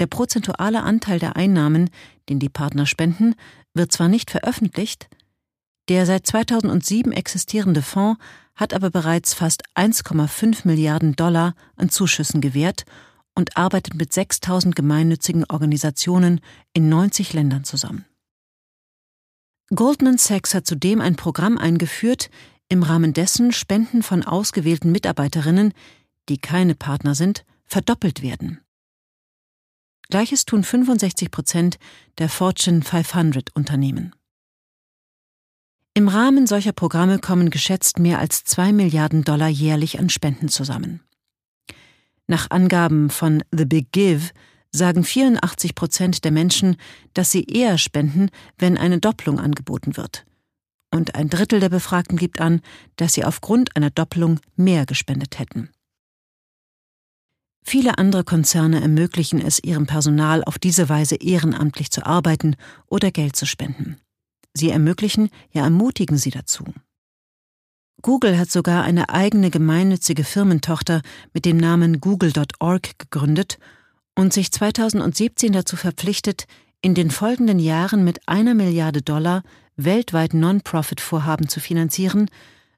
Der 0.00 0.06
prozentuale 0.06 0.82
Anteil 0.82 1.18
der 1.18 1.36
Einnahmen, 1.36 1.90
den 2.28 2.38
die 2.38 2.48
Partner 2.48 2.86
spenden, 2.86 3.34
wird 3.74 3.92
zwar 3.92 4.08
nicht 4.08 4.30
veröffentlicht, 4.30 5.08
der 5.88 6.06
seit 6.06 6.26
2007 6.26 7.12
existierende 7.12 7.82
Fonds 7.82 8.20
hat 8.54 8.74
aber 8.74 8.90
bereits 8.90 9.34
fast 9.34 9.62
1,5 9.74 10.66
Milliarden 10.66 11.16
Dollar 11.16 11.54
an 11.76 11.90
Zuschüssen 11.90 12.40
gewährt 12.40 12.84
und 13.40 13.56
arbeitet 13.56 13.94
mit 13.94 14.12
6000 14.12 14.76
gemeinnützigen 14.76 15.46
Organisationen 15.48 16.42
in 16.74 16.90
90 16.90 17.32
Ländern 17.32 17.64
zusammen. 17.64 18.04
Goldman 19.74 20.18
Sachs 20.18 20.52
hat 20.52 20.66
zudem 20.66 21.00
ein 21.00 21.16
Programm 21.16 21.56
eingeführt, 21.56 22.28
im 22.68 22.82
Rahmen 22.82 23.14
dessen 23.14 23.52
Spenden 23.52 24.02
von 24.02 24.24
ausgewählten 24.24 24.92
Mitarbeiterinnen, 24.92 25.72
die 26.28 26.36
keine 26.36 26.74
Partner 26.74 27.14
sind, 27.14 27.46
verdoppelt 27.64 28.20
werden. 28.20 28.60
Gleiches 30.10 30.44
tun 30.44 30.62
65 30.62 31.30
Prozent 31.30 31.78
der 32.18 32.28
Fortune 32.28 32.82
500 32.82 33.56
Unternehmen. 33.56 34.14
Im 35.94 36.08
Rahmen 36.08 36.46
solcher 36.46 36.72
Programme 36.72 37.20
kommen 37.20 37.48
geschätzt 37.48 37.98
mehr 37.98 38.18
als 38.18 38.44
zwei 38.44 38.72
Milliarden 38.72 39.24
Dollar 39.24 39.48
jährlich 39.48 39.98
an 39.98 40.10
Spenden 40.10 40.48
zusammen. 40.48 41.00
Nach 42.30 42.48
Angaben 42.48 43.10
von 43.10 43.42
The 43.50 43.64
Big 43.64 43.90
Give 43.90 44.30
sagen 44.70 45.02
84 45.02 45.74
Prozent 45.74 46.24
der 46.24 46.30
Menschen, 46.30 46.76
dass 47.12 47.32
sie 47.32 47.42
eher 47.42 47.76
spenden, 47.76 48.30
wenn 48.56 48.78
eine 48.78 49.00
Doppelung 49.00 49.40
angeboten 49.40 49.96
wird 49.96 50.24
und 50.92 51.16
ein 51.16 51.28
Drittel 51.28 51.58
der 51.58 51.70
Befragten 51.70 52.16
gibt 52.16 52.40
an, 52.40 52.60
dass 52.94 53.14
sie 53.14 53.24
aufgrund 53.24 53.74
einer 53.74 53.90
Doppelung 53.90 54.38
mehr 54.54 54.86
gespendet 54.86 55.40
hätten. 55.40 55.70
Viele 57.64 57.98
andere 57.98 58.22
Konzerne 58.22 58.80
ermöglichen 58.80 59.44
es 59.44 59.58
ihrem 59.58 59.88
Personal 59.88 60.44
auf 60.44 60.60
diese 60.60 60.88
Weise 60.88 61.16
ehrenamtlich 61.16 61.90
zu 61.90 62.06
arbeiten 62.06 62.54
oder 62.86 63.10
Geld 63.10 63.34
zu 63.34 63.44
spenden. 63.44 63.96
Sie 64.54 64.70
ermöglichen, 64.70 65.30
ja 65.50 65.64
ermutigen 65.64 66.16
sie 66.16 66.30
dazu. 66.30 66.62
Google 68.02 68.38
hat 68.38 68.50
sogar 68.50 68.84
eine 68.84 69.08
eigene 69.10 69.50
gemeinnützige 69.50 70.24
Firmentochter 70.24 71.02
mit 71.32 71.44
dem 71.44 71.56
Namen 71.56 72.00
Google.org 72.00 72.98
gegründet 72.98 73.58
und 74.14 74.32
sich 74.32 74.50
2017 74.52 75.52
dazu 75.52 75.76
verpflichtet, 75.76 76.46
in 76.82 76.94
den 76.94 77.10
folgenden 77.10 77.58
Jahren 77.58 78.04
mit 78.04 78.26
einer 78.26 78.54
Milliarde 78.54 79.02
Dollar 79.02 79.42
weltweit 79.76 80.34
Non-Profit-Vorhaben 80.34 81.48
zu 81.48 81.60
finanzieren 81.60 82.30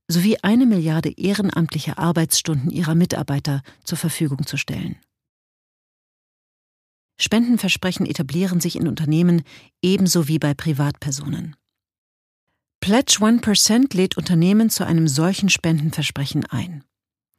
sowie 0.08 0.38
eine 0.42 0.66
Milliarde 0.66 1.10
ehrenamtliche 1.16 1.98
Arbeitsstunden 1.98 2.70
ihrer 2.70 2.94
Mitarbeiter 2.94 3.62
zur 3.84 3.98
Verfügung 3.98 4.46
zu 4.46 4.56
stellen. 4.56 4.96
Spendenversprechen 7.20 8.06
etablieren 8.06 8.60
sich 8.60 8.76
in 8.76 8.88
Unternehmen 8.88 9.42
ebenso 9.80 10.26
wie 10.26 10.38
bei 10.38 10.54
Privatpersonen. 10.54 11.54
Pledge 12.82 13.18
1% 13.20 13.96
lädt 13.96 14.16
Unternehmen 14.16 14.68
zu 14.68 14.84
einem 14.84 15.06
solchen 15.06 15.48
Spendenversprechen 15.48 16.44
ein. 16.46 16.82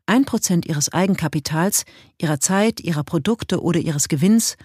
Ein 0.05 0.23
Prozent 0.23 0.65
ihres 0.65 0.93
Eigenkapitals, 0.93 1.83
ihrer 2.17 2.39
Zeit, 2.39 2.79
ihrer 2.79 3.03
Produkte 3.03 3.61
oder 3.61 3.81
ihres 3.81 4.07
Gewinns 4.07 4.55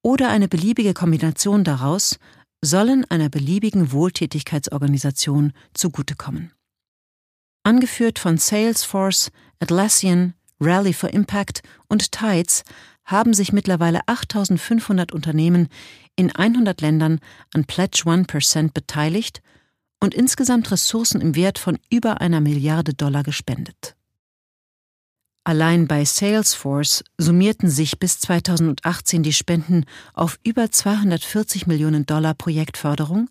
oder 0.00 0.30
eine 0.30 0.46
beliebige 0.46 0.94
Kombination 0.94 1.64
daraus 1.64 2.20
sollen 2.60 3.04
einer 3.10 3.30
beliebigen 3.30 3.90
Wohltätigkeitsorganisation 3.90 5.52
zugutekommen. 5.74 6.52
Angeführt 7.64 8.20
von 8.20 8.38
Salesforce, 8.38 9.32
Atlassian, 9.58 10.34
Rally 10.60 10.92
for 10.92 11.12
Impact 11.12 11.64
und 11.88 12.12
Tides 12.12 12.62
haben 13.04 13.34
sich 13.34 13.52
mittlerweile 13.52 14.06
8500 14.06 15.10
Unternehmen 15.10 15.66
in 16.14 16.30
100 16.30 16.80
Ländern 16.80 17.18
an 17.52 17.64
Pledge 17.64 18.04
1% 18.04 18.72
beteiligt 18.72 19.42
und 20.02 20.14
insgesamt 20.14 20.72
Ressourcen 20.72 21.20
im 21.20 21.36
Wert 21.36 21.58
von 21.58 21.78
über 21.88 22.20
einer 22.20 22.40
Milliarde 22.40 22.92
Dollar 22.92 23.22
gespendet. 23.22 23.94
Allein 25.44 25.86
bei 25.86 26.04
Salesforce 26.04 27.04
summierten 27.18 27.70
sich 27.70 28.00
bis 28.00 28.18
2018 28.18 29.22
die 29.22 29.32
Spenden 29.32 29.84
auf 30.12 30.40
über 30.42 30.72
240 30.72 31.68
Millionen 31.68 32.04
Dollar 32.04 32.34
Projektförderung, 32.34 33.30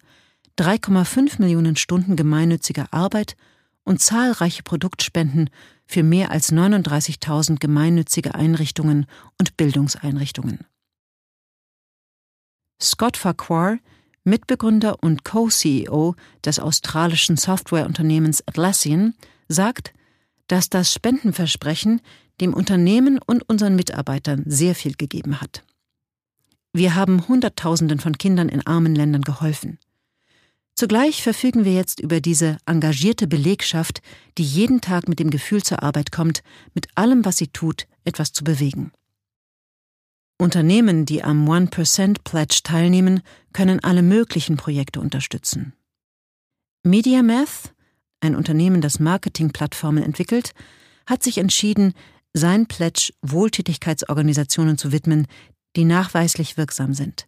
3,5 0.58 1.42
Millionen 1.42 1.76
Stunden 1.76 2.16
gemeinnütziger 2.16 2.88
Arbeit 2.94 3.36
und 3.84 4.00
zahlreiche 4.00 4.64
Produktspenden 4.64 5.50
für 5.86 6.04
mehr 6.04 6.32
als 6.32 6.54
39.000 6.54 7.60
gemeinnützige 7.60 8.34
Einrichtungen 8.34 9.08
und 9.38 9.58
Bildungseinrichtungen. 9.58 10.60
Scott 12.82 13.18
Farquhar, 13.18 13.80
Mitbegründer 14.24 15.02
und 15.02 15.24
Co-CEO 15.24 16.16
des 16.46 16.60
australischen 16.60 17.38
Softwareunternehmens 17.38 18.48
Atlassian, 18.48 19.14
sagt, 19.48 19.94
dass 20.48 20.70
das 20.70 20.94
Spendenversprechen 20.94 22.02
dem 22.40 22.54
Unternehmen 22.54 23.20
und 23.26 23.48
unseren 23.48 23.76
Mitarbeitern 23.76 24.44
sehr 24.46 24.76
viel 24.76 24.94
gegeben 24.94 25.42
hat. 25.42 25.64
Wir 26.74 26.96
haben 26.96 27.28
Hunderttausenden 27.28 28.00
von 28.00 28.18
Kindern 28.18 28.50
in 28.50 28.66
armen 28.66 28.96
Ländern 28.96 29.22
geholfen. 29.24 29.78
Zugleich 30.76 31.22
verfügen 31.22 31.66
wir 31.66 31.74
jetzt 31.74 32.00
über 32.00 32.22
diese 32.22 32.58
engagierte 32.66 33.28
Belegschaft, 33.28 34.02
die 34.38 34.44
jeden 34.44 34.82
Tag 34.82 35.08
mit 35.08 35.20
dem 35.20 35.30
Gefühl 35.30 35.62
zur 35.62 35.84
Arbeit 35.84 36.12
kommt, 36.12 36.44
mit 36.74 36.88
allem, 36.96 37.26
was 37.26 37.38
sie 37.38 37.48
tut, 37.48 37.88
etwas 38.04 38.32
zu 38.32 38.44
bewegen. 38.44 38.92
Unternehmen, 40.42 41.06
die 41.06 41.24
am 41.24 41.48
One% 41.48 42.24
Pledge 42.24 42.62
teilnehmen, 42.64 43.22
können 43.54 43.80
alle 43.84 44.02
möglichen 44.02 44.58
Projekte 44.58 45.00
unterstützen. 45.00 45.74
MediaMath, 46.82 47.76
ein 48.22 48.36
Unternehmen, 48.36 48.82
das 48.82 49.00
Marketingplattformen 49.00 50.04
entwickelt, 50.04 50.56
hat 51.06 51.22
sich 51.22 51.38
entschieden, 51.38 51.94
sein 52.34 52.66
Pledge 52.66 53.14
Wohltätigkeitsorganisationen 53.22 54.80
zu 54.80 54.92
widmen, 54.92 55.28
die 55.76 55.86
nachweislich 55.86 56.58
wirksam 56.58 56.96
sind. 56.96 57.28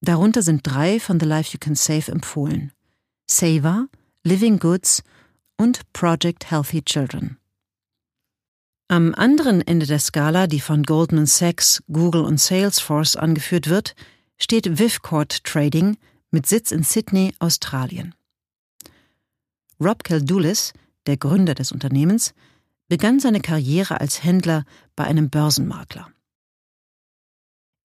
Darunter 0.00 0.42
sind 0.42 0.60
drei 0.62 1.00
von 1.00 1.18
The 1.18 1.26
Life 1.26 1.50
You 1.54 1.58
Can 1.58 1.74
Save 1.74 2.12
empfohlen. 2.12 2.70
Saver, 3.28 3.88
Living 4.22 4.60
Goods 4.60 5.02
und 5.56 5.92
Project 5.92 6.52
Healthy 6.52 6.82
Children. 6.82 7.36
Am 8.88 9.14
anderen 9.14 9.62
Ende 9.62 9.86
der 9.86 9.98
Skala, 9.98 10.46
die 10.46 10.60
von 10.60 10.82
Goldman 10.82 11.24
Sachs, 11.24 11.82
Google 11.90 12.22
und 12.22 12.38
Salesforce 12.38 13.16
angeführt 13.16 13.70
wird, 13.70 13.94
steht 14.36 14.78
Vivcord 14.78 15.42
Trading 15.42 15.96
mit 16.30 16.46
Sitz 16.46 16.70
in 16.70 16.82
Sydney, 16.82 17.34
Australien. 17.38 18.14
Rob 19.80 20.04
Keldulis, 20.04 20.74
der 21.06 21.16
Gründer 21.16 21.54
des 21.54 21.72
Unternehmens, 21.72 22.34
begann 22.88 23.20
seine 23.20 23.40
Karriere 23.40 24.00
als 24.00 24.22
Händler 24.22 24.64
bei 24.96 25.04
einem 25.04 25.30
Börsenmakler. 25.30 26.10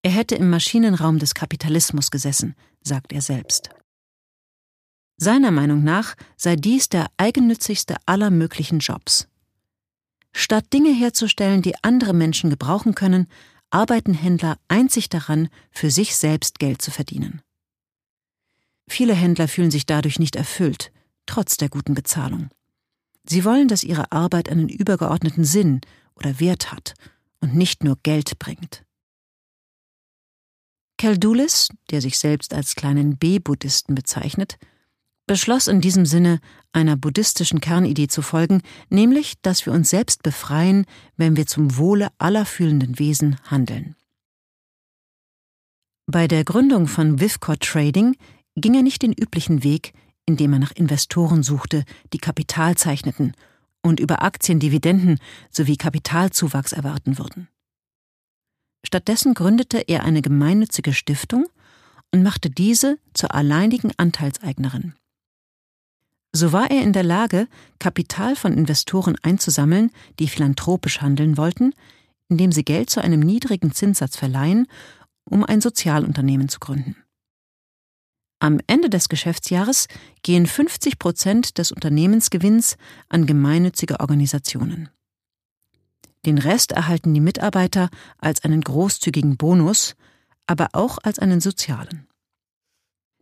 Er 0.02 0.12
hätte 0.12 0.36
im 0.36 0.50
Maschinenraum 0.50 1.18
des 1.18 1.34
Kapitalismus 1.34 2.12
gesessen, 2.12 2.56
sagt 2.82 3.14
er 3.14 3.22
selbst. 3.22 3.70
Seiner 5.16 5.52
Meinung 5.52 5.84
nach 5.84 6.16
sei 6.36 6.58
dies 6.58 6.90
der 6.90 7.08
eigennützigste 7.16 7.96
aller 8.06 8.32
möglichen 8.32 8.80
Jobs. 8.80 9.29
Statt 10.34 10.72
Dinge 10.74 10.94
herzustellen, 10.94 11.62
die 11.62 11.76
andere 11.84 12.14
Menschen 12.14 12.50
gebrauchen 12.50 12.96
können, 12.96 13.28
arbeiten 13.70 14.14
Händler 14.14 14.58
einzig 14.68 15.10
daran, 15.10 15.50
für 15.72 15.92
sich 15.92 16.16
selbst 16.16 16.60
Geld 16.60 16.82
zu 16.82 16.92
verdienen. 16.92 17.42
Viele 18.88 19.14
Händler 19.14 19.48
fühlen 19.48 19.72
sich 19.72 19.86
dadurch 19.86 20.20
nicht 20.20 20.36
erfüllt, 20.36 20.92
trotz 21.26 21.58
der 21.58 21.70
guten 21.70 21.94
Bezahlung. 21.94 22.50
Sie 23.24 23.46
wollen, 23.46 23.68
dass 23.68 23.84
ihre 23.84 24.12
Arbeit 24.12 24.50
einen 24.50 24.70
übergeordneten 24.70 25.46
Sinn 25.46 25.82
oder 26.16 26.40
Wert 26.40 26.72
hat 26.72 26.96
und 27.42 27.56
nicht 27.56 27.84
nur 27.84 27.98
Geld 28.02 28.40
bringt. 28.40 28.84
Keldulis, 30.98 31.70
der 31.92 32.02
sich 32.02 32.18
selbst 32.18 32.54
als 32.54 32.76
kleinen 32.76 33.18
B-Buddhisten 33.18 33.96
bezeichnet, 33.96 34.58
beschloss 35.30 35.68
in 35.68 35.80
diesem 35.80 36.08
Sinne, 36.08 36.40
einer 36.74 36.98
buddhistischen 36.98 37.62
Kernidee 37.62 38.08
zu 38.08 38.24
folgen, 38.24 38.64
nämlich, 38.90 39.36
dass 39.44 39.64
wir 39.64 39.74
uns 39.74 39.92
selbst 39.92 40.24
befreien, 40.24 40.88
wenn 41.18 41.38
wir 41.38 41.46
zum 41.46 41.78
Wohle 41.78 42.08
aller 42.18 42.48
fühlenden 42.48 42.98
Wesen 42.98 43.38
handeln. 43.44 43.96
Bei 46.08 46.28
der 46.28 46.44
Gründung 46.44 46.88
von 46.88 47.20
Vivcor 47.20 47.60
Trading 47.60 48.16
ging 48.56 48.74
er 48.74 48.82
nicht 48.82 49.04
den 49.04 49.14
üblichen 49.14 49.64
Weg, 49.64 49.94
indem 50.26 50.54
er 50.54 50.60
nach 50.60 50.72
Investoren 50.72 51.44
suchte, 51.44 51.86
die 52.12 52.18
Kapital 52.18 52.76
zeichneten 52.76 53.34
und 53.84 54.00
über 54.00 54.24
Aktiendividenden 54.24 55.20
sowie 55.52 55.78
Kapitalzuwachs 55.78 56.72
erwarten 56.72 57.20
würden. 57.20 57.50
Stattdessen 58.84 59.36
gründete 59.36 59.78
er 59.78 60.06
eine 60.06 60.24
gemeinnützige 60.24 60.92
Stiftung 60.92 61.46
und 62.12 62.24
machte 62.24 62.50
diese 62.50 62.98
zur 63.14 63.36
alleinigen 63.36 63.92
Anteilseignerin. 63.96 64.96
So 66.32 66.52
war 66.52 66.70
er 66.70 66.84
in 66.84 66.94
der 66.94 67.04
Lage, 67.04 67.48
Kapital 67.80 68.36
von 68.36 68.54
Investoren 68.54 69.16
einzusammeln, 69.24 69.92
die 70.20 70.28
philanthropisch 70.28 71.02
handeln 71.02 71.38
wollten, 71.38 71.74
indem 72.28 72.52
sie 72.52 72.64
Geld 72.64 72.90
zu 72.90 73.02
einem 73.02 73.20
niedrigen 73.20 73.72
Zinssatz 73.72 74.16
verleihen, 74.16 74.68
um 75.26 75.44
ein 75.44 75.62
Sozialunternehmen 75.62 76.48
zu 76.48 76.60
gründen. 76.60 76.96
Am 78.40 78.60
Ende 78.68 78.90
des 78.90 79.10
Geschäftsjahres 79.10 79.88
gehen 80.22 80.46
50 80.46 81.00
Prozent 81.00 81.58
des 81.58 81.72
Unternehmensgewinns 81.72 82.78
an 83.10 83.26
gemeinnützige 83.26 84.00
Organisationen. 84.00 84.90
Den 86.26 86.38
Rest 86.38 86.72
erhalten 86.72 87.14
die 87.14 87.22
Mitarbeiter 87.22 87.90
als 88.18 88.44
einen 88.44 88.62
großzügigen 88.62 89.36
Bonus, 89.36 89.96
aber 90.46 90.70
auch 90.74 91.00
als 91.04 91.20
einen 91.20 91.42
sozialen 91.42 92.09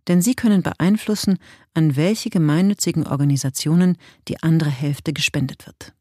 denn 0.07 0.21
sie 0.21 0.35
können 0.35 0.63
beeinflussen, 0.63 1.37
an 1.73 1.95
welche 1.95 2.29
gemeinnützigen 2.29 3.05
Organisationen 3.05 3.97
die 4.27 4.41
andere 4.41 4.69
Hälfte 4.69 5.13
gespendet 5.13 5.67
wird. 5.67 5.93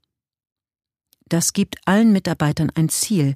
Das 1.29 1.53
gibt 1.53 1.77
allen 1.87 2.13
Mitarbeitern 2.13 2.71
ein 2.75 2.89
Ziel, 2.89 3.35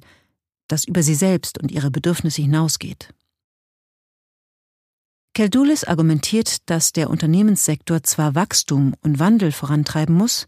das 0.67 0.85
über 0.85 1.03
sie 1.03 1.15
selbst 1.15 1.61
und 1.61 1.71
ihre 1.71 1.91
Bedürfnisse 1.91 2.41
hinausgeht. 2.41 3.13
Keldulis 5.33 5.83
argumentiert, 5.83 6.69
dass 6.69 6.93
der 6.93 7.09
Unternehmenssektor 7.09 8.03
zwar 8.03 8.35
Wachstum 8.35 8.95
und 9.01 9.19
Wandel 9.19 9.51
vorantreiben 9.51 10.15
muss, 10.15 10.47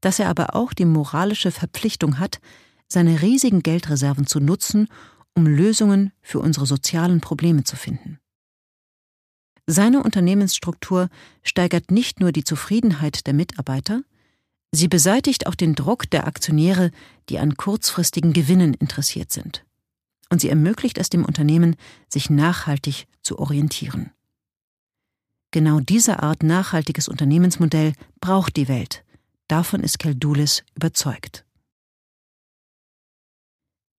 dass 0.00 0.18
er 0.18 0.28
aber 0.28 0.54
auch 0.54 0.72
die 0.72 0.84
moralische 0.84 1.50
Verpflichtung 1.50 2.18
hat, 2.18 2.40
seine 2.88 3.22
riesigen 3.22 3.62
Geldreserven 3.62 4.26
zu 4.26 4.40
nutzen, 4.40 4.88
um 5.34 5.46
Lösungen 5.46 6.12
für 6.22 6.40
unsere 6.40 6.66
sozialen 6.66 7.20
Probleme 7.20 7.64
zu 7.64 7.76
finden. 7.76 8.19
Seine 9.72 10.02
Unternehmensstruktur 10.02 11.08
steigert 11.44 11.92
nicht 11.92 12.18
nur 12.18 12.32
die 12.32 12.42
Zufriedenheit 12.42 13.28
der 13.28 13.34
Mitarbeiter, 13.34 14.02
sie 14.72 14.88
beseitigt 14.88 15.46
auch 15.46 15.54
den 15.54 15.76
Druck 15.76 16.10
der 16.10 16.26
Aktionäre, 16.26 16.90
die 17.28 17.38
an 17.38 17.56
kurzfristigen 17.56 18.32
Gewinnen 18.32 18.74
interessiert 18.74 19.30
sind. 19.30 19.64
Und 20.28 20.40
sie 20.40 20.48
ermöglicht 20.48 20.98
es 20.98 21.08
dem 21.08 21.24
Unternehmen, 21.24 21.76
sich 22.08 22.30
nachhaltig 22.30 23.06
zu 23.22 23.38
orientieren. 23.38 24.10
Genau 25.52 25.78
diese 25.78 26.20
Art 26.20 26.42
nachhaltiges 26.42 27.06
Unternehmensmodell 27.06 27.92
braucht 28.20 28.56
die 28.56 28.66
Welt. 28.66 29.04
Davon 29.46 29.84
ist 29.84 30.00
Keldulis 30.00 30.64
überzeugt. 30.74 31.44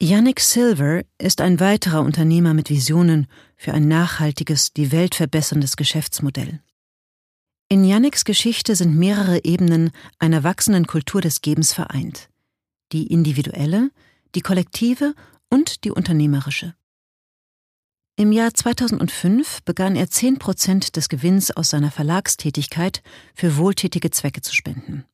Yannick 0.02 0.40
Silver 0.40 1.02
ist 1.18 1.40
ein 1.40 1.60
weiterer 1.60 2.00
Unternehmer 2.00 2.54
mit 2.54 2.70
Visionen 2.70 3.28
für 3.60 3.74
ein 3.74 3.88
nachhaltiges, 3.88 4.72
die 4.72 4.90
Welt 4.90 5.14
verbesserndes 5.14 5.76
Geschäftsmodell. 5.76 6.62
In 7.68 7.84
Yannicks 7.84 8.24
Geschichte 8.24 8.74
sind 8.74 8.96
mehrere 8.96 9.44
Ebenen 9.44 9.90
einer 10.18 10.42
wachsenden 10.44 10.86
Kultur 10.86 11.20
des 11.20 11.42
Gebens 11.42 11.74
vereint. 11.74 12.30
Die 12.92 13.08
individuelle, 13.08 13.90
die 14.34 14.40
kollektive 14.40 15.14
und 15.50 15.84
die 15.84 15.90
unternehmerische. 15.90 16.74
Im 18.16 18.32
Jahr 18.32 18.54
2005 18.54 19.62
begann 19.64 19.94
er 19.94 20.08
10 20.08 20.38
Prozent 20.38 20.96
des 20.96 21.10
Gewinns 21.10 21.50
aus 21.50 21.68
seiner 21.68 21.90
Verlagstätigkeit 21.90 23.02
für 23.34 23.58
wohltätige 23.58 24.10
Zwecke 24.10 24.40
zu 24.40 24.54
spenden. 24.54 25.04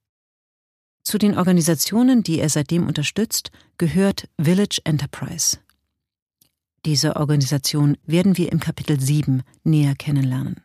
Zu 1.02 1.18
den 1.18 1.36
Organisationen, 1.36 2.22
die 2.22 2.38
er 2.38 2.48
seitdem 2.48 2.86
unterstützt, 2.86 3.50
gehört 3.76 4.28
Village 4.40 4.80
Enterprise. 4.84 5.58
Diese 6.86 7.16
Organisation 7.16 7.98
werden 8.06 8.36
wir 8.36 8.52
im 8.52 8.60
Kapitel 8.60 9.00
7 9.00 9.42
näher 9.64 9.96
kennenlernen. 9.96 10.62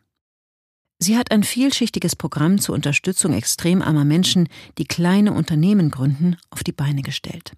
Sie 1.00 1.18
hat 1.18 1.32
ein 1.32 1.42
vielschichtiges 1.42 2.14
Programm 2.14 2.60
zur 2.60 2.76
Unterstützung 2.76 3.32
extrem 3.32 3.82
armer 3.82 4.04
Menschen, 4.04 4.48
die 4.78 4.84
kleine 4.84 5.32
Unternehmen 5.32 5.90
gründen, 5.90 6.36
auf 6.50 6.62
die 6.62 6.70
Beine 6.70 7.02
gestellt. 7.02 7.56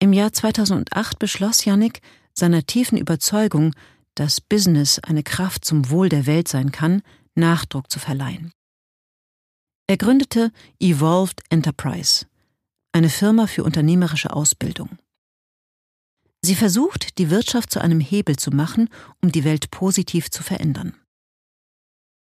Im 0.00 0.12
Jahr 0.12 0.34
2008 0.34 1.18
beschloss 1.18 1.64
Yannick, 1.64 2.02
seiner 2.34 2.66
tiefen 2.66 2.98
Überzeugung, 2.98 3.74
dass 4.14 4.42
Business 4.42 4.98
eine 4.98 5.22
Kraft 5.22 5.64
zum 5.64 5.88
Wohl 5.88 6.10
der 6.10 6.26
Welt 6.26 6.46
sein 6.46 6.72
kann, 6.72 7.00
Nachdruck 7.34 7.90
zu 7.90 7.98
verleihen. 7.98 8.52
Er 9.86 9.96
gründete 9.96 10.52
Evolved 10.78 11.40
Enterprise, 11.48 12.26
eine 12.92 13.08
Firma 13.08 13.46
für 13.46 13.64
unternehmerische 13.64 14.30
Ausbildung. 14.30 14.98
Sie 16.48 16.54
versucht, 16.54 17.18
die 17.18 17.28
Wirtschaft 17.28 17.70
zu 17.70 17.78
einem 17.78 18.00
Hebel 18.00 18.36
zu 18.36 18.50
machen, 18.50 18.88
um 19.20 19.30
die 19.30 19.44
Welt 19.44 19.70
positiv 19.70 20.30
zu 20.30 20.42
verändern. 20.42 20.94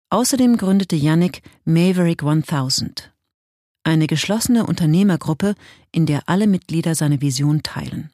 Außerdem 0.09 0.57
gründete 0.57 0.95
Yannick 0.95 1.43
Maverick 1.63 2.23
1000, 2.23 3.13
eine 3.84 4.07
geschlossene 4.07 4.65
Unternehmergruppe, 4.65 5.53
in 5.91 6.07
der 6.07 6.28
alle 6.28 6.47
Mitglieder 6.47 6.95
seine 6.95 7.21
Vision 7.21 7.61
teilen. 7.61 8.09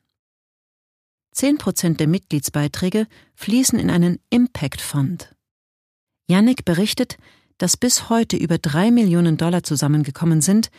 Zehn 1.32 1.58
Prozent 1.58 2.02
der 2.02 2.08
Mitgliedsbeiträge 2.08 3.08
fließen 3.36 3.80
in 3.80 3.90
einen 3.90 4.20
Impact 4.30 4.82
Fund. 4.82 5.34
Yannick 6.28 6.66
berichtet, 6.66 7.20
dass 7.58 7.78
bis 7.78 8.10
heute 8.10 8.36
über 8.36 8.58
drei 8.58 8.92
Millionen 8.92 9.38
Dollar 9.38 9.64
zusammengekommen 9.64 10.42
sind, 10.42 10.72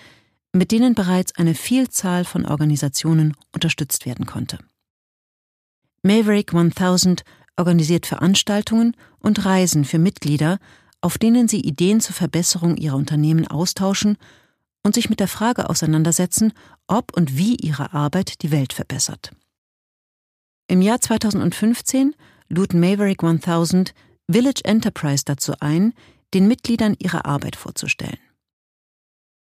mit 0.53 0.73
denen 0.73 0.95
bereits 0.95 1.35
eine 1.37 1.55
Vielzahl 1.55 2.27
von 2.27 2.45
Organisationen 2.45 3.35
unterstützt 3.51 4.05
werden 4.05 4.27
konnte. 4.27 4.59
Maverick 6.03 6.53
1000 6.53 7.23
organisiert 7.57 8.07
Veranstaltungen 8.07 8.97
und 9.21 9.45
Reisen 9.45 9.85
für 9.85 9.99
Mitglieder, 9.99 10.59
auf 11.01 11.19
denen 11.19 11.49
sie 11.49 11.61
Ideen 11.61 12.01
zur 12.01 12.15
Verbesserung 12.15 12.77
ihrer 12.77 12.97
Unternehmen 12.97 13.47
austauschen 13.47 14.17
und 14.83 14.95
sich 14.95 15.11
mit 15.11 15.21
der 15.21 15.29
Frage 15.29 15.71
auseinandersetzen, 15.71 16.53
ob 16.87 17.17
und 17.17 17.37
wie 17.37 17.55
ihre 17.57 17.93
Arbeit 17.93 18.43
die 18.43 18.51
Welt 18.51 18.73
verbessert. 18.73 19.33
Im 20.69 20.83
Jahr 20.83 21.01
2015 21.01 22.15
lud 22.49 22.75
Maverick 22.75 23.23
1000 23.23 23.95
Village 24.31 24.63
Enterprise 24.65 25.25
dazu 25.25 25.55
ein, 25.61 25.93
den 26.35 26.49
Mitgliedern 26.49 26.97
ihre 26.99 27.25
Arbeit 27.27 27.57
vorzustellen. 27.57 28.19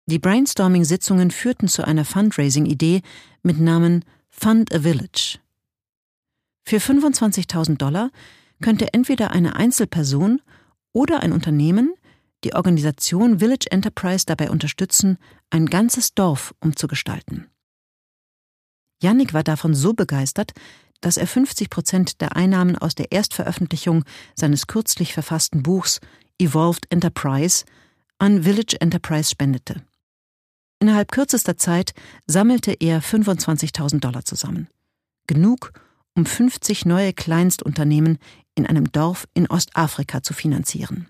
Die 0.07 0.19
Brainstorming-Sitzungen 0.19 1.31
führten 1.31 1.67
zu 1.67 1.85
einer 1.85 2.05
Fundraising-Idee 2.05 3.01
mit 3.43 3.59
Namen 3.59 4.03
Fund 4.29 4.73
a 4.73 4.79
Village. 4.79 5.39
Für 6.71 6.77
25.000 6.77 7.75
Dollar 7.75 8.11
könnte 8.61 8.93
entweder 8.93 9.31
eine 9.31 9.57
Einzelperson 9.57 10.41
oder 10.93 11.21
ein 11.21 11.33
Unternehmen 11.33 11.93
die 12.45 12.53
Organisation 12.53 13.39
Village 13.39 13.69
Enterprise 13.69 14.25
dabei 14.25 14.49
unterstützen, 14.49 15.17
ein 15.49 15.65
ganzes 15.65 16.13
Dorf 16.13 16.55
umzugestalten. 16.61 17.49
Yannick 19.03 19.33
war 19.33 19.43
davon 19.43 19.75
so 19.75 19.91
begeistert, 19.91 20.53
dass 21.01 21.17
er 21.17 21.27
50 21.27 21.69
Prozent 21.69 22.21
der 22.21 22.37
Einnahmen 22.37 22.77
aus 22.77 22.95
der 22.95 23.11
Erstveröffentlichung 23.11 24.05
seines 24.37 24.65
kürzlich 24.65 25.11
verfassten 25.11 25.63
Buchs 25.63 25.99
Evolved 26.37 26.85
Enterprise 26.89 27.65
an 28.17 28.43
Village 28.43 28.79
Enterprise 28.79 29.29
spendete. 29.29 29.83
Innerhalb 30.79 31.11
kürzester 31.11 31.57
Zeit 31.57 31.93
sammelte 32.27 32.71
er 32.71 33.03
25.000 33.03 33.99
Dollar 33.99 34.23
zusammen. 34.23 34.69
Genug, 35.27 35.73
um 36.15 36.25
50 36.25 36.85
neue 36.85 37.13
Kleinstunternehmen 37.13 38.17
in 38.55 38.65
einem 38.65 38.91
Dorf 38.91 39.27
in 39.33 39.47
Ostafrika 39.47 40.23
zu 40.23 40.33
finanzieren. 40.33 41.07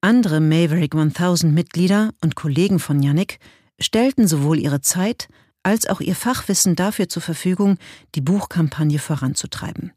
Andere 0.00 0.40
Maverick 0.40 0.94
1000 0.94 1.54
Mitglieder 1.54 2.12
und 2.20 2.36
Kollegen 2.36 2.78
von 2.78 3.02
Yannick 3.02 3.38
stellten 3.80 4.28
sowohl 4.28 4.58
ihre 4.58 4.80
Zeit 4.80 5.28
als 5.62 5.86
auch 5.86 6.00
ihr 6.00 6.14
Fachwissen 6.14 6.76
dafür 6.76 7.08
zur 7.08 7.22
Verfügung, 7.22 7.78
die 8.14 8.20
Buchkampagne 8.20 8.98
voranzutreiben. 8.98 9.92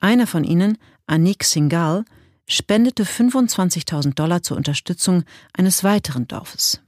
Einer 0.00 0.26
von 0.26 0.44
ihnen, 0.44 0.76
Anik 1.06 1.44
Singhal, 1.44 2.04
spendete 2.46 3.04
25.000 3.04 4.14
Dollar 4.14 4.42
zur 4.42 4.56
Unterstützung 4.56 5.24
eines 5.54 5.82
weiteren 5.82 6.28
Dorfes. 6.28 6.82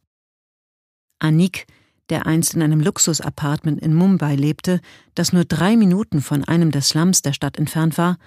Anik, 1.18 1.66
der 2.12 2.26
einst 2.26 2.52
in 2.52 2.60
einem 2.60 2.80
Luxusapartment 2.80 3.80
in 3.80 3.94
Mumbai 3.94 4.36
lebte, 4.36 4.82
das 5.14 5.32
nur 5.32 5.46
drei 5.46 5.78
Minuten 5.78 6.20
von 6.20 6.44
einem 6.44 6.70
der 6.70 6.82
Slums 6.82 7.22
der 7.22 7.32
Stadt 7.32 7.56
entfernt 7.56 7.96
war, 7.96 8.18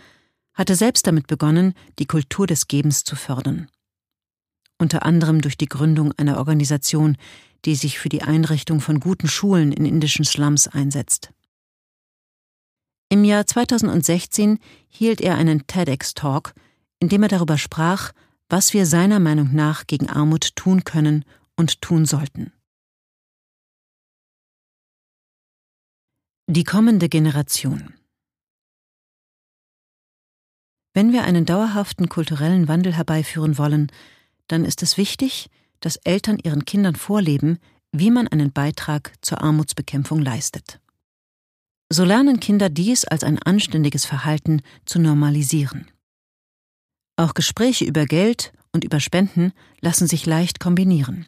hatte 0.56 0.76
selbst 0.76 1.06
damit 1.06 1.28
begonnen, 1.28 1.76
die 2.00 2.08
Kultur 2.08 2.48
des 2.48 2.68
Gebens 2.68 3.04
zu 3.04 3.16
fördern. 3.16 3.70
Unter 4.80 5.06
anderem 5.06 5.40
durch 5.40 5.56
die 5.56 5.68
Gründung 5.68 6.14
einer 6.14 6.38
Organisation, 6.38 7.16
die 7.64 7.76
sich 7.76 8.00
für 8.00 8.10
die 8.10 8.24
Einrichtung 8.24 8.82
von 8.82 9.00
guten 9.00 9.28
Schulen 9.28 9.72
in 9.72 9.86
indischen 9.86 10.26
Slums 10.26 10.68
einsetzt. 10.68 11.30
Im 13.10 13.24
Jahr 13.24 13.46
2016 13.46 14.58
hielt 14.90 15.22
er 15.22 15.36
einen 15.36 15.68
TEDx-Talk, 15.68 16.56
in 17.00 17.10
dem 17.10 17.22
er 17.22 17.30
darüber 17.30 17.60
sprach, 17.60 18.14
was 18.50 18.74
wir 18.74 18.88
seiner 18.88 19.20
Meinung 19.20 19.54
nach 19.54 19.86
gegen 19.86 20.10
Armut 20.10 20.56
tun 20.56 20.84
können 20.84 21.24
und 21.56 21.82
tun 21.82 22.08
sollten. 22.08 22.52
Die 26.48 26.64
kommende 26.64 27.10
Generation 27.10 27.96
Wenn 30.94 31.12
wir 31.12 31.24
einen 31.24 31.48
dauerhaften 31.48 32.08
kulturellen 32.08 32.68
Wandel 32.68 32.94
herbeiführen 32.94 33.58
wollen, 33.58 33.92
dann 34.48 34.64
ist 34.64 34.84
es 34.84 34.96
wichtig, 34.96 35.50
dass 35.80 35.96
Eltern 35.96 36.38
ihren 36.38 36.64
Kindern 36.64 36.96
vorleben, 36.96 37.58
wie 37.92 38.12
man 38.12 38.28
einen 38.28 38.54
Beitrag 38.54 39.14
zur 39.22 39.42
Armutsbekämpfung 39.42 40.22
leistet. 40.22 40.80
So 41.92 42.06
lernen 42.06 42.40
Kinder 42.40 42.70
dies 42.70 43.06
als 43.06 43.24
ein 43.24 43.42
anständiges 43.42 44.06
Verhalten 44.06 44.62
zu 44.86 45.00
normalisieren. 45.00 45.90
Auch 47.16 47.34
Gespräche 47.34 47.86
über 47.86 48.06
Geld 48.06 48.54
und 48.72 48.84
über 48.84 49.00
Spenden 49.00 49.52
lassen 49.82 50.06
sich 50.06 50.28
leicht 50.28 50.60
kombinieren. 50.60 51.26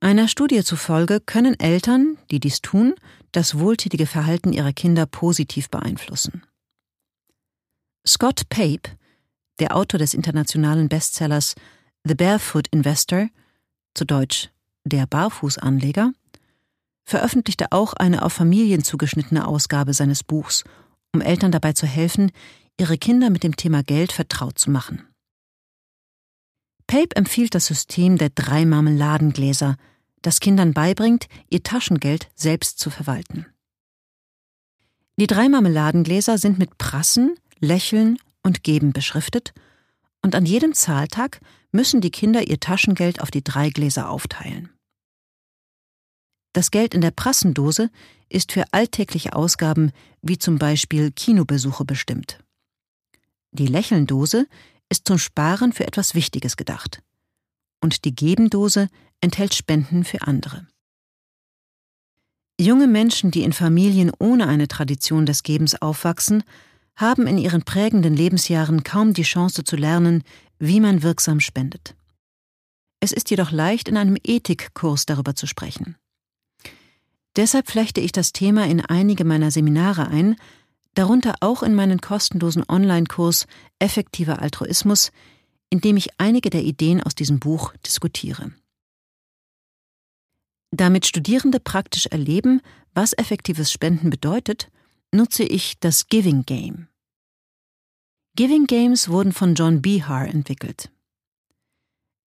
Einer 0.00 0.28
Studie 0.28 0.62
zufolge 0.62 1.20
können 1.20 1.58
Eltern, 1.58 2.18
die 2.30 2.38
dies 2.38 2.60
tun, 2.60 2.94
das 3.32 3.58
wohltätige 3.58 4.06
Verhalten 4.06 4.52
ihrer 4.52 4.72
Kinder 4.72 5.06
positiv 5.06 5.70
beeinflussen. 5.70 6.44
Scott 8.06 8.48
Pape, 8.48 8.96
der 9.58 9.74
Autor 9.74 9.98
des 9.98 10.14
internationalen 10.14 10.88
Bestsellers 10.88 11.56
The 12.04 12.14
Barefoot 12.14 12.68
Investor, 12.68 13.28
zu 13.94 14.04
Deutsch 14.04 14.50
Der 14.84 15.06
Barfußanleger, 15.06 16.12
veröffentlichte 17.04 17.72
auch 17.72 17.92
eine 17.94 18.22
auf 18.22 18.32
Familien 18.32 18.84
zugeschnittene 18.84 19.48
Ausgabe 19.48 19.94
seines 19.94 20.22
Buchs, 20.22 20.62
um 21.12 21.20
Eltern 21.20 21.50
dabei 21.50 21.72
zu 21.72 21.86
helfen, 21.86 22.30
ihre 22.78 22.98
Kinder 22.98 23.30
mit 23.30 23.42
dem 23.42 23.56
Thema 23.56 23.82
Geld 23.82 24.12
vertraut 24.12 24.58
zu 24.58 24.70
machen. 24.70 25.07
Pape 26.88 27.14
empfiehlt 27.14 27.54
das 27.54 27.66
System 27.66 28.16
der 28.16 28.30
drei 28.30 28.64
Marmeladengläser, 28.64 29.76
das 30.22 30.40
Kindern 30.40 30.72
beibringt, 30.72 31.28
ihr 31.50 31.62
Taschengeld 31.62 32.28
selbst 32.34 32.80
zu 32.80 32.90
verwalten. 32.90 33.46
Die 35.20 35.26
drei 35.26 35.48
Marmeladengläser 35.48 36.38
sind 36.38 36.58
mit 36.58 36.78
Prassen, 36.78 37.36
Lächeln 37.60 38.18
und 38.42 38.64
Geben 38.64 38.92
beschriftet, 38.92 39.52
und 40.22 40.34
an 40.34 40.46
jedem 40.46 40.72
Zahltag 40.72 41.40
müssen 41.70 42.00
die 42.00 42.10
Kinder 42.10 42.48
ihr 42.48 42.58
Taschengeld 42.58 43.20
auf 43.20 43.30
die 43.30 43.44
drei 43.44 43.68
Gläser 43.68 44.08
aufteilen. 44.08 44.70
Das 46.54 46.70
Geld 46.70 46.94
in 46.94 47.02
der 47.02 47.10
Prassendose 47.10 47.90
ist 48.30 48.52
für 48.52 48.64
alltägliche 48.72 49.34
Ausgaben 49.34 49.92
wie 50.22 50.38
zum 50.38 50.58
Beispiel 50.58 51.12
Kinobesuche 51.12 51.84
bestimmt. 51.84 52.42
Die 53.52 53.66
Lächelndose 53.66 54.46
ist 54.90 55.06
zum 55.06 55.18
Sparen 55.18 55.72
für 55.72 55.86
etwas 55.86 56.14
Wichtiges 56.14 56.56
gedacht. 56.56 57.02
Und 57.80 58.04
die 58.04 58.14
Gebendose 58.14 58.88
enthält 59.20 59.54
Spenden 59.54 60.04
für 60.04 60.22
andere. 60.22 60.66
Junge 62.60 62.88
Menschen, 62.88 63.30
die 63.30 63.44
in 63.44 63.52
Familien 63.52 64.10
ohne 64.18 64.48
eine 64.48 64.66
Tradition 64.66 65.26
des 65.26 65.44
Gebens 65.44 65.80
aufwachsen, 65.80 66.42
haben 66.96 67.28
in 67.28 67.38
ihren 67.38 67.62
prägenden 67.62 68.14
Lebensjahren 68.14 68.82
kaum 68.82 69.14
die 69.14 69.22
Chance 69.22 69.62
zu 69.62 69.76
lernen, 69.76 70.24
wie 70.58 70.80
man 70.80 71.04
wirksam 71.04 71.38
spendet. 71.38 71.94
Es 72.98 73.12
ist 73.12 73.30
jedoch 73.30 73.52
leicht, 73.52 73.88
in 73.88 73.96
einem 73.96 74.16
Ethikkurs 74.24 75.06
darüber 75.06 75.36
zu 75.36 75.46
sprechen. 75.46 75.96
Deshalb 77.36 77.70
flechte 77.70 78.00
ich 78.00 78.10
das 78.10 78.32
Thema 78.32 78.66
in 78.66 78.80
einige 78.80 79.24
meiner 79.24 79.52
Seminare 79.52 80.08
ein, 80.08 80.34
darunter 80.98 81.36
auch 81.40 81.62
in 81.62 81.76
meinen 81.76 82.00
kostenlosen 82.00 82.64
Online-Kurs 82.68 83.46
Effektiver 83.78 84.42
Altruismus, 84.42 85.12
in 85.70 85.80
dem 85.80 85.96
ich 85.96 86.08
einige 86.18 86.50
der 86.50 86.64
Ideen 86.64 87.00
aus 87.00 87.14
diesem 87.14 87.38
Buch 87.38 87.72
diskutiere. 87.86 88.50
Damit 90.72 91.06
Studierende 91.06 91.60
praktisch 91.60 92.06
erleben, 92.06 92.60
was 92.94 93.12
effektives 93.12 93.70
Spenden 93.70 94.10
bedeutet, 94.10 94.72
nutze 95.14 95.44
ich 95.44 95.78
das 95.78 96.08
Giving 96.08 96.44
Game. 96.44 96.88
Giving 98.34 98.66
Games 98.66 99.08
wurden 99.08 99.32
von 99.32 99.54
John 99.54 99.80
Bihar 99.80 100.26
entwickelt. 100.26 100.90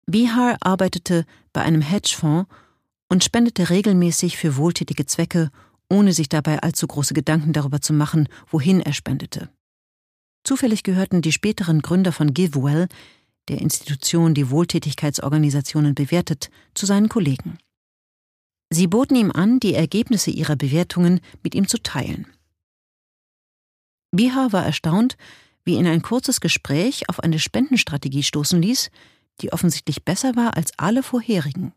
Bihar 0.06 0.58
arbeitete 0.60 1.24
bei 1.54 1.62
einem 1.62 1.80
Hedgefonds 1.80 2.50
und 3.08 3.24
spendete 3.24 3.70
regelmäßig 3.70 4.36
für 4.36 4.58
wohltätige 4.58 5.06
Zwecke, 5.06 5.50
ohne 5.90 6.12
sich 6.12 6.28
dabei 6.28 6.60
allzu 6.60 6.86
große 6.86 7.14
Gedanken 7.14 7.52
darüber 7.52 7.80
zu 7.80 7.92
machen, 7.92 8.28
wohin 8.46 8.80
er 8.80 8.92
spendete. 8.92 9.48
Zufällig 10.44 10.82
gehörten 10.82 11.22
die 11.22 11.32
späteren 11.32 11.82
Gründer 11.82 12.12
von 12.12 12.34
GiveWell, 12.34 12.88
der 13.48 13.60
Institution, 13.60 14.34
die 14.34 14.50
Wohltätigkeitsorganisationen 14.50 15.94
bewertet, 15.94 16.50
zu 16.74 16.86
seinen 16.86 17.08
Kollegen. 17.08 17.58
Sie 18.70 18.86
boten 18.86 19.16
ihm 19.16 19.32
an, 19.32 19.60
die 19.60 19.74
Ergebnisse 19.74 20.30
ihrer 20.30 20.56
Bewertungen 20.56 21.20
mit 21.42 21.54
ihm 21.54 21.68
zu 21.68 21.82
teilen. 21.82 22.26
Bihar 24.10 24.52
war 24.52 24.64
erstaunt, 24.64 25.16
wie 25.64 25.76
ihn 25.76 25.86
ein 25.86 26.02
kurzes 26.02 26.40
Gespräch 26.40 27.08
auf 27.08 27.20
eine 27.20 27.38
Spendenstrategie 27.38 28.22
stoßen 28.22 28.60
ließ, 28.60 28.90
die 29.40 29.52
offensichtlich 29.52 30.04
besser 30.04 30.34
war 30.36 30.56
als 30.56 30.72
alle 30.78 31.02
vorherigen. 31.02 31.72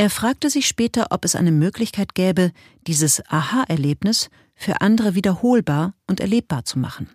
Er 0.00 0.10
fragte 0.10 0.48
sich 0.48 0.68
später, 0.68 1.08
ob 1.10 1.24
es 1.24 1.34
eine 1.34 1.50
Möglichkeit 1.50 2.14
gäbe, 2.14 2.52
dieses 2.86 3.20
Aha-Erlebnis 3.26 4.30
für 4.54 4.80
andere 4.80 5.16
wiederholbar 5.16 5.92
und 6.06 6.20
erlebbar 6.20 6.64
zu 6.64 6.78
machen. 6.78 7.10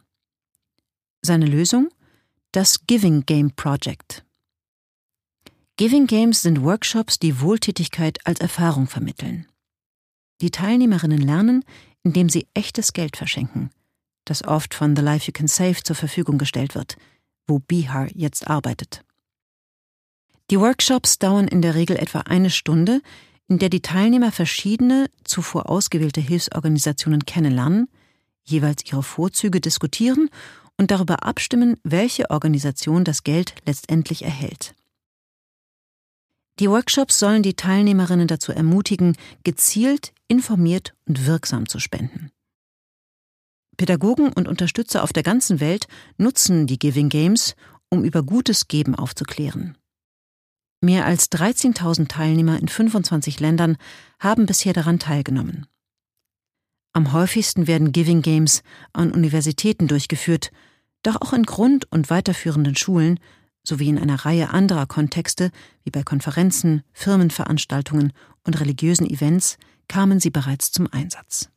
Seine 1.21 1.45
Lösung? 1.45 1.87
Das 2.51 2.85
Giving 2.85 3.25
Game 3.25 3.51
Project. 3.51 4.25
Giving 5.77 6.07
Games 6.07 6.41
sind 6.41 6.61
Workshops, 6.61 7.19
die 7.19 7.39
Wohltätigkeit 7.39 8.19
als 8.27 8.41
Erfahrung 8.41 8.87
vermitteln. 8.87 9.47
Die 10.41 10.51
Teilnehmerinnen 10.51 11.21
lernen, 11.21 11.63
indem 12.03 12.27
sie 12.27 12.47
echtes 12.53 12.91
Geld 12.91 13.15
verschenken, 13.15 13.69
das 14.25 14.43
oft 14.43 14.73
von 14.73 14.93
The 14.93 15.01
Life 15.01 15.27
You 15.27 15.31
Can 15.31 15.47
Save 15.47 15.81
zur 15.83 15.95
Verfügung 15.95 16.37
gestellt 16.37 16.75
wird, 16.75 16.97
wo 17.47 17.59
Bihar 17.59 18.09
jetzt 18.13 18.47
arbeitet. 18.47 19.05
Die 20.53 20.59
Workshops 20.59 21.17
dauern 21.17 21.47
in 21.47 21.63
der 21.63 21.73
Regel 21.73 21.97
etwa 21.97 22.19
eine 22.19 22.51
Stunde, 22.51 23.01
in 23.47 23.57
der 23.57 23.69
die 23.69 23.81
Teilnehmer 23.81 24.31
verschiedene, 24.31 25.09
zuvor 25.23 25.67
ausgewählte 25.67 26.21
Hilfsorganisationen 26.21 27.25
kennenlernen, 27.25 27.87
jeweils 28.43 28.85
ihre 28.85 29.01
Vorzüge 29.01 29.59
diskutieren 29.59 30.29
und 30.77 30.91
darüber 30.91 31.23
abstimmen, 31.23 31.77
welche 31.81 32.29
Organisation 32.29 33.03
das 33.03 33.23
Geld 33.23 33.55
letztendlich 33.65 34.25
erhält. 34.25 34.75
Die 36.59 36.69
Workshops 36.69 37.17
sollen 37.17 37.41
die 37.41 37.55
Teilnehmerinnen 37.55 38.27
dazu 38.27 38.51
ermutigen, 38.51 39.17
gezielt, 39.43 40.13
informiert 40.27 40.93
und 41.07 41.25
wirksam 41.25 41.67
zu 41.67 41.79
spenden. 41.79 42.29
Pädagogen 43.75 44.31
und 44.31 44.47
Unterstützer 44.47 45.01
auf 45.01 45.13
der 45.13 45.23
ganzen 45.23 45.59
Welt 45.59 45.87
nutzen 46.19 46.67
die 46.67 46.77
Giving 46.77 47.09
Games, 47.09 47.55
um 47.89 48.03
über 48.03 48.21
gutes 48.21 48.67
Geben 48.67 48.93
aufzuklären. 48.93 49.79
Mehr 50.83 51.05
als 51.05 51.31
13.000 51.31 52.09
Teilnehmer 52.09 52.59
in 52.59 52.67
25 52.67 53.39
Ländern 53.39 53.77
haben 54.19 54.45
bisher 54.45 54.73
daran 54.73 54.99
teilgenommen. 54.99 55.65
Am 56.91 57.13
häufigsten 57.13 57.67
werden 57.67 57.93
Giving 57.93 58.21
Games 58.21 58.63
an 58.91 59.13
Universitäten 59.13 59.87
durchgeführt, 59.87 60.51
doch 61.01 61.21
auch 61.21 61.31
in 61.31 61.43
Grund- 61.43 61.89
und 61.89 62.09
weiterführenden 62.09 62.75
Schulen 62.75 63.21
sowie 63.65 63.87
in 63.87 63.97
einer 63.97 64.25
Reihe 64.25 64.49
anderer 64.49 64.85
Kontexte 64.85 65.51
wie 65.85 65.89
bei 65.89 66.03
Konferenzen, 66.03 66.83
Firmenveranstaltungen 66.91 68.11
und 68.43 68.59
religiösen 68.59 69.09
Events 69.09 69.57
kamen 69.87 70.19
sie 70.19 70.31
bereits 70.31 70.73
zum 70.73 70.91
Einsatz. 70.91 71.49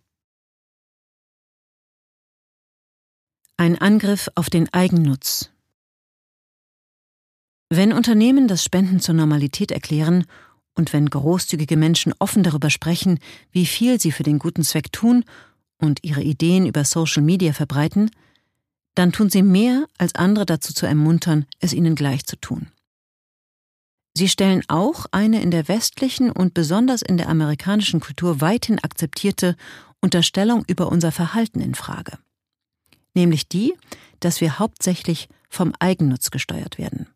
Ein 3.57 3.77
Angriff 3.77 4.31
auf 4.37 4.51
den 4.51 4.73
Eigennutz. 4.73 5.51
Wenn 7.69 7.93
Unternehmen 7.93 8.49
das 8.49 8.63
Spenden 8.63 9.01
zur 9.01 9.15
Normalität 9.15 9.73
erklären 9.73 10.25
und 10.75 10.93
wenn 10.93 11.09
großzügige 11.09 11.77
Menschen 11.77 12.15
offen 12.19 12.43
darüber 12.43 12.71
sprechen, 12.71 13.19
wie 13.51 13.67
viel 13.67 14.01
sie 14.01 14.13
für 14.13 14.23
den 14.23 14.39
guten 14.39 14.63
Zweck 14.63 14.93
tun 14.93 15.25
und 15.79 16.05
ihre 16.05 16.23
Ideen 16.23 16.67
über 16.67 16.85
Social 16.85 17.23
Media 17.23 17.53
verbreiten, 17.53 18.11
dann 18.95 19.13
tun 19.13 19.31
sie 19.31 19.43
mehr, 19.43 19.87
als 19.99 20.15
andere 20.15 20.47
dazu 20.47 20.73
zu 20.73 20.87
ermuntern, 20.87 21.47
es 21.59 21.73
ihnen 21.73 21.97
gleich 21.97 22.25
zu 22.25 22.37
tun. 22.37 22.69
Sie 24.15 24.29
stellen 24.29 24.63
auch 24.69 25.07
eine 25.11 25.43
in 25.43 25.51
der 25.51 25.69
westlichen 25.69 26.31
und 26.31 26.55
besonders 26.55 27.03
in 27.03 27.19
der 27.19 27.29
amerikanischen 27.29 28.01
Kultur 28.01 28.41
weithin 28.41 28.79
akzeptierte 28.79 29.57
Unterstellung 30.01 30.65
über 30.67 30.91
unser 30.91 31.13
Verhalten 31.13 31.61
in 31.61 31.75
Frage 31.75 32.19
nämlich 33.17 33.49
die, 33.49 33.75
dass 34.21 34.41
wir 34.41 34.61
hauptsächlich 34.61 35.29
vom 35.49 35.73
Eigennutz 35.81 36.31
gesteuert 36.31 36.79
werden. 36.79 37.09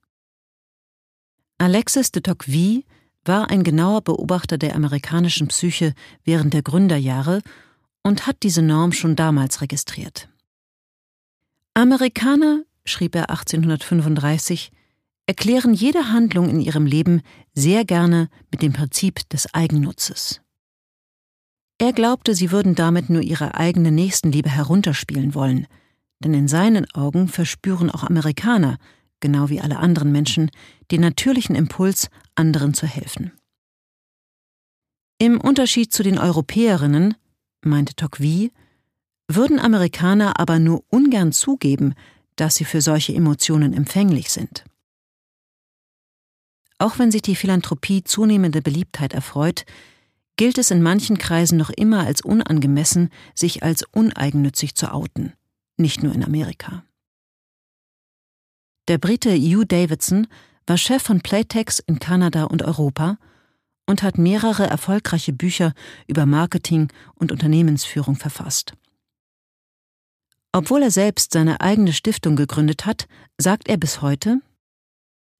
Alexis 1.61 2.11
de 2.11 2.23
Tocqueville 2.23 2.85
war 3.27 3.51
ein 3.51 3.65
genauer 3.65 4.01
Beobachter 4.01 4.57
der 4.57 4.75
amerikanischen 4.75 5.49
Psyche 5.49 5.93
während 6.25 6.55
der 6.55 6.63
Gründerjahre 6.63 7.43
und 8.03 8.27
hat 8.27 8.39
diese 8.43 8.63
Norm 8.63 8.93
schon 8.93 9.15
damals 9.15 9.61
registriert. 9.61 10.31
Amerikaner, 11.75 12.63
schrieb 12.87 13.15
er 13.15 13.29
1835, 13.29 14.73
erklären 15.27 15.75
jede 15.75 16.11
Handlung 16.11 16.49
in 16.49 16.63
ihrem 16.63 16.87
Leben 16.87 17.21
sehr 17.53 17.85
gerne 17.85 18.31
mit 18.51 18.63
dem 18.63 18.73
Prinzip 18.73 19.29
des 19.29 19.53
Eigennutzes. 19.53 20.41
Er 21.77 21.93
glaubte, 21.93 22.35
sie 22.35 22.53
würden 22.53 22.75
damit 22.75 23.11
nur 23.11 23.21
ihre 23.21 23.55
eigene 23.55 23.93
Nächstenliebe 23.93 24.49
herunterspielen 24.49 25.35
wollen, 25.35 25.67
denn 26.21 26.33
in 26.33 26.49
seinen 26.49 26.91
Augen 26.95 27.29
verspüren 27.29 27.91
auch 27.91 28.05
Amerikaner, 28.05 28.79
genau 29.21 29.49
wie 29.49 29.61
alle 29.61 29.79
anderen 29.79 30.12
Menschen, 30.12 30.51
den 30.91 31.01
natürlichen 31.01 31.55
Impuls, 31.55 32.09
anderen 32.35 32.75
zu 32.75 32.87
helfen. 32.87 33.33
Im 35.18 35.41
Unterschied 35.41 35.93
zu 35.93 36.03
den 36.03 36.18
Europäerinnen, 36.18 37.14
meinte 37.62 37.95
Tocqueville, 37.95 38.51
würden 39.29 39.61
Amerikaner 39.61 40.41
aber 40.41 40.59
nur 40.59 40.83
ungern 40.89 41.33
zugeben, 41.33 41.95
dass 42.37 42.57
sie 42.57 42.64
für 42.64 42.81
solche 42.81 43.14
Emotionen 43.14 43.75
empfänglich 43.75 44.31
sind. 44.31 44.64
Auch 46.79 46.99
wenn 46.99 47.11
sich 47.11 47.23
die 47.23 47.37
Philanthropie 47.37 48.03
zunehmende 48.03 48.62
Beliebtheit 48.62 49.12
erfreut, 49.12 49.66
gilt 50.37 50.57
es 50.57 50.71
in 50.71 50.83
manchen 50.83 51.18
Kreisen 51.18 51.59
noch 51.59 51.68
immer 51.68 52.01
als 52.07 52.23
unangemessen, 52.23 53.11
sich 53.35 53.62
als 53.62 53.85
uneigennützig 53.93 54.75
zu 54.75 54.91
outen 54.91 55.35
nicht 55.81 56.03
nur 56.03 56.14
in 56.14 56.23
Amerika. 56.23 56.85
Der 58.91 58.99
Brite 58.99 59.30
Hugh 59.30 59.64
Davidson 59.64 60.26
war 60.66 60.76
Chef 60.76 61.01
von 61.01 61.20
Playtex 61.20 61.78
in 61.78 62.01
Kanada 62.01 62.43
und 62.43 62.64
Europa 62.64 63.18
und 63.86 64.03
hat 64.03 64.18
mehrere 64.18 64.66
erfolgreiche 64.66 65.32
Bücher 65.32 65.74
über 66.09 66.26
Marketing 66.26 66.88
und 67.14 67.30
Unternehmensführung 67.30 68.16
verfasst. 68.16 68.72
Obwohl 70.51 70.82
er 70.82 70.91
selbst 70.91 71.34
seine 71.34 71.61
eigene 71.61 71.93
Stiftung 71.93 72.34
gegründet 72.34 72.84
hat, 72.84 73.07
sagt 73.38 73.68
er 73.68 73.76
bis 73.76 74.03
heute 74.03 74.41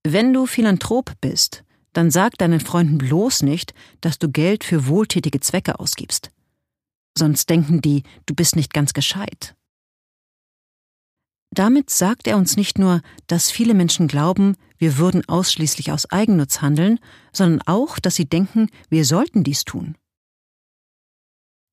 Wenn 0.05 0.33
du 0.33 0.47
Philanthrop 0.47 1.15
bist, 1.21 1.65
dann 1.93 2.13
sag 2.13 2.39
deinen 2.39 2.61
Freunden 2.61 2.99
bloß 2.99 3.43
nicht, 3.43 3.75
dass 4.01 4.21
du 4.21 4.31
Geld 4.31 4.63
für 4.63 4.87
wohltätige 4.87 5.41
Zwecke 5.41 5.81
ausgibst. 5.81 6.31
Sonst 7.19 7.51
denken 7.51 7.83
die, 7.83 8.05
du 8.27 8.35
bist 8.37 8.55
nicht 8.55 8.73
ganz 8.73 8.93
gescheit. 8.93 9.57
Damit 11.53 11.91
sagt 11.91 12.29
er 12.29 12.37
uns 12.37 12.57
nicht 12.57 12.79
nur, 12.79 13.03
dass 13.27 13.51
viele 13.51 13.75
Menschen 13.75 14.07
glauben, 14.07 14.57
wir 14.79 14.99
würden 14.99 15.29
ausschließlich 15.29 15.91
aus 15.91 16.11
Eigennutz 16.11 16.63
handeln, 16.63 17.01
sondern 17.33 17.61
auch, 17.67 17.99
dass 17.99 18.15
sie 18.15 18.29
denken, 18.29 18.69
wir 18.89 19.05
sollten 19.05 19.43
dies 19.43 19.65
tun. 19.65 19.97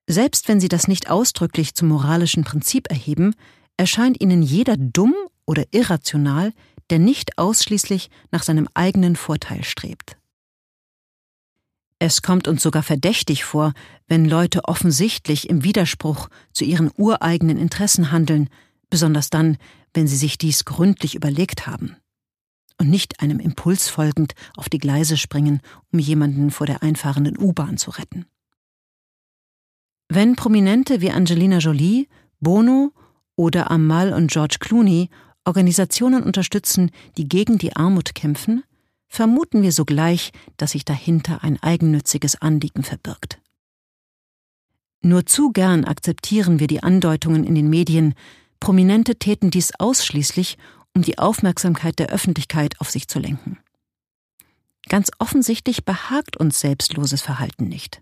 Selbst 0.07 0.47
wenn 0.47 0.59
sie 0.59 0.69
das 0.69 0.87
nicht 0.87 1.09
ausdrücklich 1.09 1.75
zum 1.75 1.89
moralischen 1.89 2.43
Prinzip 2.43 2.89
erheben, 2.89 3.35
erscheint 3.75 4.19
ihnen 4.21 4.41
jeder 4.41 4.77
dumm 4.77 5.13
oder 5.45 5.65
irrational, 5.71 6.53
der 6.89 6.99
nicht 6.99 7.37
ausschließlich 7.37 8.09
nach 8.31 8.43
seinem 8.43 8.67
eigenen 8.73 9.15
Vorteil 9.15 9.63
strebt. 9.63 10.17
Es 11.99 12.21
kommt 12.21 12.47
uns 12.47 12.61
sogar 12.61 12.83
verdächtig 12.83 13.43
vor, 13.43 13.73
wenn 14.07 14.25
Leute 14.25 14.65
offensichtlich 14.65 15.49
im 15.49 15.63
Widerspruch 15.63 16.29
zu 16.53 16.63
ihren 16.63 16.91
ureigenen 16.95 17.57
Interessen 17.57 18.11
handeln, 18.11 18.49
besonders 18.89 19.29
dann, 19.29 19.57
wenn 19.93 20.07
sie 20.07 20.15
sich 20.15 20.37
dies 20.37 20.65
gründlich 20.65 21.15
überlegt 21.15 21.67
haben 21.67 21.97
und 22.79 22.89
nicht 22.89 23.19
einem 23.21 23.39
Impuls 23.39 23.89
folgend 23.89 24.33
auf 24.55 24.69
die 24.69 24.77
Gleise 24.77 25.17
springen, 25.17 25.61
um 25.91 25.99
jemanden 25.99 26.51
vor 26.51 26.67
der 26.67 26.83
einfahrenden 26.83 27.37
U-Bahn 27.37 27.77
zu 27.77 27.91
retten. 27.91 28.25
Wenn 30.09 30.35
Prominente 30.35 31.01
wie 31.01 31.11
Angelina 31.11 31.57
Jolie, 31.57 32.07
Bono 32.39 32.93
oder 33.35 33.71
Amal 33.71 34.13
und 34.13 34.31
George 34.31 34.57
Clooney 34.59 35.09
Organisationen 35.43 36.23
unterstützen, 36.23 36.91
die 37.17 37.27
gegen 37.27 37.57
die 37.57 37.75
Armut 37.75 38.15
kämpfen, 38.15 38.63
vermuten 39.07 39.61
wir 39.61 39.71
sogleich, 39.71 40.31
dass 40.57 40.71
sich 40.71 40.83
dahinter 40.85 41.43
ein 41.43 41.61
eigennütziges 41.61 42.41
Anliegen 42.41 42.83
verbirgt. 42.83 43.39
Nur 45.01 45.25
zu 45.25 45.51
gern 45.51 45.85
akzeptieren 45.85 46.59
wir 46.59 46.67
die 46.67 46.83
Andeutungen 46.83 47.45
in 47.45 47.55
den 47.55 47.69
Medien, 47.69 48.13
Prominente 48.59 49.15
täten 49.15 49.51
dies 49.51 49.71
ausschließlich, 49.77 50.57
um 50.95 51.01
die 51.01 51.17
Aufmerksamkeit 51.17 51.99
der 51.99 52.09
Öffentlichkeit 52.09 52.79
auf 52.79 52.89
sich 52.89 53.07
zu 53.07 53.19
lenken. 53.19 53.59
Ganz 54.89 55.11
offensichtlich 55.19 55.85
behagt 55.85 56.37
uns 56.37 56.59
selbstloses 56.59 57.21
Verhalten 57.21 57.67
nicht. 57.67 58.01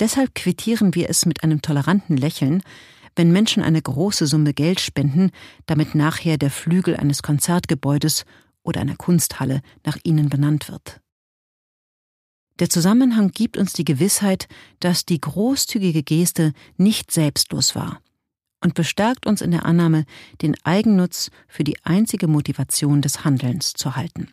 Deshalb 0.00 0.34
quittieren 0.34 0.94
wir 0.94 1.08
es 1.08 1.26
mit 1.26 1.42
einem 1.42 1.62
toleranten 1.62 2.16
Lächeln, 2.16 2.62
wenn 3.16 3.32
Menschen 3.32 3.62
eine 3.62 3.82
große 3.82 4.26
Summe 4.26 4.54
Geld 4.54 4.80
spenden, 4.80 5.30
damit 5.66 5.94
nachher 5.94 6.38
der 6.38 6.50
Flügel 6.50 6.96
eines 6.96 7.22
Konzertgebäudes 7.22 8.24
oder 8.62 8.80
einer 8.80 8.96
Kunsthalle 8.96 9.60
nach 9.84 9.96
ihnen 10.04 10.28
benannt 10.28 10.68
wird. 10.68 11.00
Der 12.60 12.68
Zusammenhang 12.68 13.30
gibt 13.30 13.56
uns 13.56 13.72
die 13.72 13.84
Gewissheit, 13.84 14.48
dass 14.80 15.04
die 15.04 15.20
großzügige 15.20 16.02
Geste 16.02 16.52
nicht 16.76 17.10
selbstlos 17.10 17.74
war, 17.74 18.00
und 18.60 18.74
bestärkt 18.74 19.26
uns 19.26 19.40
in 19.40 19.50
der 19.50 19.64
Annahme, 19.64 20.04
den 20.42 20.56
Eigennutz 20.64 21.30
für 21.46 21.64
die 21.64 21.76
einzige 21.84 22.26
Motivation 22.26 23.02
des 23.02 23.24
Handelns 23.24 23.72
zu 23.72 23.96
halten. 23.96 24.32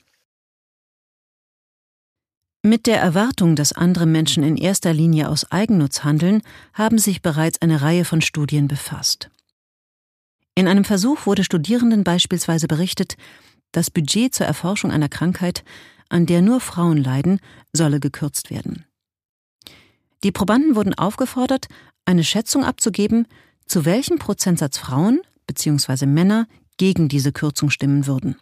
Mit 2.63 2.87
der 2.87 2.99
Erwartung, 2.99 3.55
dass 3.55 3.73
andere 3.73 4.07
Menschen 4.07 4.43
in 4.43 4.57
erster 4.57 4.91
Linie 4.91 5.29
aus 5.29 5.51
Eigennutz 5.51 6.03
handeln, 6.03 6.41
haben 6.73 6.97
sich 6.97 7.21
bereits 7.21 7.61
eine 7.61 7.83
Reihe 7.83 8.05
von 8.05 8.21
Studien 8.21 8.67
befasst. 8.67 9.29
In 10.55 10.67
einem 10.67 10.83
Versuch 10.83 11.27
wurde 11.27 11.43
Studierenden 11.43 12.03
beispielsweise 12.03 12.67
berichtet, 12.67 13.17
das 13.71 13.91
Budget 13.91 14.33
zur 14.33 14.47
Erforschung 14.47 14.89
einer 14.89 15.09
Krankheit, 15.09 15.63
an 16.09 16.25
der 16.25 16.41
nur 16.41 16.59
Frauen 16.59 16.97
leiden, 16.97 17.39
solle 17.71 17.99
gekürzt 17.99 18.49
werden. 18.49 18.85
Die 20.23 20.31
Probanden 20.31 20.75
wurden 20.75 20.95
aufgefordert, 20.95 21.67
eine 22.05 22.23
Schätzung 22.23 22.63
abzugeben, 22.63 23.27
zu 23.65 23.85
welchem 23.85 24.19
Prozentsatz 24.19 24.77
Frauen 24.77 25.21
bzw. 25.47 26.05
Männer 26.05 26.47
gegen 26.77 27.07
diese 27.07 27.31
Kürzung 27.31 27.69
stimmen 27.69 28.07
würden 28.07 28.37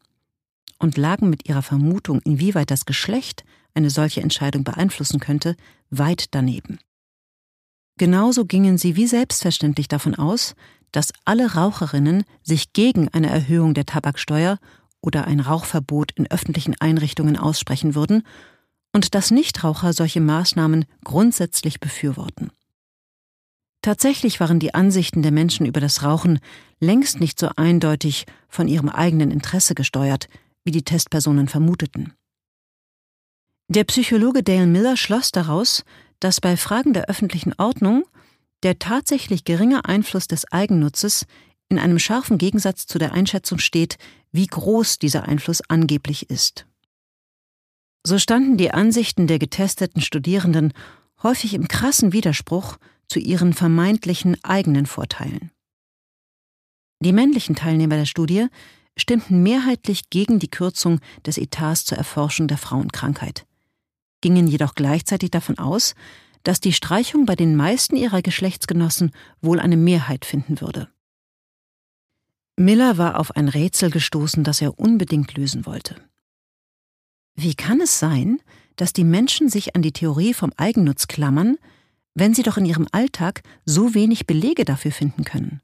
und 0.80 0.98
lagen 0.98 1.30
mit 1.30 1.48
ihrer 1.48 1.62
Vermutung, 1.62 2.22
inwieweit 2.24 2.72
das 2.72 2.86
Geschlecht 2.86 3.44
eine 3.74 3.90
solche 3.90 4.22
Entscheidung 4.22 4.64
beeinflussen 4.64 5.20
könnte, 5.20 5.56
weit 5.90 6.26
daneben. 6.32 6.80
Genauso 7.98 8.46
gingen 8.46 8.78
sie 8.78 8.96
wie 8.96 9.08
selbstverständlich 9.08 9.88
davon 9.88 10.16
aus, 10.16 10.56
dass 10.92 11.14
alle 11.26 11.54
Raucherinnen 11.54 12.24
sich 12.42 12.74
gegen 12.74 13.08
eine 13.10 13.30
Erhöhung 13.30 13.74
der 13.74 13.86
Tabaksteuer 13.86 14.60
oder 15.02 15.26
ein 15.26 15.40
Rauchverbot 15.40 16.12
in 16.14 16.30
öffentlichen 16.30 16.76
Einrichtungen 16.80 17.38
aussprechen 17.38 17.96
würden 17.96 18.24
und 18.94 19.16
dass 19.16 19.32
Nichtraucher 19.32 19.94
solche 19.94 20.22
Maßnahmen 20.22 20.86
grundsätzlich 21.04 21.80
befürworten. 21.80 22.52
Tatsächlich 23.84 24.40
waren 24.40 24.60
die 24.60 24.74
Ansichten 24.74 25.24
der 25.24 25.34
Menschen 25.34 25.66
über 25.66 25.82
das 25.82 26.04
Rauchen 26.04 26.40
längst 26.80 27.20
nicht 27.20 27.38
so 27.38 27.50
eindeutig 27.58 28.26
von 28.48 28.70
ihrem 28.70 28.88
eigenen 28.88 29.30
Interesse 29.30 29.76
gesteuert, 29.76 30.30
wie 30.64 30.72
die 30.72 30.84
Testpersonen 30.84 31.50
vermuteten. 31.50 32.14
Der 33.68 33.84
Psychologe 33.84 34.42
Dale 34.42 34.68
Miller 34.68 34.96
schloss 34.96 35.32
daraus, 35.32 35.84
dass 36.22 36.40
bei 36.40 36.56
Fragen 36.56 36.94
der 36.94 37.10
öffentlichen 37.10 37.54
Ordnung 37.58 38.06
der 38.64 38.80
tatsächlich 38.80 39.44
geringe 39.44 39.84
Einfluss 39.84 40.28
des 40.28 40.50
Eigennutzes 40.50 41.26
in 41.68 41.78
einem 41.78 42.00
scharfen 42.00 42.38
Gegensatz 42.38 42.88
zu 42.88 42.98
der 42.98 43.12
Einschätzung 43.12 43.60
steht, 43.60 43.98
wie 44.32 44.48
groß 44.48 44.98
dieser 44.98 45.24
Einfluss 45.24 45.62
angeblich 45.68 46.30
ist. 46.30 46.66
So 48.06 48.18
standen 48.18 48.56
die 48.56 48.72
Ansichten 48.72 49.28
der 49.28 49.40
getesteten 49.40 50.02
Studierenden 50.02 50.72
häufig 51.22 51.54
im 51.54 51.68
krassen 51.68 52.14
Widerspruch 52.14 52.78
zu 53.08 53.20
ihren 53.20 53.54
vermeintlichen 53.54 54.38
eigenen 54.44 54.86
Vorteilen. 54.86 55.52
Die 57.00 57.14
männlichen 57.14 57.56
Teilnehmer 57.56 57.98
der 57.98 58.06
Studie 58.06 58.48
stimmten 58.98 59.44
mehrheitlich 59.44 60.10
gegen 60.10 60.40
die 60.40 60.50
Kürzung 60.50 61.00
des 61.26 61.38
Etats 61.38 61.86
zur 61.86 61.98
Erforschung 61.98 62.48
der 62.48 62.58
Frauenkrankheit, 62.58 63.46
gingen 64.22 64.48
jedoch 64.48 64.76
gleichzeitig 64.76 65.32
davon 65.32 65.58
aus, 65.58 65.96
dass 66.44 66.60
die 66.60 66.74
Streichung 66.74 67.26
bei 67.26 67.36
den 67.36 67.56
meisten 67.56 67.96
ihrer 67.96 68.22
Geschlechtsgenossen 68.22 69.12
wohl 69.42 69.60
eine 69.60 69.78
Mehrheit 69.78 70.26
finden 70.26 70.62
würde. 70.62 70.90
Miller 72.56 72.98
war 72.98 73.20
auf 73.20 73.36
ein 73.36 73.50
Rätsel 73.50 73.90
gestoßen, 73.90 74.44
das 74.44 74.62
er 74.62 74.78
unbedingt 74.78 75.36
lösen 75.36 75.66
wollte. 75.66 75.96
Wie 77.36 77.56
kann 77.56 77.82
es 77.82 77.98
sein, 77.98 78.40
dass 78.76 78.94
die 78.94 79.04
Menschen 79.04 79.50
sich 79.50 79.76
an 79.76 79.82
die 79.82 79.92
Theorie 79.92 80.34
vom 80.34 80.54
Eigennutz 80.58 81.08
klammern, 81.08 81.58
wenn 82.16 82.34
sie 82.34 82.44
doch 82.44 82.58
in 82.58 82.66
ihrem 82.66 82.88
Alltag 82.92 83.42
so 83.66 83.94
wenig 83.94 84.28
Belege 84.28 84.66
dafür 84.66 84.92
finden 84.92 85.24
können? 85.24 85.62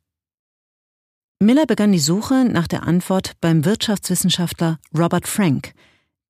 Miller 1.39 1.66
begann 1.66 1.91
die 1.91 2.00
Suche 2.00 2.45
nach 2.45 2.68
der 2.68 2.84
Antwort 2.84 3.34
beim 3.39 3.64
Wirtschaftswissenschaftler 3.64 4.80
Robert 4.97 5.28
Frank, 5.28 5.74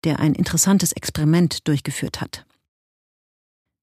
der 0.04 0.20
ein 0.20 0.36
interessantes 0.36 0.92
Experiment 0.92 1.68
durchgeführt 1.68 2.22
hat. 2.22 2.46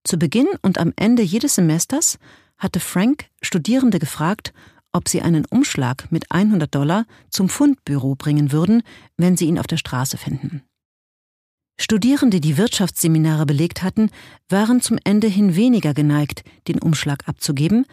Zu 0.05 0.19
Beginn 0.19 0.47
und 0.63 0.79
am 0.79 0.93
Ende 0.95 1.23
jedes 1.23 1.57
Semesters 1.57 2.19
hatte 2.59 2.79
Frank 2.79 3.27
Studierende 3.43 3.99
gefragt, 3.99 4.53
ob 4.93 5.09
sie 5.09 5.21
einen 5.21 5.45
Umschlag 5.47 6.11
mit 6.11 6.31
100 6.31 6.73
Dollar 6.73 7.07
zum 7.29 7.49
Fundbüro 7.49 8.15
bringen 8.15 8.53
würden, 8.53 8.83
wenn 9.17 9.37
sie 9.37 9.47
ihn 9.47 9.59
auf 9.59 9.67
der 9.67 9.77
Straße 9.77 10.17
finden. 10.17 10.63
Studierende, 11.79 12.41
die 12.41 12.57
Wirtschaftsseminare 12.57 13.45
belegt 13.45 13.83
hatten, 13.83 14.11
waren 14.49 14.81
zum 14.81 14.99
Ende 15.05 15.27
hin 15.27 15.57
weniger 15.57 15.93
geneigt, 15.93 16.43
den 16.69 16.81
Umschlag 16.81 17.29
abzugeben, 17.29 17.85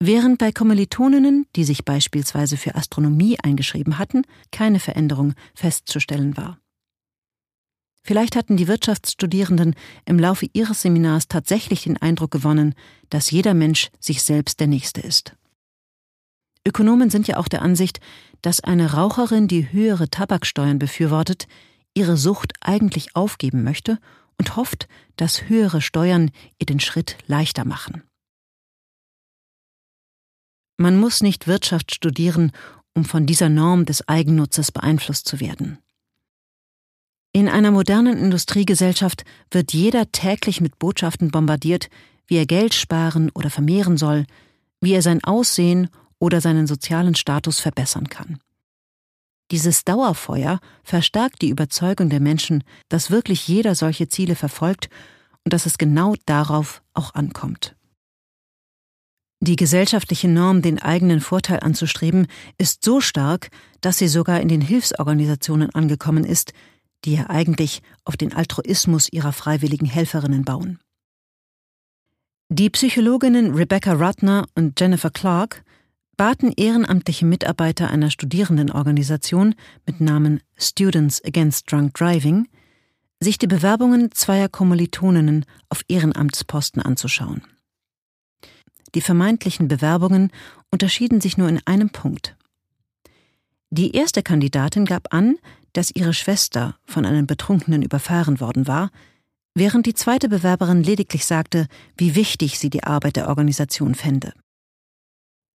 während 0.00 0.38
bei 0.38 0.50
Kommilitoninnen, 0.50 1.46
die 1.54 1.64
sich 1.64 1.84
beispielsweise 1.84 2.56
für 2.56 2.74
Astronomie 2.74 3.38
eingeschrieben 3.40 3.98
hatten, 3.98 4.22
keine 4.50 4.80
Veränderung 4.80 5.34
festzustellen 5.54 6.36
war. 6.36 6.58
Vielleicht 8.04 8.34
hatten 8.34 8.56
die 8.56 8.66
Wirtschaftsstudierenden 8.66 9.76
im 10.06 10.18
Laufe 10.18 10.46
ihres 10.52 10.82
Seminars 10.82 11.28
tatsächlich 11.28 11.84
den 11.84 11.96
Eindruck 11.98 12.32
gewonnen, 12.32 12.74
dass 13.10 13.30
jeder 13.30 13.54
Mensch 13.54 13.90
sich 14.00 14.24
selbst 14.24 14.58
der 14.58 14.66
Nächste 14.66 15.00
ist. 15.00 15.36
Ökonomen 16.66 17.10
sind 17.10 17.28
ja 17.28 17.36
auch 17.36 17.46
der 17.46 17.62
Ansicht, 17.62 18.00
dass 18.40 18.60
eine 18.60 18.94
Raucherin, 18.94 19.46
die 19.46 19.70
höhere 19.72 20.08
Tabaksteuern 20.08 20.80
befürwortet, 20.80 21.46
ihre 21.94 22.16
Sucht 22.16 22.54
eigentlich 22.60 23.14
aufgeben 23.16 23.62
möchte 23.62 23.98
und 24.38 24.56
hofft, 24.56 24.88
dass 25.16 25.48
höhere 25.48 25.80
Steuern 25.80 26.30
ihr 26.58 26.66
den 26.66 26.80
Schritt 26.80 27.16
leichter 27.26 27.64
machen. 27.64 28.02
Man 30.78 30.98
muss 30.98 31.22
nicht 31.22 31.46
Wirtschaft 31.46 31.94
studieren, 31.94 32.52
um 32.94 33.04
von 33.04 33.26
dieser 33.26 33.48
Norm 33.48 33.84
des 33.84 34.08
Eigennutzes 34.08 34.72
beeinflusst 34.72 35.28
zu 35.28 35.40
werden. 35.40 35.78
In 37.32 37.48
einer 37.48 37.70
modernen 37.70 38.18
Industriegesellschaft 38.18 39.24
wird 39.50 39.72
jeder 39.72 40.12
täglich 40.12 40.60
mit 40.60 40.78
Botschaften 40.78 41.30
bombardiert, 41.30 41.88
wie 42.26 42.36
er 42.36 42.46
Geld 42.46 42.74
sparen 42.74 43.30
oder 43.30 43.48
vermehren 43.48 43.96
soll, 43.96 44.26
wie 44.80 44.92
er 44.92 45.02
sein 45.02 45.24
Aussehen 45.24 45.88
oder 46.18 46.40
seinen 46.40 46.66
sozialen 46.66 47.14
Status 47.14 47.60
verbessern 47.60 48.08
kann. 48.08 48.38
Dieses 49.52 49.84
Dauerfeuer 49.84 50.60
verstärkt 50.82 51.42
die 51.42 51.50
Überzeugung 51.50 52.08
der 52.08 52.20
Menschen, 52.20 52.64
dass 52.88 53.10
wirklich 53.10 53.46
jeder 53.46 53.74
solche 53.74 54.08
Ziele 54.08 54.34
verfolgt 54.34 54.88
und 55.44 55.52
dass 55.52 55.66
es 55.66 55.76
genau 55.76 56.14
darauf 56.24 56.82
auch 56.94 57.14
ankommt. 57.14 57.76
Die 59.40 59.56
gesellschaftliche 59.56 60.28
Norm, 60.28 60.62
den 60.62 60.80
eigenen 60.80 61.20
Vorteil 61.20 61.60
anzustreben, 61.60 62.28
ist 62.56 62.82
so 62.82 63.02
stark, 63.02 63.50
dass 63.82 63.98
sie 63.98 64.08
sogar 64.08 64.40
in 64.40 64.48
den 64.48 64.62
Hilfsorganisationen 64.62 65.68
angekommen 65.74 66.24
ist, 66.24 66.54
die 67.04 67.16
ja 67.16 67.28
eigentlich 67.28 67.82
auf 68.04 68.16
den 68.16 68.32
Altruismus 68.32 69.12
ihrer 69.12 69.32
freiwilligen 69.32 69.86
Helferinnen 69.86 70.44
bauen. 70.44 70.78
Die 72.48 72.70
Psychologinnen 72.70 73.54
Rebecca 73.54 73.92
Rudner 73.92 74.46
und 74.54 74.80
Jennifer 74.80 75.10
Clark 75.10 75.62
baten 76.16 76.52
ehrenamtliche 76.56 77.26
Mitarbeiter 77.26 77.90
einer 77.90 78.10
Studierendenorganisation 78.10 79.54
mit 79.86 80.00
Namen 80.00 80.40
Students 80.56 81.24
Against 81.24 81.70
Drunk 81.70 81.94
Driving, 81.94 82.48
sich 83.20 83.38
die 83.38 83.46
Bewerbungen 83.46 84.10
zweier 84.12 84.48
Kommilitoninnen 84.48 85.44
auf 85.68 85.82
Ehrenamtsposten 85.88 86.82
anzuschauen. 86.82 87.42
Die 88.94 89.00
vermeintlichen 89.00 89.68
Bewerbungen 89.68 90.30
unterschieden 90.70 91.20
sich 91.20 91.38
nur 91.38 91.48
in 91.48 91.60
einem 91.64 91.90
Punkt. 91.90 92.36
Die 93.70 93.92
erste 93.96 94.22
Kandidatin 94.22 94.84
gab 94.84 95.14
an, 95.14 95.36
dass 95.72 95.94
ihre 95.94 96.12
Schwester 96.12 96.76
von 96.84 97.06
einem 97.06 97.26
Betrunkenen 97.26 97.82
überfahren 97.82 98.38
worden 98.40 98.66
war, 98.66 98.90
während 99.54 99.86
die 99.86 99.94
zweite 99.94 100.28
Bewerberin 100.28 100.82
lediglich 100.82 101.24
sagte, 101.24 101.68
wie 101.96 102.14
wichtig 102.14 102.58
sie 102.58 102.68
die 102.68 102.84
Arbeit 102.84 103.16
der 103.16 103.28
Organisation 103.28 103.94
fände. 103.94 104.34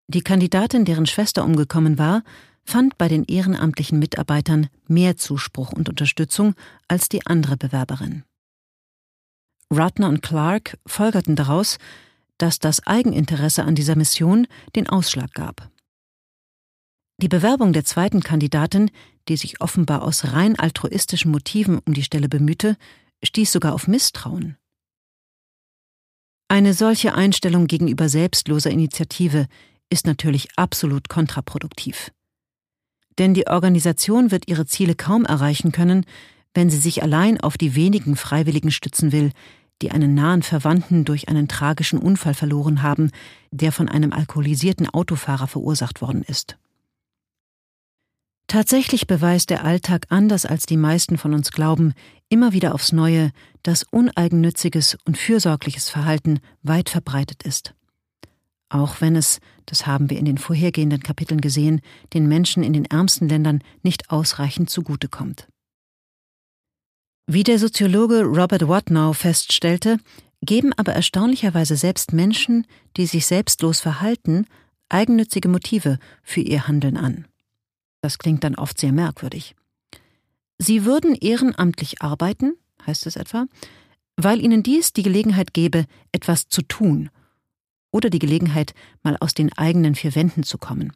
Die 0.08 0.22
Kandidatin, 0.22 0.86
deren 0.86 1.05
Schwester 1.05 1.43
umgekommen 1.43 1.97
war, 1.97 2.24
fand 2.64 2.97
bei 2.97 3.08
den 3.08 3.26
ehrenamtlichen 3.26 3.99
Mitarbeitern 3.99 4.70
mehr 4.88 5.18
Zuspruch 5.18 5.74
und 5.74 5.89
Unterstützung 5.89 6.55
als 6.88 7.10
die 7.10 7.26
andere 7.26 7.58
Bewerberin. 7.58 8.24
Rudner 9.72 10.08
und 10.08 10.22
Clark 10.22 10.78
folgerten 10.86 11.36
daraus, 11.36 11.78
dass 12.38 12.60
das 12.60 12.86
Eigeninteresse 12.86 13.64
an 13.64 13.76
dieser 13.76 13.95
Mission 13.95 14.47
den 14.76 14.88
Ausschlag 14.88 15.34
gab. 15.34 15.70
Die 17.22 17.28
Bewerbung 17.28 17.74
der 17.74 17.84
zweiten 17.84 18.22
Kandidatin, 18.22 18.91
die 19.28 19.38
sich 19.38 19.60
offenbar 19.60 20.03
aus 20.03 20.34
rein 20.34 20.58
altruistischen 20.58 21.32
Motiven 21.32 21.80
um 21.80 21.93
die 21.93 22.03
Stelle 22.03 22.30
bemühte, 22.30 22.78
stieß 23.24 23.51
sogar 23.51 23.74
auf 23.74 23.88
Misstrauen. 23.88 24.55
Eine 26.47 26.74
solche 26.74 27.14
Einstellung 27.16 27.68
gegenüber 27.68 28.08
selbstloser 28.08 28.70
Initiative 28.70 29.47
ist 29.90 30.06
natürlich 30.06 30.49
absolut 30.56 31.10
kontraproduktiv. 31.10 32.11
Denn 33.18 33.34
die 33.34 33.48
Organisation 33.48 34.32
wird 34.32 34.48
ihre 34.48 34.66
Ziele 34.66 34.95
kaum 34.95 35.26
erreichen 35.26 35.72
können, 35.72 36.06
wenn 36.53 36.70
sie 36.70 36.78
sich 36.78 37.03
allein 37.03 37.40
auf 37.40 37.57
die 37.57 37.76
wenigen 37.76 38.16
Freiwilligen 38.16 38.72
stützen 38.72 39.11
will, 39.11 39.32
die 39.82 39.91
einen 39.91 40.16
nahen 40.16 40.41
Verwandten 40.41 41.06
durch 41.06 41.30
einen 41.30 41.48
tragischen 41.48 41.99
Unfall 41.99 42.34
verloren 42.34 42.82
haben, 42.82 43.11
der 43.52 43.72
von 43.72 43.90
einem 43.90 44.11
alkoholisierten 44.11 44.90
Autofahrer 44.90 45.48
verursacht 45.48 46.02
worden 46.02 46.24
ist. 46.24 46.57
Tatsächlich 48.48 49.07
beweist 49.07 49.49
der 49.49 49.66
Alltag 49.66 50.06
anders 50.10 50.45
als 50.45 50.66
die 50.66 50.78
meisten 50.78 51.18
von 51.18 51.34
uns 51.34 51.52
glauben, 51.52 51.94
immer 52.30 52.53
wieder 52.53 52.74
aufs 52.74 52.94
Neue, 52.94 53.32
dass 53.61 53.84
uneigennütziges 53.84 54.98
und 55.06 55.18
fürsorgliches 55.18 55.90
Verhalten 55.90 56.40
weit 56.64 56.90
verbreitet 56.90 57.44
ist 57.44 57.76
auch 58.69 58.99
wenn 59.02 59.15
es, 59.15 59.39
das 59.65 59.88
haben 59.88 60.10
wir 60.10 60.18
in 60.18 60.26
den 60.26 60.38
vorhergehenden 60.38 61.02
Kapiteln 61.02 61.41
gesehen, 61.41 61.81
den 62.14 62.27
Menschen 62.27 62.64
in 62.64 62.73
den 62.73 62.85
ärmsten 62.85 63.30
Ländern 63.30 63.61
nicht 63.81 64.10
ausreichend 64.10 64.69
zugutekommt. 64.69 65.48
Wie 67.27 67.44
der 67.44 67.60
Soziologe 67.60 68.23
Robert 68.23 68.68
Watnow 68.68 69.15
feststellte, 69.15 69.98
geben 70.41 70.72
aber 70.73 70.94
erstaunlicherweise 70.94 71.76
selbst 71.76 72.14
Menschen, 72.14 72.65
die 72.95 73.06
sich 73.06 73.26
selbstlos 73.26 73.80
verhalten, 73.80 74.45
eigennützige 74.89 75.49
Motive 75.49 75.99
für 76.23 76.41
ihr 76.41 76.68
Handeln 76.68 76.95
an. 76.95 77.26
Das 78.02 78.18
klingt 78.18 78.44
dann 78.44 78.56
oft 78.56 78.80
sehr 78.80 78.91
merkwürdig. 78.91 79.56
Sie 80.60 80.85
würden 80.85 81.15
ehrenamtlich 81.15 82.02
arbeiten, 82.02 82.53
heißt 82.85 83.06
es 83.07 83.15
etwa, 83.15 83.48
weil 84.15 84.41
ihnen 84.41 84.64
dies 84.64 84.94
die 84.94 85.03
Gelegenheit 85.03 85.53
gebe, 85.53 85.85
etwas 86.11 86.48
zu 86.48 86.61
tun 86.61 87.10
oder 87.98 88.10
die 88.11 88.19
Gelegenheit, 88.19 88.74
mal 89.02 89.18
aus 89.19 89.34
den 89.34 89.52
eigenen 89.57 89.95
vier 89.95 90.14
Wänden 90.14 90.44
zu 90.44 90.57
kommen. 90.57 90.94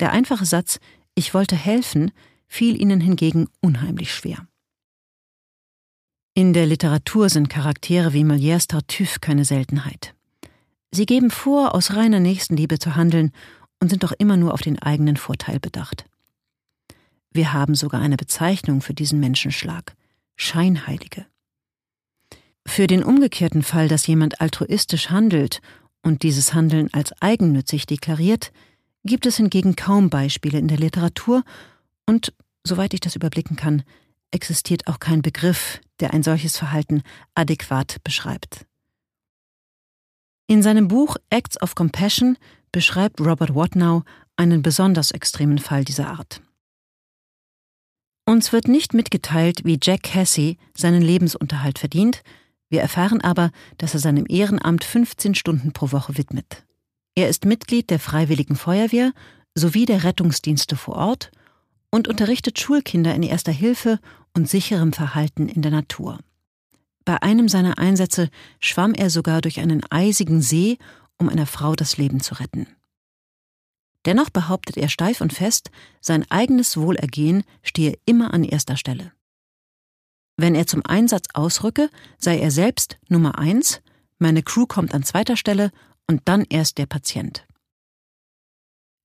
Der 0.00 0.10
einfache 0.10 0.46
Satz 0.46 0.80
Ich 1.14 1.34
wollte 1.34 1.54
helfen 1.54 2.10
fiel 2.48 2.80
ihnen 2.80 3.00
hingegen 3.00 3.48
unheimlich 3.60 4.12
schwer. 4.14 4.46
In 6.34 6.52
der 6.52 6.66
Literatur 6.66 7.28
sind 7.28 7.48
Charaktere 7.48 8.12
wie 8.12 8.24
Molières 8.24 8.66
Tartuffe 8.66 9.20
keine 9.20 9.44
Seltenheit. 9.44 10.14
Sie 10.90 11.06
geben 11.06 11.30
vor, 11.30 11.74
aus 11.74 11.94
reiner 11.94 12.20
Nächstenliebe 12.20 12.78
zu 12.78 12.96
handeln 12.96 13.32
und 13.80 13.90
sind 13.90 14.02
doch 14.02 14.12
immer 14.18 14.36
nur 14.36 14.54
auf 14.54 14.62
den 14.62 14.78
eigenen 14.80 15.16
Vorteil 15.16 15.60
bedacht. 15.60 16.06
Wir 17.30 17.52
haben 17.52 17.74
sogar 17.74 18.00
eine 18.00 18.16
Bezeichnung 18.16 18.80
für 18.80 18.94
diesen 18.94 19.20
Menschenschlag 19.20 19.94
Scheinheilige. 20.36 21.26
Für 22.66 22.86
den 22.86 23.04
umgekehrten 23.04 23.62
Fall, 23.62 23.88
dass 23.88 24.06
jemand 24.06 24.40
altruistisch 24.40 25.10
handelt 25.10 25.60
und 26.02 26.22
dieses 26.22 26.54
Handeln 26.54 26.88
als 26.92 27.12
eigennützig 27.20 27.86
deklariert, 27.86 28.52
gibt 29.04 29.26
es 29.26 29.36
hingegen 29.36 29.76
kaum 29.76 30.10
Beispiele 30.10 30.58
in 30.58 30.68
der 30.68 30.78
Literatur 30.78 31.44
und, 32.06 32.32
soweit 32.66 32.94
ich 32.94 33.00
das 33.00 33.16
überblicken 33.16 33.56
kann, 33.56 33.82
existiert 34.30 34.86
auch 34.86 34.98
kein 34.98 35.22
Begriff, 35.22 35.80
der 36.00 36.12
ein 36.12 36.22
solches 36.22 36.58
Verhalten 36.58 37.02
adäquat 37.34 38.02
beschreibt. 38.02 38.66
In 40.46 40.62
seinem 40.62 40.88
Buch 40.88 41.16
Acts 41.30 41.60
of 41.62 41.74
Compassion 41.74 42.36
beschreibt 42.72 43.20
Robert 43.20 43.54
Watnow 43.54 44.02
einen 44.36 44.62
besonders 44.62 45.10
extremen 45.10 45.58
Fall 45.58 45.84
dieser 45.84 46.08
Art. 46.08 46.42
Uns 48.26 48.52
wird 48.52 48.68
nicht 48.68 48.94
mitgeteilt, 48.94 49.64
wie 49.64 49.78
Jack 49.80 50.02
Cassie 50.02 50.58
seinen 50.76 51.02
Lebensunterhalt 51.02 51.78
verdient, 51.78 52.22
wir 52.74 52.80
erfahren 52.80 53.20
aber, 53.20 53.52
dass 53.78 53.94
er 53.94 54.00
seinem 54.00 54.26
Ehrenamt 54.28 54.82
15 54.82 55.36
Stunden 55.36 55.72
pro 55.72 55.92
Woche 55.92 56.18
widmet. 56.18 56.64
Er 57.14 57.28
ist 57.28 57.44
Mitglied 57.44 57.88
der 57.88 58.00
Freiwilligen 58.00 58.56
Feuerwehr 58.56 59.12
sowie 59.54 59.86
der 59.86 60.02
Rettungsdienste 60.02 60.74
vor 60.74 60.96
Ort 60.96 61.30
und 61.92 62.08
unterrichtet 62.08 62.58
Schulkinder 62.58 63.14
in 63.14 63.22
erster 63.22 63.52
Hilfe 63.52 64.00
und 64.32 64.48
sicherem 64.48 64.92
Verhalten 64.92 65.48
in 65.48 65.62
der 65.62 65.70
Natur. 65.70 66.18
Bei 67.04 67.22
einem 67.22 67.48
seiner 67.48 67.78
Einsätze 67.78 68.28
schwamm 68.58 68.92
er 68.92 69.08
sogar 69.08 69.40
durch 69.40 69.60
einen 69.60 69.84
eisigen 69.90 70.40
See, 70.40 70.78
um 71.16 71.28
einer 71.28 71.46
Frau 71.46 71.76
das 71.76 71.96
Leben 71.96 72.18
zu 72.18 72.40
retten. 72.40 72.66
Dennoch 74.04 74.30
behauptet 74.30 74.78
er 74.78 74.88
steif 74.88 75.20
und 75.20 75.32
fest, 75.32 75.70
sein 76.00 76.28
eigenes 76.28 76.76
Wohlergehen 76.76 77.44
stehe 77.62 77.96
immer 78.04 78.34
an 78.34 78.42
erster 78.42 78.76
Stelle. 78.76 79.12
Wenn 80.36 80.54
er 80.54 80.66
zum 80.66 80.84
Einsatz 80.84 81.28
ausrücke, 81.32 81.90
sei 82.18 82.38
er 82.38 82.50
selbst 82.50 82.98
Nummer 83.08 83.38
eins, 83.38 83.80
meine 84.18 84.42
Crew 84.42 84.66
kommt 84.66 84.94
an 84.94 85.04
zweiter 85.04 85.36
Stelle 85.36 85.70
und 86.06 86.22
dann 86.24 86.44
erst 86.48 86.78
der 86.78 86.86
Patient. 86.86 87.46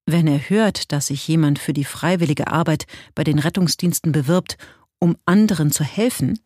Wenn 0.05 0.25
er 0.25 0.49
hört, 0.49 0.91
dass 0.91 1.07
sich 1.07 1.27
jemand 1.27 1.59
für 1.59 1.73
die 1.73 1.83
freiwillige 1.83 2.47
Arbeit 2.47 2.87
bei 3.13 3.23
den 3.23 3.37
Rettungsdiensten 3.37 4.11
bewirbt, 4.11 4.57
um 4.97 5.17
anderen 5.25 5.71
zu 5.71 5.83
helfen, 5.83 6.39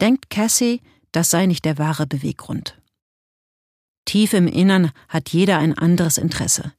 denkt 0.00 0.28
Cassie, 0.28 0.82
das 1.12 1.30
sei 1.30 1.46
nicht 1.46 1.64
der 1.64 1.78
wahre 1.78 2.06
Beweggrund. 2.06 2.80
Tief 4.06 4.32
im 4.32 4.48
Innern 4.48 4.90
hat 5.08 5.30
jeder 5.30 5.58
ein 5.58 5.76
anderes 5.76 6.18
Interesse. 6.18 6.72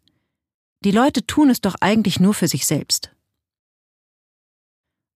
Die 0.83 0.91
Leute 0.91 1.25
tun 1.25 1.49
es 1.49 1.61
doch 1.61 1.75
eigentlich 1.79 2.19
nur 2.19 2.33
für 2.33 2.47
sich 2.47 2.65
selbst. 2.65 3.11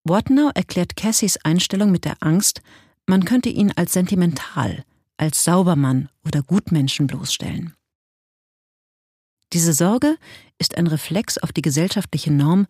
Watnow 0.04 0.52
erklärt 0.56 0.96
Cassies 0.96 1.38
Einstellung 1.44 1.92
mit 1.92 2.06
der 2.06 2.18
Angst, 2.22 2.62
man 3.06 3.26
könnte 3.26 3.50
ihn 3.50 3.72
als 3.76 3.94
sentimental, 3.94 4.84
als 5.18 5.44
Saubermann 5.44 6.10
oder 6.26 6.42
Gutmenschen 6.42 7.08
bloßstellen. 7.08 7.76
Diese 9.54 9.74
Sorge 9.74 10.18
ist 10.58 10.78
ein 10.78 10.88
Reflex 10.88 11.38
auf 11.38 11.52
die 11.52 11.62
gesellschaftliche 11.62 12.32
Norm, 12.32 12.68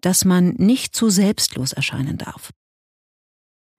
dass 0.00 0.24
man 0.24 0.50
nicht 0.56 0.94
zu 0.94 1.08
selbstlos 1.08 1.72
erscheinen 1.72 2.18
darf. 2.18 2.50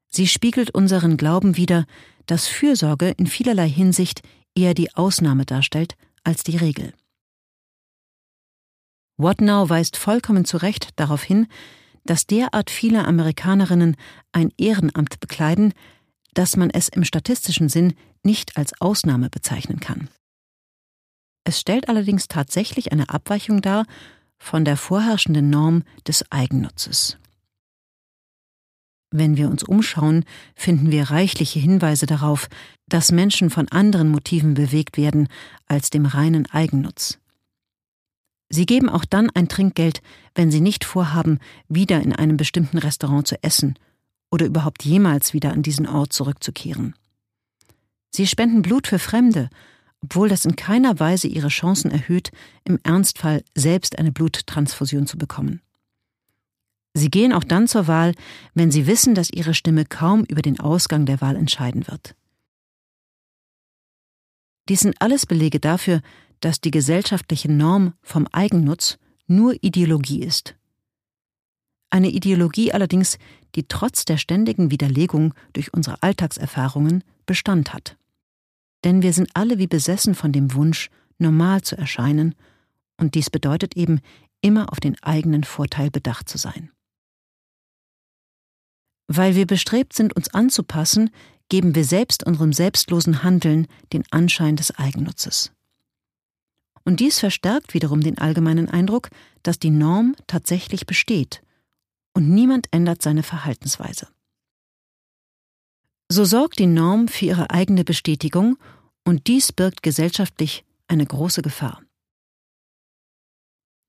Sie 0.10 0.28
spiegelt 0.28 0.72
unseren 0.72 1.18
Glauben 1.18 1.58
wider, 1.58 1.86
dass 2.26 2.48
Fürsorge 2.48 3.12
in 3.18 3.28
vielerlei 3.28 3.70
Hinsicht 3.70 4.22
eher 4.56 4.74
die 4.74 4.96
Ausnahme 4.96 5.46
darstellt 5.46 5.96
als 6.24 6.44
die 6.44 6.58
Regel. 6.58 6.94
Watnow 9.18 9.70
weist 9.70 9.98
vollkommen 9.98 10.46
zu 10.46 10.58
Recht 10.58 10.90
darauf 10.96 11.24
hin, 11.24 11.48
dass 12.06 12.28
derart 12.28 12.70
viele 12.70 13.06
Amerikanerinnen 13.06 13.98
ein 14.32 14.52
Ehrenamt 14.58 15.20
bekleiden, 15.20 15.74
dass 16.34 16.56
man 16.56 16.70
es 16.70 16.90
im 16.90 17.04
statistischen 17.04 17.70
Sinn 17.70 17.94
nicht 18.24 18.58
als 18.58 18.80
Ausnahme 18.80 19.30
bezeichnen 19.30 19.80
kann. 19.80 20.10
Es 21.44 21.60
stellt 21.60 21.90
allerdings 21.90 22.28
tatsächlich 22.28 22.92
eine 22.92 23.10
Abweichung 23.10 23.62
dar 23.62 23.86
von 24.38 24.66
der 24.66 24.78
vorherrschenden 24.78 25.50
Norm 25.50 25.84
des 26.08 26.30
Eigennutzes. 26.32 27.18
Wenn 29.12 29.38
wir 29.38 29.50
uns 29.50 29.64
umschauen, 29.64 30.26
finden 30.56 30.92
wir 30.92 31.10
reichliche 31.10 31.60
Hinweise 31.60 32.06
darauf, 32.06 32.50
dass 32.88 33.12
Menschen 33.12 33.50
von 33.50 33.70
anderen 33.70 34.10
Motiven 34.10 34.56
bewegt 34.56 34.98
werden 34.98 35.30
als 35.68 35.90
dem 35.90 36.06
reinen 36.06 36.48
Eigennutz. 36.48 37.20
Sie 38.56 38.66
geben 38.66 38.88
auch 38.88 39.04
dann 39.04 39.30
ein 39.32 39.50
Trinkgeld, 39.50 40.02
wenn 40.34 40.50
sie 40.50 40.62
nicht 40.62 40.86
vorhaben, 40.86 41.40
wieder 41.68 42.02
in 42.02 42.14
einem 42.14 42.38
bestimmten 42.38 42.78
Restaurant 42.78 43.28
zu 43.28 43.44
essen 43.44 43.78
oder 44.32 44.46
überhaupt 44.46 44.86
jemals 44.86 45.34
wieder 45.34 45.52
an 45.52 45.62
diesen 45.62 45.86
Ort 45.86 46.14
zurückzukehren. 46.14 46.96
Sie 48.12 48.26
spenden 48.26 48.62
Blut 48.62 48.88
für 48.88 48.98
Fremde, 48.98 49.50
obwohl 50.02 50.30
das 50.30 50.46
in 50.46 50.56
keiner 50.56 51.02
Weise 51.02 51.28
ihre 51.28 51.50
Chancen 51.50 51.92
erhöht, 51.92 52.32
im 52.64 52.80
Ernstfall 52.82 53.44
selbst 53.56 54.00
eine 54.00 54.14
Bluttransfusion 54.14 55.06
zu 55.06 55.18
bekommen. 55.18 55.62
Sie 56.94 57.12
gehen 57.12 57.34
auch 57.34 57.44
dann 57.44 57.68
zur 57.68 57.88
Wahl, 57.88 58.14
wenn 58.54 58.72
sie 58.72 58.88
wissen, 58.88 59.16
dass 59.16 59.30
ihre 59.30 59.54
Stimme 59.54 59.84
kaum 59.84 60.24
über 60.24 60.42
den 60.42 60.62
Ausgang 60.62 61.06
der 61.06 61.20
Wahl 61.20 61.36
entscheiden 61.36 61.88
wird. 61.88 62.16
Dies 64.70 64.80
sind 64.80 64.96
alles 65.02 65.26
Belege 65.26 65.60
dafür, 65.60 66.02
dass 66.46 66.62
die 66.62 66.70
gesellschaftliche 66.70 67.52
Norm 67.52 67.96
vom 68.04 68.28
Eigennutz 68.28 69.00
nur 69.26 69.56
Ideologie 69.64 70.22
ist. 70.22 70.56
Eine 71.90 72.10
Ideologie 72.10 72.72
allerdings, 72.72 73.18
die 73.56 73.68
trotz 73.68 74.06
der 74.06 74.18
ständigen 74.18 74.70
Widerlegung 74.70 75.34
durch 75.54 75.74
unsere 75.74 76.04
Alltagserfahrungen 76.04 77.04
Bestand 77.26 77.74
hat. 77.74 77.98
Denn 78.84 79.02
wir 79.02 79.12
sind 79.12 79.32
alle 79.34 79.58
wie 79.58 79.66
besessen 79.66 80.14
von 80.14 80.32
dem 80.32 80.54
Wunsch, 80.54 80.92
normal 81.18 81.64
zu 81.64 81.80
erscheinen, 81.80 82.36
und 82.98 83.16
dies 83.16 83.32
bedeutet 83.32 83.76
eben, 83.76 84.00
immer 84.42 84.72
auf 84.72 84.80
den 84.80 85.02
eigenen 85.02 85.46
Vorteil 85.46 85.90
bedacht 85.90 86.30
zu 86.30 86.38
sein. 86.38 86.70
Weil 89.08 89.34
wir 89.34 89.48
bestrebt 89.48 89.94
sind, 89.94 90.16
uns 90.16 90.32
anzupassen, 90.32 91.10
geben 91.50 91.74
wir 91.74 91.86
selbst 91.86 92.24
unserem 92.24 92.54
selbstlosen 92.54 93.24
Handeln 93.24 93.66
den 93.94 94.04
Anschein 94.12 94.58
des 94.58 94.78
Eigennutzes. 94.78 95.55
Und 96.86 97.00
dies 97.00 97.20
verstärkt 97.20 97.74
wiederum 97.74 98.02
den 98.02 98.18
allgemeinen 98.18 98.70
Eindruck, 98.70 99.10
dass 99.44 99.60
die 99.60 99.72
Norm 99.72 100.16
tatsächlich 100.28 100.86
besteht 100.86 101.42
und 102.14 102.30
niemand 102.30 102.68
ändert 102.72 103.02
seine 103.02 103.24
Verhaltensweise. 103.24 104.08
So 106.10 106.24
sorgt 106.24 106.60
die 106.60 106.68
Norm 106.68 107.08
für 107.08 107.26
ihre 107.26 107.50
eigene 107.50 107.84
Bestätigung 107.84 108.58
und 109.04 109.28
dies 109.28 109.52
birgt 109.52 109.84
gesellschaftlich 109.84 110.64
eine 110.88 111.06
große 111.06 111.42
Gefahr. 111.42 111.82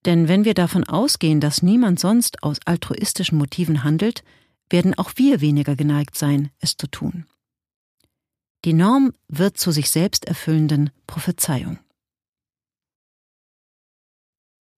Denn 0.07 0.29
wenn 0.29 0.45
wir 0.45 0.55
davon 0.55 0.85
ausgehen, 0.85 1.41
dass 1.41 1.63
niemand 1.63 2.01
sonst 2.01 2.43
aus 2.43 2.59
altruistischen 2.65 3.39
Motiven 3.39 3.85
handelt, 3.85 4.25
werden 4.71 4.95
auch 4.95 5.13
wir 5.17 5.41
weniger 5.41 5.77
geneigt 5.77 6.17
sein, 6.17 6.51
es 6.59 6.77
zu 6.77 6.87
tun. 6.87 7.27
Die 8.65 8.73
Norm 8.73 9.13
wird 9.29 9.59
zu 9.59 9.71
sich 9.71 9.91
selbst 9.91 10.25
erfüllenden 10.25 10.91
Prophezeiung. 11.07 11.79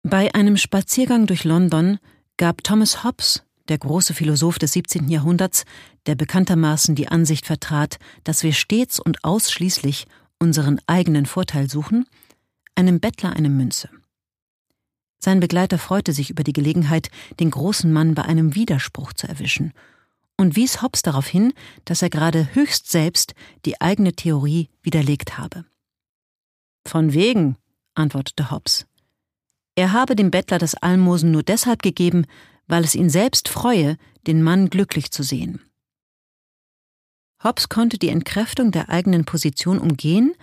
Bei 0.09 0.33
einem 0.37 0.57
Spaziergang 0.57 1.27
durch 1.27 1.43
London 1.43 1.99
gab 2.37 2.63
Thomas 2.63 3.03
Hobbes, 3.03 3.43
der 3.67 3.79
große 3.79 4.15
Philosoph 4.15 4.57
des 4.61 4.73
17. 4.75 5.09
Jahrhunderts, 5.09 5.65
der 6.07 6.15
bekanntermaßen 6.15 6.95
die 6.95 7.09
Ansicht 7.09 7.45
vertrat, 7.45 7.99
dass 8.23 8.45
wir 8.45 8.53
stets 8.53 9.01
und 9.01 9.25
ausschließlich 9.25 10.07
unseren 10.39 10.81
eigenen 10.87 11.27
Vorteil 11.27 11.69
suchen, 11.69 12.07
einem 12.77 13.01
Bettler 13.01 13.33
eine 13.33 13.49
Münze. 13.49 13.91
Sein 15.19 15.41
Begleiter 15.41 15.77
freute 15.77 16.13
sich 16.13 16.31
über 16.31 16.45
die 16.45 16.53
Gelegenheit, 16.53 17.11
den 17.41 17.51
großen 17.51 17.93
Mann 17.93 18.15
bei 18.15 18.23
einem 18.23 18.55
Widerspruch 18.55 19.13
zu 19.13 19.27
erwischen 19.27 19.73
und 20.37 20.55
wies 20.55 20.83
Hobbes 20.83 21.03
darauf 21.03 21.27
hin, 21.27 21.53
dass 21.85 22.03
er 22.03 22.11
gerade 22.11 22.55
höchst 22.55 22.93
selbst 22.93 23.35
die 23.65 23.81
eigene 23.81 24.13
Theorie 24.13 24.69
widerlegt 24.83 25.37
habe. 25.37 25.65
Von 26.87 27.13
wegen, 27.13 27.57
antwortete 27.97 28.53
Hobbes. 28.53 28.87
Er 29.77 29.93
habe 29.93 30.17
dem 30.17 30.31
Bettler 30.31 30.59
das 30.59 30.75
Almosen 30.75 31.31
nur 31.31 31.43
deshalb 31.43 31.83
gegeben, 31.83 32.27
weil 32.67 32.83
es 32.83 32.95
ihn 32.95 33.11
selbst 33.11 33.49
freue, 33.49 33.97
den 34.27 34.43
Mann 34.43 34.71
glücklich 34.71 35.11
zu 35.11 35.23
sehen. 35.23 35.61
Hobbes 37.45 37.69
konnte 37.69 37.99
die 37.99 38.09
Entkräftung 38.09 38.73
der 38.73 38.89
eigenen 38.89 39.25
Position 39.27 39.79
umgehen, 39.79 40.35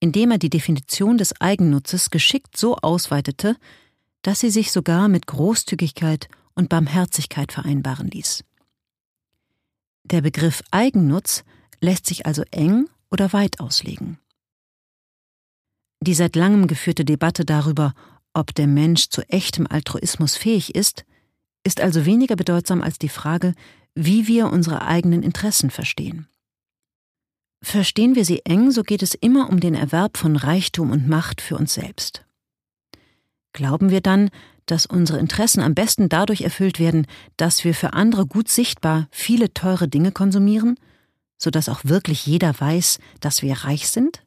indem 0.00 0.30
er 0.30 0.38
die 0.38 0.50
Definition 0.50 1.18
des 1.18 1.38
Eigennutzes 1.40 2.10
geschickt 2.10 2.56
so 2.56 2.76
ausweitete, 2.76 3.56
dass 4.22 4.40
sie 4.40 4.50
sich 4.50 4.72
sogar 4.72 5.08
mit 5.08 5.26
Großzügigkeit 5.26 6.28
und 6.54 6.70
Barmherzigkeit 6.70 7.52
vereinbaren 7.52 8.08
ließ. 8.08 8.44
Der 10.04 10.22
Begriff 10.22 10.62
Eigennutz 10.70 11.44
lässt 11.80 12.06
sich 12.06 12.26
also 12.26 12.42
eng 12.50 12.88
oder 13.10 13.32
weit 13.32 13.60
auslegen. 13.60 14.18
Die 16.00 16.14
seit 16.14 16.36
langem 16.36 16.66
geführte 16.66 17.04
Debatte 17.04 17.44
darüber, 17.44 17.94
ob 18.38 18.54
der 18.54 18.66
Mensch 18.66 19.08
zu 19.08 19.22
echtem 19.28 19.66
Altruismus 19.68 20.36
fähig 20.36 20.74
ist, 20.74 21.04
ist 21.64 21.80
also 21.80 22.06
weniger 22.06 22.36
bedeutsam 22.36 22.82
als 22.82 22.98
die 22.98 23.08
Frage, 23.08 23.54
wie 23.94 24.28
wir 24.28 24.50
unsere 24.50 24.82
eigenen 24.82 25.22
Interessen 25.22 25.70
verstehen. 25.70 26.28
Verstehen 27.60 28.14
wir 28.14 28.24
sie 28.24 28.44
eng, 28.44 28.70
so 28.70 28.84
geht 28.84 29.02
es 29.02 29.14
immer 29.14 29.50
um 29.50 29.58
den 29.58 29.74
Erwerb 29.74 30.16
von 30.16 30.36
Reichtum 30.36 30.92
und 30.92 31.08
Macht 31.08 31.40
für 31.40 31.56
uns 31.56 31.74
selbst. 31.74 32.24
Glauben 33.52 33.90
wir 33.90 34.00
dann, 34.00 34.30
dass 34.66 34.86
unsere 34.86 35.18
Interessen 35.18 35.60
am 35.60 35.74
besten 35.74 36.08
dadurch 36.08 36.42
erfüllt 36.42 36.78
werden, 36.78 37.06
dass 37.36 37.64
wir 37.64 37.74
für 37.74 37.94
andere 37.94 38.26
gut 38.26 38.48
sichtbar 38.48 39.08
viele 39.10 39.52
teure 39.52 39.88
Dinge 39.88 40.12
konsumieren, 40.12 40.78
so 41.38 41.50
dass 41.50 41.68
auch 41.68 41.80
wirklich 41.84 42.26
jeder 42.26 42.58
weiß, 42.58 43.00
dass 43.20 43.42
wir 43.42 43.64
reich 43.64 43.88
sind? 43.88 44.24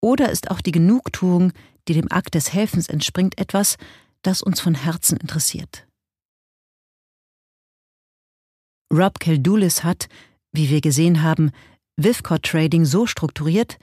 Oder 0.00 0.30
ist 0.30 0.50
auch 0.50 0.60
die 0.60 0.72
Genugtuung, 0.72 1.52
die 1.88 1.94
dem 1.94 2.10
Akt 2.10 2.34
des 2.34 2.52
Helfens 2.52 2.88
entspringt, 2.88 3.38
etwas, 3.38 3.76
das 4.22 4.42
uns 4.42 4.60
von 4.60 4.74
Herzen 4.74 5.16
interessiert? 5.16 5.86
Rob 8.92 9.20
Keldulis 9.20 9.84
hat, 9.84 10.08
wie 10.52 10.70
wir 10.70 10.80
gesehen 10.80 11.22
haben, 11.22 11.50
Vivcor 11.96 12.40
Trading 12.40 12.84
so 12.84 13.06
strukturiert, 13.06 13.78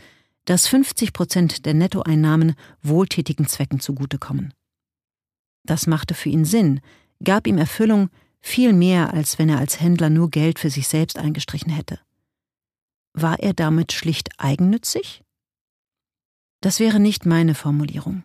dass 0.46 0.68
50 0.68 1.14
Prozent 1.14 1.66
der 1.66 1.74
Nettoeinnahmen 1.74 2.56
wohltätigen 2.82 3.48
Zwecken 3.48 3.80
zugutekommen. 3.80 4.54
Das 5.64 5.88
machte 5.88 6.14
für 6.14 6.30
ihn 6.30 6.46
Sinn, 6.46 6.82
gab 7.24 7.48
ihm 7.48 7.58
Erfüllung, 7.58 8.10
viel 8.42 8.74
mehr, 8.74 9.14
als 9.14 9.40
wenn 9.40 9.50
er 9.50 9.58
als 9.58 9.82
Händler 9.82 10.12
nur 10.12 10.30
Geld 10.30 10.60
für 10.60 10.70
sich 10.70 10.88
selbst 10.88 11.18
eingestrichen 11.18 11.72
hätte. 11.72 12.00
War 13.14 13.40
er 13.40 13.54
damit 13.54 13.92
schlicht 13.92 14.30
eigennützig? 14.38 15.25
Das 16.66 16.80
wäre 16.80 17.00
nicht 17.00 17.28
meine 17.28 17.54
Formulierung. 17.54 18.24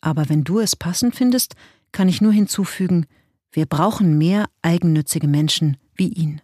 Aber 0.00 0.30
wenn 0.30 0.44
du 0.44 0.60
es 0.60 0.76
passend 0.76 1.14
findest, 1.14 1.56
kann 1.92 2.08
ich 2.08 2.22
nur 2.22 2.32
hinzufügen, 2.32 3.04
wir 3.52 3.66
brauchen 3.66 4.16
mehr 4.16 4.46
eigennützige 4.62 5.28
Menschen 5.28 5.76
wie 5.94 6.08
ihn. 6.08 6.40